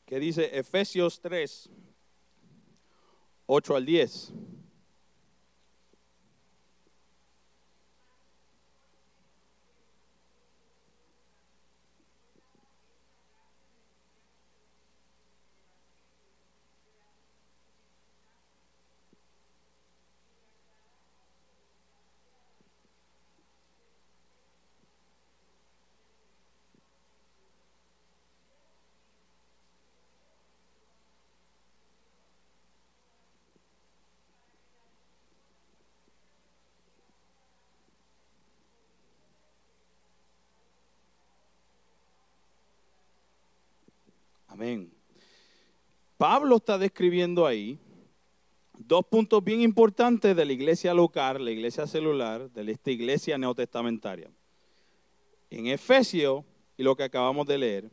¿Qué 0.06 0.20
dice 0.20 0.56
Efesios 0.56 1.20
3, 1.20 1.70
8 3.46 3.74
al 3.74 3.84
10? 3.84 4.32
Amén. 44.52 44.92
Pablo 46.22 46.58
está 46.58 46.78
describiendo 46.78 47.44
ahí 47.44 47.80
dos 48.78 49.04
puntos 49.04 49.42
bien 49.42 49.60
importantes 49.60 50.36
de 50.36 50.44
la 50.44 50.52
iglesia 50.52 50.94
local, 50.94 51.44
la 51.44 51.50
iglesia 51.50 51.84
celular, 51.84 52.48
de 52.48 52.70
esta 52.70 52.92
iglesia 52.92 53.36
neotestamentaria. 53.36 54.30
En 55.50 55.66
Efesios, 55.66 56.44
y 56.76 56.84
lo 56.84 56.94
que 56.94 57.02
acabamos 57.02 57.44
de 57.48 57.58
leer, 57.58 57.90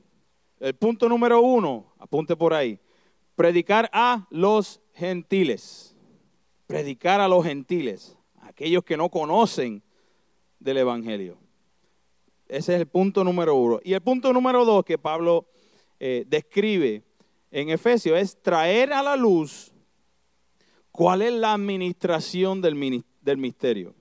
el 0.59 0.75
punto 0.75 1.09
número 1.09 1.41
uno, 1.41 1.91
apunte 1.97 2.35
por 2.35 2.53
ahí, 2.53 2.77
predicar 3.35 3.89
a 3.91 4.27
los 4.29 4.79
gentiles. 4.93 5.95
Predicar 6.67 7.21
a 7.21 7.27
los 7.27 7.43
gentiles, 7.43 8.15
aquellos 8.41 8.83
que 8.83 8.95
no 8.95 9.09
conocen 9.09 9.81
del 10.59 10.77
Evangelio. 10.77 11.39
Ese 12.47 12.75
es 12.75 12.81
el 12.81 12.87
punto 12.87 13.23
número 13.23 13.55
uno. 13.55 13.79
Y 13.83 13.93
el 13.93 14.01
punto 14.01 14.31
número 14.31 14.65
dos 14.65 14.85
que 14.85 14.99
Pablo 14.99 15.47
eh, 15.99 16.25
describe 16.27 17.08
en 17.51 17.69
Efesios 17.69 18.17
es 18.17 18.41
traer 18.41 18.93
a 18.93 19.01
la 19.01 19.15
luz 19.15 19.71
cuál 20.91 21.21
es 21.21 21.33
la 21.33 21.53
administración 21.53 22.61
del, 22.61 23.03
del 23.21 23.37
misterio. 23.37 23.95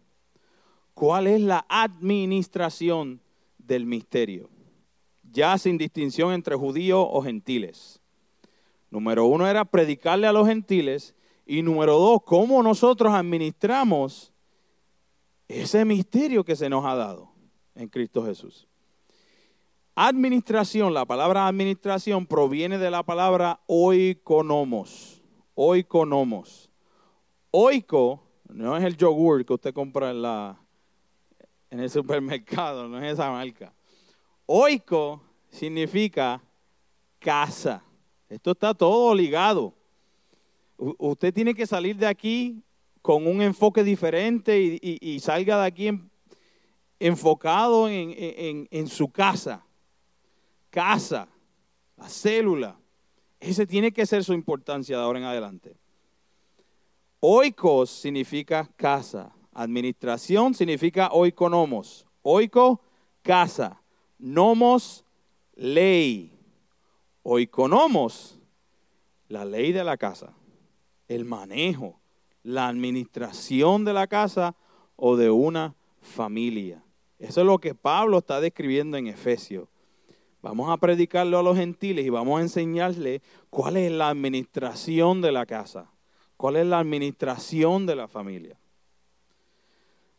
¿Cuál 0.94 1.28
es 1.28 1.40
la 1.40 1.64
administración 1.68 3.20
del 3.56 3.86
misterio? 3.86 4.50
Ya 5.30 5.56
sin 5.58 5.78
distinción 5.78 6.32
entre 6.32 6.56
judíos 6.56 7.06
o 7.08 7.22
gentiles. 7.22 8.00
Número 8.90 9.26
uno 9.26 9.46
era 9.46 9.64
predicarle 9.64 10.26
a 10.26 10.32
los 10.32 10.48
gentiles 10.48 11.14
y 11.46 11.62
número 11.62 11.98
dos, 11.98 12.22
cómo 12.24 12.62
nosotros 12.62 13.12
administramos 13.12 14.32
ese 15.46 15.84
misterio 15.84 16.44
que 16.44 16.56
se 16.56 16.68
nos 16.68 16.84
ha 16.84 16.94
dado 16.94 17.30
en 17.74 17.88
Cristo 17.88 18.24
Jesús. 18.24 18.68
Administración, 20.00 20.94
la 20.94 21.04
palabra 21.06 21.48
administración 21.48 22.24
proviene 22.24 22.78
de 22.78 22.88
la 22.88 23.02
palabra 23.02 23.58
oikonomos. 23.66 25.20
Oikonomos. 25.56 26.70
Oiko 27.50 28.22
no 28.48 28.76
es 28.76 28.84
el 28.84 28.96
yogur 28.96 29.44
que 29.44 29.54
usted 29.54 29.74
compra 29.74 30.12
en, 30.12 30.22
la, 30.22 30.56
en 31.68 31.80
el 31.80 31.90
supermercado, 31.90 32.86
no 32.86 33.02
es 33.02 33.14
esa 33.14 33.28
marca. 33.32 33.74
Oiko 34.46 35.20
significa 35.50 36.40
casa. 37.18 37.82
Esto 38.28 38.52
está 38.52 38.74
todo 38.74 39.12
ligado. 39.16 39.74
usted 40.76 41.34
tiene 41.34 41.54
que 41.54 41.66
salir 41.66 41.96
de 41.96 42.06
aquí 42.06 42.62
con 43.02 43.26
un 43.26 43.42
enfoque 43.42 43.82
diferente 43.82 44.78
y, 44.80 45.18
salga 45.18 45.60
de 45.60 45.66
aquí 45.66 46.00
enfocado 47.00 47.88
en, 47.88 48.86
su 48.86 49.10
casa. 49.10 49.64
Casa, 50.70 51.28
la 51.96 52.08
célula. 52.08 52.78
Ese 53.40 53.66
tiene 53.66 53.92
que 53.92 54.06
ser 54.06 54.24
su 54.24 54.32
importancia 54.32 54.96
de 54.96 55.02
ahora 55.02 55.18
en 55.18 55.24
adelante. 55.24 55.76
Oikos 57.20 57.90
significa 57.90 58.68
casa. 58.76 59.32
Administración 59.52 60.54
significa 60.54 61.08
oikonomos. 61.12 62.06
Oiko, 62.22 62.80
casa. 63.22 63.80
Nomos, 64.18 65.04
ley. 65.54 66.32
Oikonomos, 67.22 68.38
la 69.28 69.44
ley 69.44 69.72
de 69.72 69.84
la 69.84 69.96
casa. 69.96 70.32
El 71.08 71.24
manejo 71.24 71.98
la 72.48 72.68
administración 72.68 73.84
de 73.84 73.92
la 73.92 74.06
casa 74.06 74.56
o 74.96 75.16
de 75.16 75.30
una 75.30 75.74
familia. 76.00 76.82
Eso 77.18 77.40
es 77.40 77.46
lo 77.46 77.58
que 77.58 77.74
Pablo 77.74 78.18
está 78.18 78.40
describiendo 78.40 78.96
en 78.96 79.06
Efesios. 79.06 79.68
Vamos 80.48 80.70
a 80.70 80.78
predicarlo 80.78 81.38
a 81.38 81.42
los 81.42 81.58
gentiles 81.58 82.06
y 82.06 82.08
vamos 82.08 82.38
a 82.38 82.42
enseñarles 82.42 83.20
cuál 83.50 83.76
es 83.76 83.92
la 83.92 84.08
administración 84.08 85.20
de 85.20 85.30
la 85.30 85.44
casa, 85.44 85.90
cuál 86.38 86.56
es 86.56 86.66
la 86.66 86.78
administración 86.78 87.84
de 87.84 87.94
la 87.94 88.08
familia. 88.08 88.58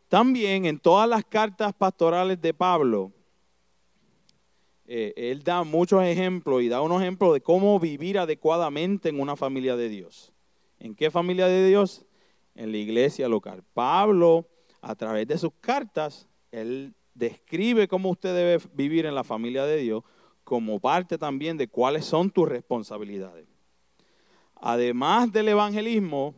También 0.08 0.66
en 0.66 0.78
todas 0.78 1.08
las 1.08 1.24
cartas 1.24 1.72
pastorales 1.74 2.40
de 2.40 2.54
Pablo, 2.54 3.10
eh, 4.86 5.12
él 5.16 5.42
da 5.42 5.64
muchos 5.64 6.04
ejemplos 6.04 6.62
y 6.62 6.68
da 6.68 6.80
unos 6.80 7.02
ejemplos 7.02 7.34
de 7.34 7.40
cómo 7.40 7.80
vivir 7.80 8.16
adecuadamente 8.16 9.08
en 9.08 9.18
una 9.18 9.34
familia 9.34 9.74
de 9.74 9.88
Dios. 9.88 10.32
¿En 10.78 10.94
qué 10.94 11.10
familia 11.10 11.48
de 11.48 11.66
Dios? 11.66 12.06
en 12.54 12.72
la 12.72 12.78
iglesia 12.78 13.28
local. 13.28 13.62
Pablo, 13.72 14.46
a 14.82 14.94
través 14.94 15.26
de 15.26 15.38
sus 15.38 15.52
cartas, 15.60 16.28
él 16.50 16.94
describe 17.14 17.88
cómo 17.88 18.10
usted 18.10 18.34
debe 18.34 18.64
vivir 18.74 19.06
en 19.06 19.14
la 19.14 19.24
familia 19.24 19.64
de 19.64 19.76
Dios 19.78 20.04
como 20.50 20.80
parte 20.80 21.16
también 21.16 21.56
de 21.56 21.68
cuáles 21.68 22.04
son 22.04 22.28
tus 22.28 22.48
responsabilidades. 22.48 23.46
Además 24.56 25.30
del 25.30 25.46
evangelismo, 25.46 26.34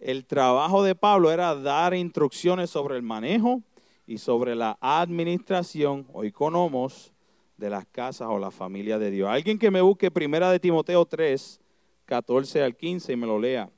el 0.00 0.26
trabajo 0.26 0.82
de 0.82 0.96
Pablo 0.96 1.30
era 1.30 1.54
dar 1.54 1.94
instrucciones 1.94 2.70
sobre 2.70 2.96
el 2.96 3.02
manejo 3.02 3.62
y 4.04 4.18
sobre 4.18 4.56
la 4.56 4.76
administración 4.80 6.08
o 6.12 6.24
economos 6.24 7.12
de 7.56 7.70
las 7.70 7.86
casas 7.86 8.26
o 8.28 8.36
la 8.40 8.50
familia 8.50 8.98
de 8.98 9.12
Dios. 9.12 9.28
Alguien 9.30 9.60
que 9.60 9.70
me 9.70 9.80
busque 9.80 10.10
primera 10.10 10.50
de 10.50 10.58
Timoteo 10.58 11.06
3, 11.06 11.60
14 12.06 12.64
al 12.64 12.76
15 12.76 13.12
y 13.12 13.16
me 13.16 13.28
lo 13.28 13.38
lea. 13.38 13.70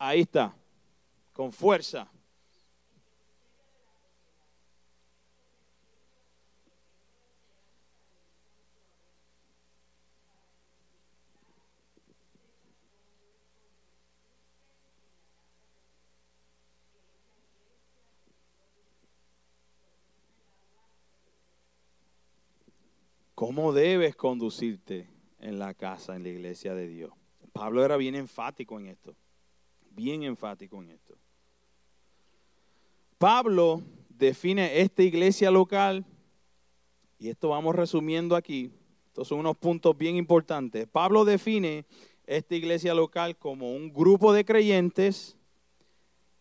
Ahí 0.00 0.22
está, 0.22 0.52
con 1.32 1.52
fuerza. 1.52 2.10
¿Cómo 23.42 23.72
debes 23.72 24.14
conducirte 24.14 25.08
en 25.40 25.58
la 25.58 25.74
casa, 25.74 26.14
en 26.14 26.22
la 26.22 26.28
iglesia 26.28 26.74
de 26.76 26.86
Dios? 26.86 27.10
Pablo 27.52 27.84
era 27.84 27.96
bien 27.96 28.14
enfático 28.14 28.78
en 28.78 28.86
esto 28.86 29.16
bien 29.94 30.22
enfático 30.22 30.80
en 30.80 30.90
esto. 30.90 31.16
Pablo 33.18 33.82
define 34.08 34.80
esta 34.80 35.02
iglesia 35.02 35.50
local, 35.50 36.04
y 37.18 37.30
esto 37.30 37.48
vamos 37.48 37.74
resumiendo 37.74 38.34
aquí, 38.36 38.70
estos 39.06 39.26
son 39.26 39.40
unos 39.40 39.56
puntos 39.56 39.98
bien 39.98 40.14
importantes. 40.14 40.86
Pablo 40.86 41.24
define 41.24 41.84
esta 42.26 42.54
iglesia 42.54 42.94
local 42.94 43.36
como 43.36 43.72
un 43.72 43.92
grupo 43.92 44.32
de 44.32 44.44
creyentes 44.44 45.36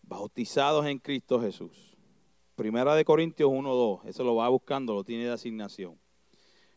bautizados 0.04 0.86
en 0.86 0.98
Cristo 0.98 1.42
Jesús. 1.42 1.96
Primera 2.56 2.96
de 2.96 3.06
Corintios 3.06 3.50
1.2, 3.50 4.06
eso 4.06 4.24
lo 4.24 4.36
va 4.36 4.50
buscando, 4.50 4.94
lo 4.94 5.04
tiene 5.04 5.26
de 5.26 5.32
asignación. 5.32 6.01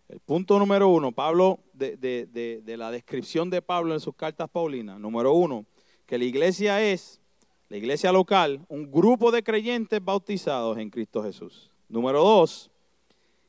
El 0.09 0.21
punto 0.21 0.59
número 0.59 0.89
uno, 0.89 1.13
Pablo, 1.13 1.61
de, 1.73 2.63
la 2.77 2.91
descripción 2.91 3.49
de 3.51 3.63
Pablo 3.63 3.95
en 3.95 4.01
sus 4.01 4.15
cartas 4.15 4.49
paulinas, 4.51 5.01
número 5.01 5.33
uno, 5.33 5.65
que 6.07 6.19
la 6.19 6.25
iglesia 6.25 6.83
es, 6.83 7.21
la 7.69 7.79
iglesia 7.79 8.13
local, 8.13 8.65
un 8.69 8.91
grupo 8.91 9.31
de 9.31 9.43
creyentes 9.43 10.05
bautizados 10.05 10.77
en 10.79 10.91
Cristo 10.91 11.23
Jesús. 11.23 11.71
Número 11.89 12.23
dos, 12.23 12.71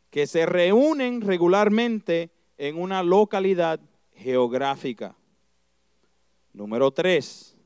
que 0.09 0.27
se 0.27 0.45
reúnen 0.45 1.21
regularmente 1.21 2.29
en 2.57 2.79
una 2.79 3.03
localidad 3.03 3.81
geográfica. 4.13 5.15
Número 6.53 6.89
tres, 6.91 7.57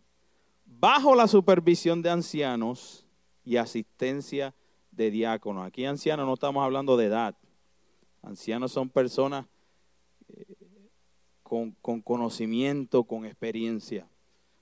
bajo 0.65 1.13
la 1.13 1.27
supervisión 1.27 2.01
de 2.01 2.09
ancianos 2.09 3.05
y 3.45 3.57
asistencia 3.57 4.55
de 4.91 5.11
diáconos. 5.11 5.67
Aquí 5.67 5.85
ancianos 5.85 6.25
no 6.25 6.33
estamos 6.33 6.63
hablando 6.63 6.97
de 6.97 7.05
edad. 7.05 7.35
Ancianos 8.21 8.71
son 8.71 8.89
personas 8.89 9.45
eh, 10.27 10.45
con, 11.43 11.71
con 11.81 12.01
conocimiento, 12.01 13.03
con 13.03 13.25
experiencia. 13.25 14.07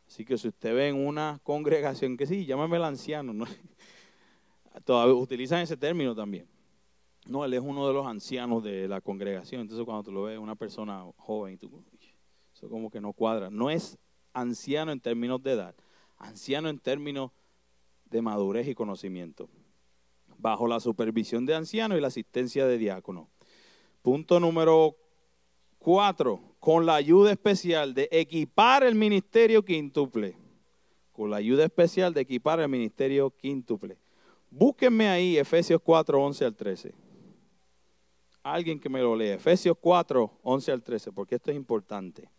Así 0.07 0.23
que 0.23 0.37
si 0.37 0.47
usted 0.47 0.73
ve 0.73 0.87
en 0.87 0.95
una 0.95 1.39
congregación 1.43 2.15
que 2.15 2.25
sí, 2.25 2.45
llámame 2.45 2.77
el 2.77 2.83
anciano, 2.83 3.33
¿no? 3.33 3.45
todavía 4.85 5.15
utilizan 5.15 5.59
ese 5.59 5.75
término 5.75 6.15
también. 6.15 6.47
No, 7.27 7.43
él 7.43 7.53
es 7.53 7.61
uno 7.61 7.87
de 7.87 7.93
los 7.93 8.07
ancianos 8.07 8.63
de 8.63 8.87
la 8.87 9.01
congregación. 9.01 9.61
Entonces 9.61 9.85
cuando 9.85 10.03
tú 10.03 10.11
lo 10.11 10.23
ves, 10.23 10.39
una 10.39 10.55
persona 10.55 11.05
joven, 11.17 11.57
tú, 11.57 11.83
eso 12.53 12.69
como 12.69 12.89
que 12.89 13.01
no 13.01 13.13
cuadra. 13.13 13.49
No 13.49 13.69
es 13.69 13.97
anciano 14.33 14.91
en 14.91 14.99
términos 15.01 15.43
de 15.43 15.53
edad, 15.53 15.75
anciano 16.17 16.69
en 16.69 16.79
términos 16.79 17.31
de 18.05 18.21
madurez 18.21 18.67
y 18.67 18.75
conocimiento. 18.75 19.49
Bajo 20.37 20.67
la 20.67 20.79
supervisión 20.79 21.45
de 21.45 21.55
ancianos 21.55 21.97
y 21.97 22.01
la 22.01 22.07
asistencia 22.07 22.65
de 22.65 22.77
diácono. 22.77 23.29
Punto 24.07 24.39
número 24.39 24.95
cuatro 25.79 26.39
con 26.61 26.85
la 26.85 26.95
ayuda 26.95 27.29
especial 27.29 27.93
de 27.93 28.07
equipar 28.09 28.85
el 28.85 28.95
ministerio 28.95 29.65
quíntuple. 29.65 30.37
Con 31.11 31.29
la 31.29 31.35
ayuda 31.35 31.65
especial 31.65 32.13
de 32.13 32.21
equipar 32.21 32.61
el 32.61 32.69
ministerio 32.69 33.31
quíntuple. 33.31 33.97
Búsquenme 34.49 35.09
ahí 35.09 35.37
Efesios 35.37 35.81
4, 35.83 36.21
11 36.23 36.45
al 36.45 36.55
13. 36.55 36.93
Alguien 38.43 38.79
que 38.79 38.87
me 38.87 39.01
lo 39.01 39.13
lea. 39.13 39.35
Efesios 39.35 39.75
4, 39.77 40.39
11 40.41 40.71
al 40.71 40.81
13, 40.81 41.11
porque 41.11 41.35
esto 41.35 41.51
es 41.51 41.57
importante. 41.57 42.29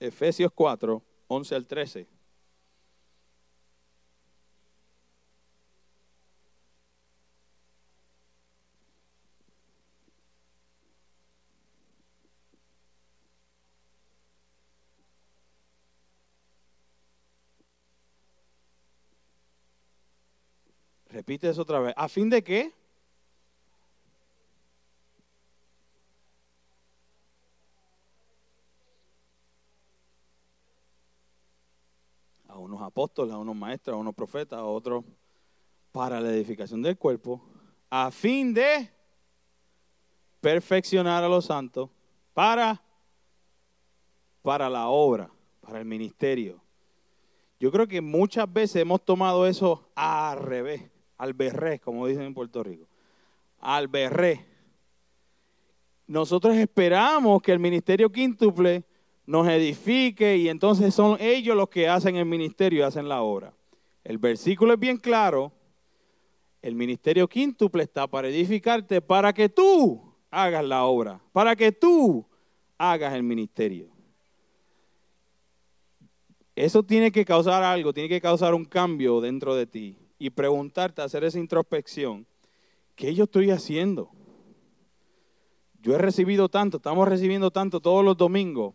Efesios 0.00 0.50
4, 0.54 1.02
11 1.26 1.54
al 1.54 1.66
13. 1.66 2.17
Repite 21.28 21.50
eso 21.50 21.60
otra 21.60 21.78
vez. 21.78 21.92
¿A 21.94 22.08
fin 22.08 22.30
de 22.30 22.42
qué? 22.42 22.72
A 32.48 32.56
unos 32.56 32.80
apóstoles, 32.80 33.34
a 33.34 33.36
unos 33.36 33.54
maestros, 33.54 33.94
a 33.94 33.98
unos 33.98 34.14
profetas, 34.14 34.58
a 34.58 34.64
otros 34.64 35.04
para 35.92 36.18
la 36.18 36.30
edificación 36.30 36.80
del 36.80 36.96
cuerpo, 36.96 37.42
a 37.90 38.10
fin 38.10 38.54
de 38.54 38.90
perfeccionar 40.40 41.22
a 41.24 41.28
los 41.28 41.44
santos 41.44 41.90
para 42.32 42.82
para 44.40 44.70
la 44.70 44.88
obra, 44.88 45.30
para 45.60 45.78
el 45.78 45.84
ministerio. 45.84 46.58
Yo 47.60 47.70
creo 47.70 47.86
que 47.86 48.00
muchas 48.00 48.50
veces 48.50 48.76
hemos 48.76 49.04
tomado 49.04 49.46
eso 49.46 49.90
al 49.94 50.38
revés 50.38 50.90
al 51.18 51.34
berré, 51.34 51.80
como 51.80 52.06
dicen 52.06 52.22
en 52.22 52.34
Puerto 52.34 52.62
Rico. 52.62 52.86
Al 53.60 53.88
berré. 53.88 54.46
Nosotros 56.06 56.56
esperamos 56.56 57.42
que 57.42 57.52
el 57.52 57.58
ministerio 57.58 58.10
quíntuple 58.10 58.84
nos 59.26 59.46
edifique 59.48 60.38
y 60.38 60.48
entonces 60.48 60.94
son 60.94 61.18
ellos 61.20 61.54
los 61.54 61.68
que 61.68 61.88
hacen 61.88 62.16
el 62.16 62.24
ministerio 62.24 62.78
y 62.78 62.82
hacen 62.82 63.08
la 63.08 63.20
obra. 63.20 63.52
El 64.04 64.16
versículo 64.16 64.72
es 64.72 64.80
bien 64.80 64.96
claro. 64.96 65.52
El 66.62 66.74
ministerio 66.74 67.28
quíntuple 67.28 67.82
está 67.82 68.06
para 68.06 68.28
edificarte 68.28 69.02
para 69.02 69.32
que 69.32 69.48
tú 69.48 70.14
hagas 70.30 70.64
la 70.64 70.84
obra, 70.84 71.20
para 71.32 71.54
que 71.54 71.72
tú 71.72 72.24
hagas 72.78 73.12
el 73.12 73.22
ministerio. 73.22 73.88
Eso 76.56 76.82
tiene 76.82 77.12
que 77.12 77.24
causar 77.24 77.62
algo, 77.62 77.92
tiene 77.92 78.08
que 78.08 78.20
causar 78.20 78.54
un 78.54 78.64
cambio 78.64 79.20
dentro 79.20 79.54
de 79.54 79.66
ti 79.66 79.97
y 80.18 80.30
preguntarte, 80.30 81.02
hacer 81.02 81.24
esa 81.24 81.38
introspección, 81.38 82.26
¿qué 82.94 83.14
yo 83.14 83.24
estoy 83.24 83.50
haciendo? 83.50 84.10
Yo 85.80 85.94
he 85.94 85.98
recibido 85.98 86.48
tanto, 86.48 86.78
estamos 86.78 87.08
recibiendo 87.08 87.50
tanto 87.50 87.80
todos 87.80 88.04
los 88.04 88.16
domingos. 88.16 88.74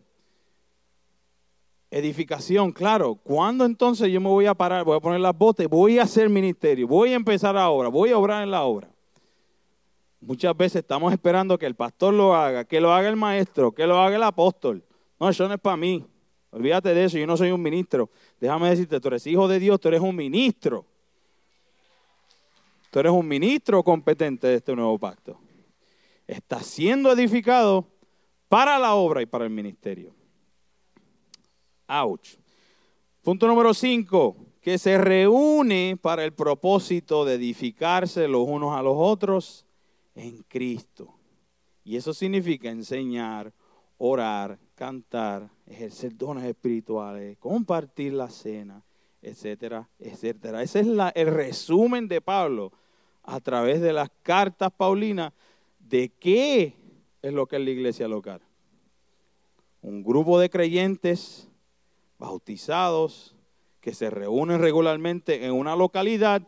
Edificación, 1.90 2.72
claro. 2.72 3.14
¿Cuándo 3.14 3.64
entonces 3.64 4.10
yo 4.10 4.20
me 4.20 4.28
voy 4.28 4.46
a 4.46 4.54
parar? 4.54 4.84
Voy 4.84 4.96
a 4.96 5.00
poner 5.00 5.20
las 5.20 5.36
botas, 5.36 5.68
voy 5.68 5.98
a 5.98 6.04
hacer 6.04 6.28
ministerio, 6.28 6.88
voy 6.88 7.12
a 7.12 7.16
empezar 7.16 7.56
ahora, 7.56 7.88
voy 7.88 8.10
a 8.10 8.18
obrar 8.18 8.42
en 8.42 8.50
la 8.50 8.62
obra. 8.62 8.88
Muchas 10.20 10.56
veces 10.56 10.80
estamos 10.80 11.12
esperando 11.12 11.58
que 11.58 11.66
el 11.66 11.74
pastor 11.74 12.14
lo 12.14 12.34
haga, 12.34 12.64
que 12.64 12.80
lo 12.80 12.92
haga 12.92 13.08
el 13.10 13.16
maestro, 13.16 13.72
que 13.72 13.86
lo 13.86 13.98
haga 13.98 14.16
el 14.16 14.22
apóstol. 14.22 14.82
No, 15.20 15.28
eso 15.28 15.46
no 15.46 15.54
es 15.54 15.60
para 15.60 15.76
mí. 15.76 16.04
Olvídate 16.50 16.94
de 16.94 17.04
eso, 17.04 17.18
yo 17.18 17.26
no 17.26 17.36
soy 17.36 17.50
un 17.50 17.60
ministro. 17.60 18.08
Déjame 18.40 18.70
decirte, 18.70 18.98
tú 19.00 19.08
eres 19.08 19.26
hijo 19.26 19.46
de 19.46 19.58
Dios, 19.58 19.78
tú 19.78 19.88
eres 19.88 20.00
un 20.00 20.16
ministro. 20.16 20.86
Tú 22.94 23.00
eres 23.00 23.10
un 23.10 23.26
ministro 23.26 23.82
competente 23.82 24.46
de 24.46 24.54
este 24.54 24.76
nuevo 24.76 24.96
pacto. 25.00 25.36
Está 26.28 26.60
siendo 26.60 27.10
edificado 27.10 27.88
para 28.48 28.78
la 28.78 28.94
obra 28.94 29.20
y 29.20 29.26
para 29.26 29.42
el 29.42 29.50
ministerio. 29.50 30.14
Ouch. 31.88 32.36
Punto 33.20 33.48
número 33.48 33.74
5, 33.74 34.36
que 34.60 34.78
se 34.78 34.96
reúne 34.96 35.98
para 36.00 36.24
el 36.24 36.34
propósito 36.34 37.24
de 37.24 37.34
edificarse 37.34 38.28
los 38.28 38.46
unos 38.46 38.78
a 38.78 38.82
los 38.84 38.94
otros 38.96 39.66
en 40.14 40.44
Cristo. 40.44 41.18
Y 41.82 41.96
eso 41.96 42.14
significa 42.14 42.70
enseñar, 42.70 43.52
orar, 43.98 44.56
cantar, 44.76 45.50
ejercer 45.66 46.16
dones 46.16 46.44
espirituales, 46.44 47.38
compartir 47.38 48.12
la 48.12 48.30
cena, 48.30 48.84
etcétera, 49.20 49.90
etcétera. 49.98 50.62
Ese 50.62 50.78
es 50.78 50.86
el 50.86 51.26
resumen 51.26 52.06
de 52.06 52.20
Pablo 52.20 52.70
a 53.24 53.40
través 53.40 53.80
de 53.80 53.92
las 53.92 54.10
cartas 54.22 54.70
paulinas 54.70 55.32
de 55.78 56.10
qué 56.10 56.74
es 57.22 57.32
lo 57.32 57.46
que 57.46 57.56
es 57.56 57.62
la 57.62 57.70
iglesia 57.70 58.06
local. 58.06 58.40
Un 59.80 60.02
grupo 60.02 60.38
de 60.38 60.50
creyentes 60.50 61.48
bautizados 62.18 63.34
que 63.80 63.94
se 63.94 64.10
reúnen 64.10 64.60
regularmente 64.60 65.44
en 65.44 65.52
una 65.52 65.76
localidad. 65.76 66.42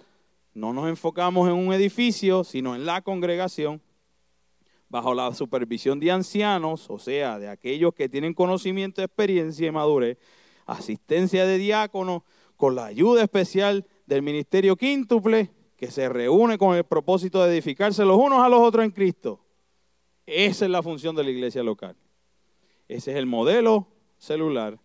No 0.55 0.72
nos 0.72 0.89
enfocamos 0.89 1.49
en 1.49 1.55
un 1.55 1.72
edificio, 1.72 2.45
sino 2.45 2.74
en 2.74 2.87
la 2.87 3.03
congregación, 3.03 3.83
bajo 4.89 5.12
la 5.12 5.35
supervisión 5.35 6.01
de 6.01 6.12
ancianos, 6.12 6.89
o 6.89 6.99
sea, 6.99 7.39
de 7.39 7.49
aquellos 7.49 7.93
que 7.93 8.09
tienen 8.09 8.33
conocimiento, 8.33 9.03
experiencia 9.03 9.66
y 9.66 9.70
madurez, 9.70 10.18
asistencia 10.64 11.45
de 11.45 11.59
diáconos, 11.59 12.22
con 12.57 12.74
la 12.74 12.87
ayuda 12.87 13.22
especial 13.22 13.87
del 14.07 14.22
ministerio 14.22 14.77
quíntuple 14.77 15.51
que 15.77 15.91
se 15.91 16.09
reúne 16.09 16.59
con 16.59 16.74
el 16.77 16.85
propósito 16.85 17.43
de 17.43 17.53
edificarse 17.53 18.05
los 18.05 18.16
unos 18.18 18.43
a 18.43 18.49
los 18.49 18.61
otros 18.61 18.85
en 18.85 18.91
Cristo. 18.91 19.41
Esa 20.24 20.64
es 20.64 20.70
la 20.70 20.83
función 20.83 21.14
de 21.14 21.22
la 21.22 21.31
iglesia 21.31 21.62
local. 21.62 21.97
Ese 22.89 23.12
es 23.12 23.16
el 23.16 23.27
modelo 23.27 23.87
celular. 24.18 24.79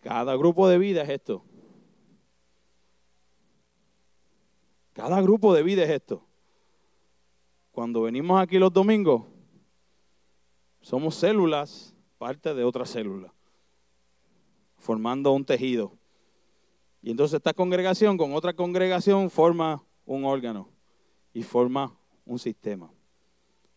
Cada 0.00 0.36
grupo 0.36 0.68
de 0.68 0.78
vida 0.78 1.02
es 1.02 1.10
esto. 1.10 1.44
Cada 4.92 5.20
grupo 5.20 5.54
de 5.54 5.62
vida 5.62 5.84
es 5.84 5.90
esto. 5.90 6.24
Cuando 7.72 8.02
venimos 8.02 8.40
aquí 8.40 8.58
los 8.58 8.72
domingos, 8.72 9.24
somos 10.82 11.14
células, 11.14 11.94
parte 12.18 12.54
de 12.54 12.64
otra 12.64 12.84
célula, 12.84 13.32
formando 14.76 15.32
un 15.32 15.44
tejido. 15.44 15.96
Y 17.02 17.10
entonces 17.10 17.36
esta 17.36 17.52
congregación 17.52 18.16
con 18.16 18.32
otra 18.32 18.52
congregación 18.52 19.28
forma 19.28 19.82
un 20.06 20.24
órgano 20.24 20.68
y 21.34 21.42
forma 21.42 21.92
un 22.24 22.38
sistema. 22.38 22.92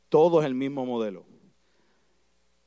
Todo 0.10 0.40
es 0.40 0.46
el 0.46 0.54
mismo 0.54 0.86
modelo. 0.86 1.26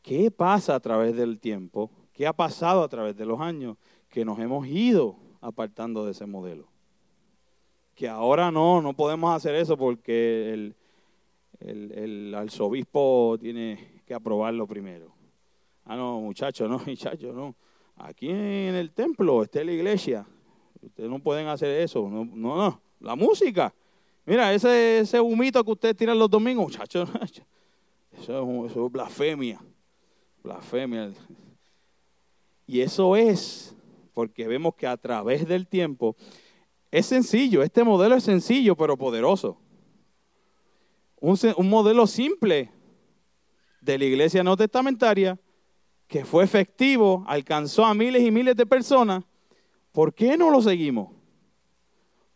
¿Qué 0.02 0.30
pasa 0.30 0.74
a 0.74 0.80
través 0.80 1.14
del 1.14 1.38
tiempo? 1.38 1.90
¿Qué 2.12 2.26
ha 2.26 2.32
pasado 2.32 2.82
a 2.82 2.88
través 2.88 3.16
de 3.16 3.24
los 3.24 3.40
años? 3.40 3.76
Que 4.08 4.24
nos 4.24 4.38
hemos 4.40 4.66
ido 4.66 5.16
apartando 5.40 6.04
de 6.04 6.10
ese 6.10 6.26
modelo. 6.26 6.66
Que 7.94 8.08
ahora 8.08 8.50
no, 8.50 8.82
no 8.82 8.94
podemos 8.94 9.34
hacer 9.34 9.54
eso 9.54 9.76
porque 9.76 10.52
el, 10.52 10.76
el, 11.60 12.34
arzobispo 12.34 13.36
tiene 13.40 14.02
que 14.06 14.14
aprobarlo 14.14 14.66
primero. 14.66 15.12
Ah, 15.84 15.96
no, 15.96 16.20
muchachos, 16.20 16.68
no, 16.68 16.78
muchachos, 16.86 17.34
no. 17.34 17.54
Aquí 17.96 18.28
en 18.28 18.74
el 18.74 18.92
templo 18.92 19.42
está 19.42 19.62
la 19.62 19.72
iglesia. 19.72 20.26
Ustedes 20.82 21.10
no 21.10 21.18
pueden 21.18 21.46
hacer 21.48 21.70
eso. 21.80 22.08
No, 22.08 22.24
no, 22.24 22.80
La 23.00 23.16
música. 23.16 23.74
Mira, 24.24 24.52
ese, 24.52 25.00
ese 25.00 25.20
humito 25.20 25.64
que 25.64 25.70
ustedes 25.70 25.96
tiran 25.96 26.18
los 26.18 26.28
domingos, 26.28 26.66
muchachos, 26.66 27.08
eso, 28.12 28.66
eso 28.66 28.86
es 28.86 28.92
blasfemia. 28.92 29.60
Blasfemia. 30.42 31.10
Y 32.66 32.80
eso 32.80 33.16
es 33.16 33.74
porque 34.12 34.46
vemos 34.46 34.74
que 34.74 34.86
a 34.86 34.96
través 34.96 35.46
del 35.48 35.66
tiempo 35.66 36.16
es 36.90 37.06
sencillo. 37.06 37.62
Este 37.62 37.84
modelo 37.84 38.16
es 38.16 38.24
sencillo, 38.24 38.76
pero 38.76 38.96
poderoso. 38.96 39.58
Un, 41.20 41.38
un 41.56 41.68
modelo 41.68 42.06
simple 42.06 42.70
de 43.80 43.98
la 43.98 44.04
iglesia 44.04 44.42
no 44.42 44.56
testamentaria 44.56 45.38
que 46.06 46.24
fue 46.24 46.42
efectivo, 46.42 47.24
alcanzó 47.26 47.84
a 47.84 47.94
miles 47.94 48.22
y 48.22 48.30
miles 48.30 48.56
de 48.56 48.66
personas 48.66 49.24
¿Por 49.98 50.14
qué 50.14 50.36
no 50.36 50.52
lo 50.52 50.62
seguimos? 50.62 51.10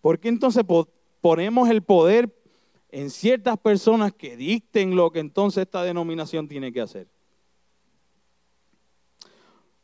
¿Por 0.00 0.18
qué 0.18 0.28
entonces 0.28 0.64
ponemos 1.20 1.68
el 1.68 1.80
poder 1.80 2.36
en 2.88 3.08
ciertas 3.08 3.56
personas 3.56 4.12
que 4.12 4.36
dicten 4.36 4.96
lo 4.96 5.12
que 5.12 5.20
entonces 5.20 5.62
esta 5.62 5.84
denominación 5.84 6.48
tiene 6.48 6.72
que 6.72 6.80
hacer? 6.80 7.06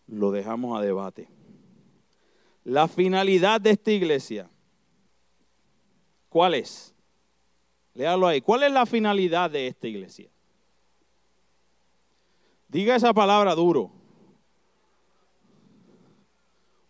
Lo 0.08 0.32
dejamos 0.32 0.76
a 0.76 0.82
debate. 0.82 1.28
La 2.64 2.88
finalidad 2.88 3.60
de 3.60 3.70
esta 3.70 3.92
iglesia, 3.92 4.50
¿cuál 6.28 6.54
es? 6.54 6.92
Léalo 7.94 8.26
ahí. 8.26 8.40
¿Cuál 8.40 8.64
es 8.64 8.72
la 8.72 8.86
finalidad 8.86 9.52
de 9.52 9.68
esta 9.68 9.86
iglesia? 9.86 10.28
Diga 12.66 12.96
esa 12.96 13.14
palabra 13.14 13.54
duro. 13.54 13.97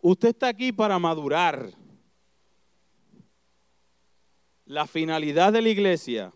Usted 0.01 0.29
está 0.29 0.49
aquí 0.49 0.73
para 0.73 0.99
madurar. 0.99 1.73
La 4.65 4.87
finalidad 4.87 5.53
de 5.53 5.63
la 5.63 5.71
iglesia 5.71 6.33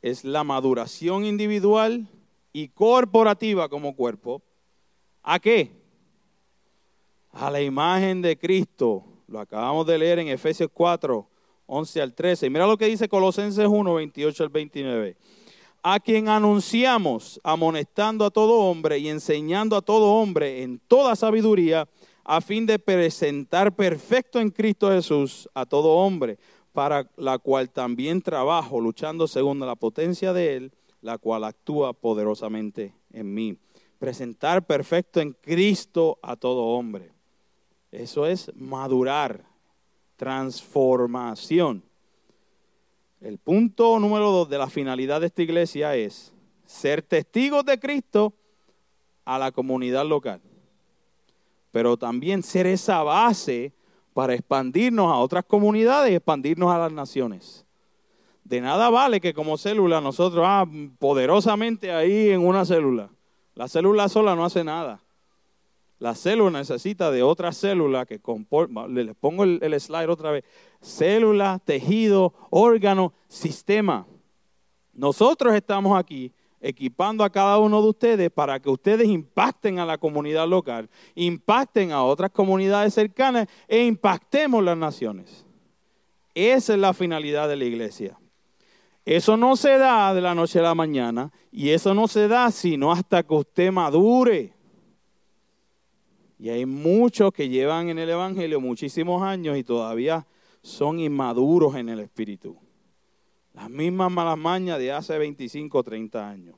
es 0.00 0.24
la 0.24 0.44
maduración 0.44 1.24
individual 1.24 2.06
y 2.52 2.68
corporativa 2.68 3.68
como 3.68 3.96
cuerpo. 3.96 4.42
¿A 5.22 5.38
qué? 5.38 5.72
A 7.32 7.50
la 7.50 7.60
imagen 7.60 8.22
de 8.22 8.38
Cristo. 8.38 9.04
Lo 9.26 9.40
acabamos 9.40 9.86
de 9.86 9.98
leer 9.98 10.20
en 10.20 10.28
Efesios 10.28 10.70
4, 10.72 11.28
11 11.66 12.02
al 12.02 12.14
13. 12.14 12.48
mira 12.48 12.66
lo 12.66 12.76
que 12.78 12.86
dice 12.86 13.08
Colosenses 13.08 13.66
1, 13.66 13.94
28 13.94 14.42
al 14.44 14.48
29. 14.50 15.16
A 15.82 16.00
quien 16.00 16.28
anunciamos, 16.28 17.40
amonestando 17.42 18.24
a 18.24 18.30
todo 18.30 18.60
hombre 18.60 18.98
y 18.98 19.08
enseñando 19.08 19.76
a 19.76 19.82
todo 19.82 20.14
hombre 20.14 20.62
en 20.62 20.78
toda 20.78 21.16
sabiduría, 21.16 21.88
a 22.24 22.40
fin 22.40 22.66
de 22.66 22.78
presentar 22.78 23.74
perfecto 23.74 24.40
en 24.40 24.50
Cristo 24.50 24.90
Jesús 24.90 25.48
a 25.54 25.66
todo 25.66 25.90
hombre, 25.96 26.38
para 26.72 27.08
la 27.16 27.38
cual 27.38 27.70
también 27.70 28.20
trabajo, 28.20 28.80
luchando 28.80 29.28
según 29.28 29.60
la 29.60 29.76
potencia 29.76 30.32
de 30.32 30.56
Él, 30.56 30.72
la 31.02 31.18
cual 31.18 31.44
actúa 31.44 31.92
poderosamente 31.92 32.94
en 33.12 33.32
mí. 33.32 33.56
Presentar 33.98 34.66
perfecto 34.66 35.20
en 35.20 35.32
Cristo 35.32 36.18
a 36.22 36.34
todo 36.34 36.64
hombre. 36.64 37.12
Eso 37.92 38.26
es 38.26 38.50
madurar, 38.56 39.44
transformación. 40.16 41.84
El 43.20 43.38
punto 43.38 43.98
número 44.00 44.32
dos 44.32 44.48
de 44.48 44.58
la 44.58 44.68
finalidad 44.68 45.20
de 45.20 45.28
esta 45.28 45.42
iglesia 45.42 45.94
es 45.94 46.34
ser 46.66 47.02
testigos 47.02 47.64
de 47.64 47.78
Cristo 47.78 48.34
a 49.24 49.38
la 49.38 49.52
comunidad 49.52 50.04
local, 50.04 50.40
pero 51.74 51.96
también 51.96 52.44
ser 52.44 52.68
esa 52.68 53.02
base 53.02 53.72
para 54.12 54.32
expandirnos 54.32 55.10
a 55.10 55.16
otras 55.16 55.44
comunidades 55.44 56.12
y 56.12 56.14
expandirnos 56.14 56.72
a 56.72 56.78
las 56.78 56.92
naciones. 56.92 57.66
De 58.44 58.60
nada 58.60 58.90
vale 58.90 59.20
que 59.20 59.34
como 59.34 59.58
célula 59.58 60.00
nosotros, 60.00 60.44
ah, 60.46 60.66
poderosamente 61.00 61.90
ahí 61.90 62.30
en 62.30 62.46
una 62.46 62.64
célula. 62.64 63.10
La 63.56 63.66
célula 63.66 64.08
sola 64.08 64.36
no 64.36 64.44
hace 64.44 64.62
nada. 64.62 65.00
La 65.98 66.14
célula 66.14 66.60
necesita 66.60 67.10
de 67.10 67.24
otra 67.24 67.50
célula 67.50 68.06
que 68.06 68.20
les 68.90 69.16
pongo 69.16 69.42
el, 69.42 69.58
el 69.60 69.80
slide 69.80 70.08
otra 70.08 70.30
vez, 70.30 70.44
célula, 70.80 71.60
tejido, 71.64 72.34
órgano, 72.50 73.12
sistema. 73.26 74.06
Nosotros 74.92 75.52
estamos 75.52 75.98
aquí 75.98 76.30
equipando 76.64 77.24
a 77.24 77.30
cada 77.30 77.58
uno 77.58 77.82
de 77.82 77.88
ustedes 77.90 78.30
para 78.30 78.58
que 78.58 78.70
ustedes 78.70 79.06
impacten 79.06 79.78
a 79.78 79.84
la 79.84 79.98
comunidad 79.98 80.48
local, 80.48 80.88
impacten 81.14 81.92
a 81.92 82.02
otras 82.02 82.30
comunidades 82.30 82.94
cercanas 82.94 83.48
e 83.68 83.84
impactemos 83.84 84.64
las 84.64 84.76
naciones. 84.76 85.44
Esa 86.34 86.72
es 86.72 86.78
la 86.78 86.94
finalidad 86.94 87.50
de 87.50 87.56
la 87.56 87.66
iglesia. 87.66 88.18
Eso 89.04 89.36
no 89.36 89.56
se 89.56 89.76
da 89.76 90.14
de 90.14 90.22
la 90.22 90.34
noche 90.34 90.58
a 90.58 90.62
la 90.62 90.74
mañana 90.74 91.30
y 91.52 91.68
eso 91.68 91.92
no 91.92 92.08
se 92.08 92.28
da 92.28 92.50
sino 92.50 92.90
hasta 92.90 93.22
que 93.22 93.34
usted 93.34 93.70
madure. 93.70 94.54
Y 96.38 96.48
hay 96.48 96.64
muchos 96.64 97.30
que 97.34 97.50
llevan 97.50 97.90
en 97.90 97.98
el 97.98 98.08
Evangelio 98.08 98.58
muchísimos 98.58 99.22
años 99.22 99.58
y 99.58 99.64
todavía 99.64 100.26
son 100.62 100.98
inmaduros 100.98 101.76
en 101.76 101.90
el 101.90 102.00
espíritu. 102.00 102.56
Las 103.54 103.70
mismas 103.70 104.10
malas 104.10 104.36
mañas 104.36 104.78
de 104.78 104.92
hace 104.92 105.16
25 105.16 105.78
o 105.78 105.82
30 105.82 106.28
años. 106.28 106.56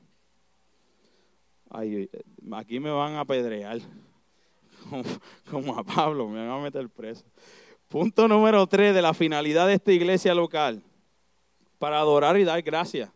Ay, 1.69 2.09
aquí 2.53 2.79
me 2.79 2.89
van 2.89 3.13
a 3.13 3.21
apedrear, 3.21 3.79
como, 4.89 5.03
como, 5.49 5.77
a 5.77 5.83
Pablo, 5.83 6.27
me 6.27 6.39
van 6.39 6.59
a 6.59 6.63
meter 6.63 6.89
preso. 6.89 7.23
Punto 7.87 8.27
número 8.27 8.65
3 8.65 8.95
de 8.95 9.01
la 9.01 9.13
finalidad 9.13 9.67
de 9.67 9.75
esta 9.75 9.91
iglesia 9.91 10.33
local, 10.33 10.81
para 11.77 11.99
adorar 11.99 12.37
y 12.37 12.43
dar 12.43 12.61
gracias. 12.63 13.11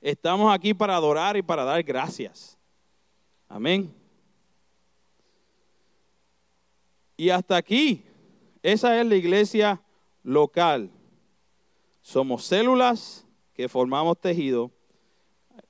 Estamos 0.00 0.52
aquí 0.52 0.74
para 0.74 0.96
adorar 0.96 1.36
y 1.36 1.42
para 1.42 1.62
dar 1.62 1.82
gracias. 1.82 2.58
Amén. 3.48 3.94
Y 7.16 7.30
hasta 7.30 7.56
aquí, 7.56 8.02
esa 8.62 8.98
es 8.98 9.06
la 9.06 9.14
iglesia 9.14 9.80
local. 10.24 10.90
Somos 12.02 12.44
células 12.44 13.26
que 13.54 13.68
formamos 13.68 14.20
tejido. 14.20 14.70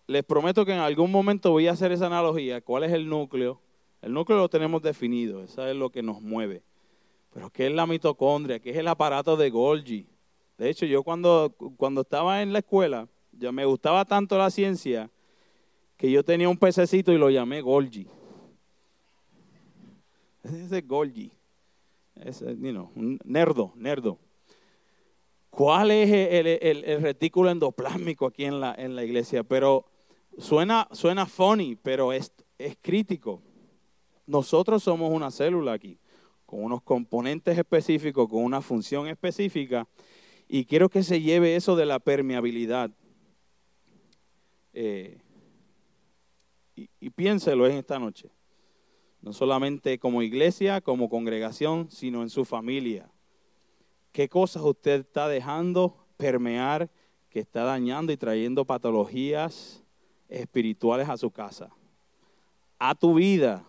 Les 0.07 0.25
prometo 0.25 0.65
que 0.65 0.73
en 0.73 0.79
algún 0.79 1.11
momento 1.11 1.51
voy 1.51 1.69
a 1.69 1.73
hacer 1.73 1.93
esa 1.93 2.07
analogía. 2.07 2.61
¿Cuál 2.61 2.85
es 2.85 2.93
el 2.93 3.09
núcleo? 3.09 3.61
El 4.03 4.13
núcleo 4.13 4.39
lo 4.39 4.49
tenemos 4.49 4.83
definido, 4.83 5.43
eso 5.43 5.67
es 5.67 5.77
lo 5.77 5.91
que 5.91 6.03
nos 6.03 6.23
mueve. 6.23 6.63
Pero 7.33 7.51
¿qué 7.51 7.67
es 7.67 7.73
la 7.73 7.87
mitocondria? 7.87 8.59
¿Qué 8.59 8.71
es 8.71 8.77
el 8.77 8.89
aparato 8.89 9.37
de 9.37 9.51
Golgi? 9.51 10.07
De 10.57 10.71
hecho, 10.71 10.87
yo 10.87 11.03
cuando, 11.03 11.55
cuando 11.77 12.01
estaba 12.01 12.43
en 12.43 12.53
la 12.53 12.61
escuela, 12.61 13.09
ya 13.33 13.53
me 13.53 13.65
gustaba 13.65 14.05
tanto 14.05 14.37
la 14.39 14.51
ciencia 14.51 15.11
que 15.97 16.11
yo 16.11 16.25
tenía 16.25 16.49
un 16.49 16.57
pececito 16.57 17.13
y 17.13 17.19
lo 17.19 17.31
llamé 17.31 17.61
Golgi. 17.61 18.09
Ese 20.43 20.79
es 20.79 20.89
Golgi 20.89 21.31
es, 22.23 22.43
un 22.43 23.19
nerdo, 23.25 23.73
nerdo. 23.77 24.19
¿Cuál 25.61 25.91
es 25.91 26.11
el, 26.11 27.03
retículo 27.03 27.51
endoplásmico 27.51 28.25
aquí 28.25 28.47
en 28.47 28.61
la, 28.61 28.75
en 28.79 28.97
la 28.97 29.05
iglesia? 29.05 29.45
Pero 29.45 29.85
suena, 30.39 30.89
suena 30.91 31.27
funny, 31.27 31.77
pero 31.77 32.15
es, 32.15 32.33
es 32.57 32.79
crítico. 32.81 33.43
Nosotros 34.25 34.83
somos 34.83 35.13
una 35.13 35.31
célula 35.31 35.75
aquí, 35.75 35.99
con 36.47 36.65
unos 36.65 36.81
componentes 36.81 37.59
específicos, 37.59 38.27
con 38.27 38.43
una 38.43 38.63
función 38.63 39.07
específica, 39.07 39.87
y 40.49 40.65
quiero 40.65 40.89
que 40.89 41.03
se 41.03 41.21
lleve 41.21 41.57
eso 41.57 41.77
de 41.77 41.85
la 41.85 41.99
permeabilidad. 41.99 42.91
Eh, 44.73 45.21
y, 46.75 46.89
y 47.01 47.11
piénselo 47.11 47.67
en 47.67 47.77
esta 47.77 47.99
noche 47.99 48.31
no 49.21 49.35
solamente 49.35 49.99
como 49.99 50.23
iglesia, 50.23 50.81
como 50.81 51.11
congregación, 51.11 51.91
sino 51.91 52.23
en 52.23 52.31
su 52.31 52.47
familia. 52.47 53.11
¿Qué 54.13 54.29
cosas 54.29 54.63
usted 54.63 55.01
está 55.01 55.29
dejando 55.29 55.97
permear 56.17 56.91
que 57.29 57.41
está 57.41 57.63
dañando 57.63 58.13
y 58.13 58.17
trayendo 58.17 58.65
patologías 58.65 59.85
espirituales 60.29 61.09
a 61.09 61.17
su 61.17 61.31
casa? 61.31 61.71
A 62.79 62.95
tu 62.95 63.15
vida, 63.15 63.65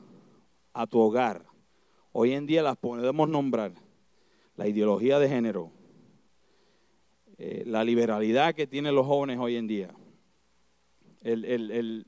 a 0.73 0.87
tu 0.87 0.99
hogar. 0.99 1.45
Hoy 2.11 2.33
en 2.33 2.47
día 2.47 2.63
las 2.63 2.77
podemos 2.77 3.29
nombrar. 3.29 3.73
La 4.57 4.67
ideología 4.67 5.17
de 5.17 5.29
género, 5.29 5.71
eh, 7.37 7.63
la 7.65 7.83
liberalidad 7.83 8.53
que 8.53 8.67
tienen 8.67 8.93
los 8.93 9.07
jóvenes 9.07 9.39
hoy 9.39 9.55
en 9.55 9.65
día, 9.65 9.89
el, 11.21 12.05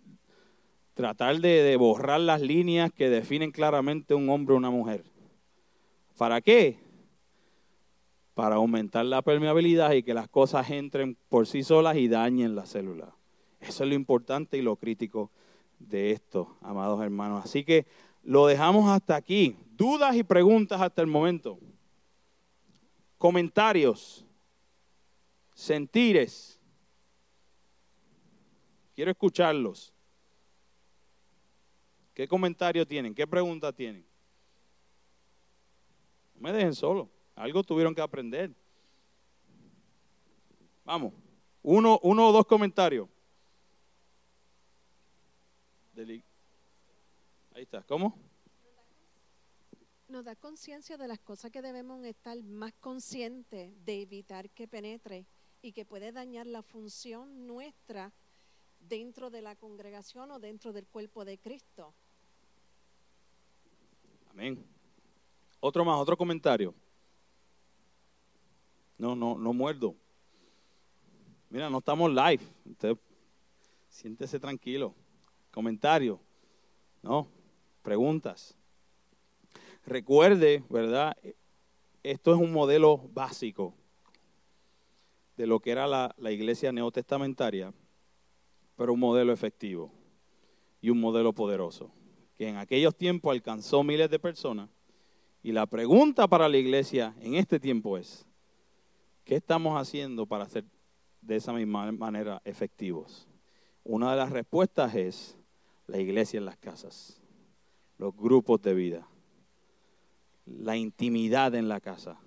tratar 0.93 1.39
de, 1.39 1.75
borrar 1.77 2.19
las 2.19 2.41
líneas 2.41 2.91
que 2.91 3.09
definen 3.09 3.51
claramente 3.51 4.13
un 4.13 4.29
hombre 4.29 4.53
o 4.53 4.57
una 4.57 4.69
mujer. 4.69 5.03
¿Para 6.17 6.41
qué? 6.41 6.82
Para 8.33 8.55
aumentar 8.55 9.05
la 9.05 9.21
permeabilidad 9.21 9.91
y 9.93 10.03
que 10.03 10.13
las 10.13 10.27
cosas 10.27 10.69
entren 10.71 11.17
por 11.29 11.45
sí 11.45 11.63
solas 11.63 11.97
y 11.97 12.07
dañen 12.07 12.55
la 12.55 12.65
célula. 12.65 13.15
Eso 13.59 13.83
es 13.83 13.89
lo 13.89 13.95
importante 13.95 14.57
y 14.57 14.61
lo 14.61 14.75
crítico 14.75 15.31
de 15.79 16.11
esto, 16.11 16.57
amados 16.61 17.01
hermanos. 17.01 17.43
Así 17.43 17.63
que 17.63 17.85
lo 18.23 18.47
dejamos 18.47 18.89
hasta 18.89 19.15
aquí. 19.15 19.55
Dudas 19.75 20.15
y 20.15 20.23
preguntas 20.23 20.81
hasta 20.81 21.01
el 21.01 21.07
momento. 21.07 21.59
Comentarios. 23.17 24.25
Sentires. 25.53 26.59
Quiero 28.95 29.11
escucharlos. 29.11 29.93
¿Qué 32.13 32.27
comentario 32.27 32.85
tienen? 32.85 33.15
¿Qué 33.15 33.25
pregunta 33.25 33.73
tienen? 33.73 34.05
No 36.35 36.41
me 36.41 36.53
dejen 36.53 36.75
solo. 36.75 37.09
Algo 37.35 37.63
tuvieron 37.63 37.95
que 37.95 38.01
aprender. 38.01 38.51
Vamos. 40.85 41.13
Uno, 41.61 41.99
uno 42.03 42.27
o 42.27 42.31
dos 42.31 42.45
comentarios. 42.45 43.07
Ahí 47.55 47.63
está. 47.63 47.83
¿Cómo? 47.83 48.17
Nos 50.07 50.25
da 50.25 50.35
conciencia 50.35 50.97
de 50.97 51.07
las 51.07 51.19
cosas 51.19 51.51
que 51.51 51.61
debemos 51.61 52.03
estar 52.05 52.41
más 52.43 52.73
conscientes 52.73 53.73
de 53.85 54.01
evitar 54.01 54.49
que 54.49 54.67
penetre 54.67 55.25
y 55.61 55.71
que 55.71 55.85
puede 55.85 56.11
dañar 56.11 56.45
la 56.45 56.61
función 56.61 57.47
nuestra 57.47 58.11
dentro 58.79 59.29
de 59.29 59.41
la 59.41 59.55
congregación 59.55 60.29
o 60.31 60.39
dentro 60.39 60.73
del 60.73 60.85
cuerpo 60.87 61.25
de 61.25 61.37
Cristo. 61.37 61.93
Amén. 64.31 64.63
Otro 65.59 65.85
más, 65.85 65.99
otro 65.99 66.17
comentario. 66.17 66.75
No, 69.03 69.17
no, 69.17 69.37
no 69.37 69.51
muerdo. 69.51 69.97
Mira, 71.49 71.69
no 71.69 71.79
estamos 71.79 72.09
live. 72.09 72.41
Usted 72.63 72.97
siéntese 73.89 74.39
tranquilo. 74.39 74.95
Comentario. 75.51 76.21
No, 77.01 77.27
preguntas. 77.81 78.55
Recuerde, 79.85 80.63
¿verdad? 80.69 81.17
Esto 82.01 82.33
es 82.33 82.39
un 82.39 82.53
modelo 82.53 83.09
básico. 83.13 83.73
de 85.35 85.47
lo 85.47 85.59
que 85.59 85.71
era 85.71 85.85
la, 85.85 86.15
la 86.17 86.31
iglesia 86.31 86.71
neotestamentaria, 86.71 87.73
pero 88.77 88.93
un 88.93 89.01
modelo 89.01 89.33
efectivo 89.33 89.91
y 90.79 90.91
un 90.91 91.01
modelo 91.01 91.33
poderoso, 91.33 91.91
que 92.35 92.47
en 92.47 92.55
aquellos 92.55 92.95
tiempos 92.95 93.33
alcanzó 93.33 93.83
miles 93.83 94.09
de 94.09 94.19
personas. 94.19 94.69
Y 95.41 95.51
la 95.51 95.65
pregunta 95.65 96.25
para 96.29 96.47
la 96.47 96.57
iglesia 96.57 97.13
en 97.19 97.35
este 97.35 97.59
tiempo 97.59 97.97
es, 97.97 98.25
¿qué 99.23 99.35
estamos 99.35 99.79
haciendo 99.79 100.25
para 100.25 100.47
ser 100.47 100.65
de 101.21 101.35
esa 101.35 101.53
misma 101.53 101.91
manera 101.91 102.41
efectivos? 102.45 103.27
Una 103.83 104.11
de 104.11 104.17
las 104.17 104.31
respuestas 104.31 104.95
es 104.95 105.37
la 105.87 105.99
iglesia 105.99 106.37
en 106.37 106.45
las 106.45 106.57
casas, 106.57 107.21
los 107.97 108.15
grupos 108.15 108.61
de 108.61 108.73
vida, 108.73 109.07
la 110.45 110.75
intimidad 110.77 111.55
en 111.55 111.67
la 111.67 111.79
casa. 111.79 112.17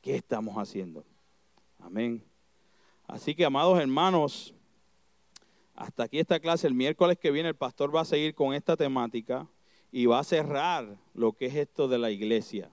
¿Qué 0.00 0.16
estamos 0.16 0.56
haciendo? 0.56 1.04
Amén. 1.78 2.24
Así 3.06 3.34
que, 3.34 3.44
amados 3.44 3.78
hermanos, 3.78 4.54
hasta 5.74 6.04
aquí 6.04 6.18
esta 6.18 6.40
clase. 6.40 6.66
El 6.66 6.74
miércoles 6.74 7.18
que 7.18 7.30
viene 7.30 7.48
el 7.48 7.56
pastor 7.56 7.94
va 7.94 8.02
a 8.02 8.06
seguir 8.06 8.34
con 8.34 8.54
esta 8.54 8.76
temática 8.76 9.48
y 9.90 10.06
va 10.06 10.18
a 10.18 10.24
cerrar 10.24 10.98
lo 11.14 11.32
que 11.32 11.46
es 11.46 11.56
esto 11.56 11.88
de 11.88 11.98
la 11.98 12.10
iglesia. 12.10 12.70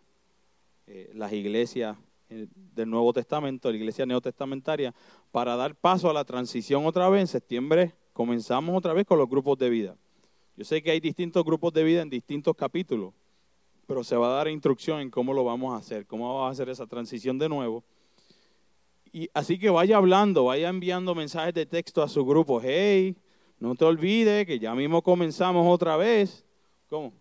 Eh, 0.87 1.11
las 1.13 1.33
iglesias 1.33 1.97
del 2.29 2.89
Nuevo 2.89 3.11
Testamento, 3.11 3.71
la 3.71 3.77
iglesia 3.77 4.05
neotestamentaria, 4.05 4.93
para 5.31 5.55
dar 5.55 5.75
paso 5.75 6.09
a 6.09 6.13
la 6.13 6.23
transición 6.23 6.85
otra 6.85 7.09
vez. 7.09 7.21
En 7.21 7.27
septiembre 7.27 7.93
comenzamos 8.13 8.77
otra 8.77 8.93
vez 8.93 9.05
con 9.05 9.17
los 9.17 9.27
grupos 9.27 9.57
de 9.57 9.69
vida. 9.69 9.97
Yo 10.55 10.63
sé 10.63 10.83
que 10.83 10.91
hay 10.91 10.99
distintos 10.99 11.43
grupos 11.43 11.73
de 11.73 11.83
vida 11.83 12.01
en 12.01 12.09
distintos 12.09 12.55
capítulos, 12.55 13.13
pero 13.87 14.03
se 14.03 14.15
va 14.15 14.27
a 14.27 14.37
dar 14.37 14.47
instrucción 14.47 14.99
en 14.99 15.09
cómo 15.09 15.33
lo 15.33 15.43
vamos 15.43 15.73
a 15.73 15.77
hacer, 15.77 16.05
cómo 16.05 16.27
vamos 16.27 16.49
a 16.49 16.51
hacer 16.51 16.69
esa 16.69 16.85
transición 16.85 17.39
de 17.39 17.49
nuevo. 17.49 17.83
Y 19.11 19.27
así 19.33 19.57
que 19.57 19.71
vaya 19.71 19.97
hablando, 19.97 20.45
vaya 20.45 20.69
enviando 20.69 21.15
mensajes 21.15 21.53
de 21.55 21.65
texto 21.65 22.03
a 22.03 22.07
su 22.07 22.23
grupo. 22.25 22.61
Hey, 22.61 23.15
no 23.59 23.73
te 23.73 23.85
olvides 23.85 24.45
que 24.45 24.59
ya 24.59 24.75
mismo 24.75 25.01
comenzamos 25.01 25.65
otra 25.67 25.97
vez. 25.97 26.45
¿Cómo? 26.89 27.11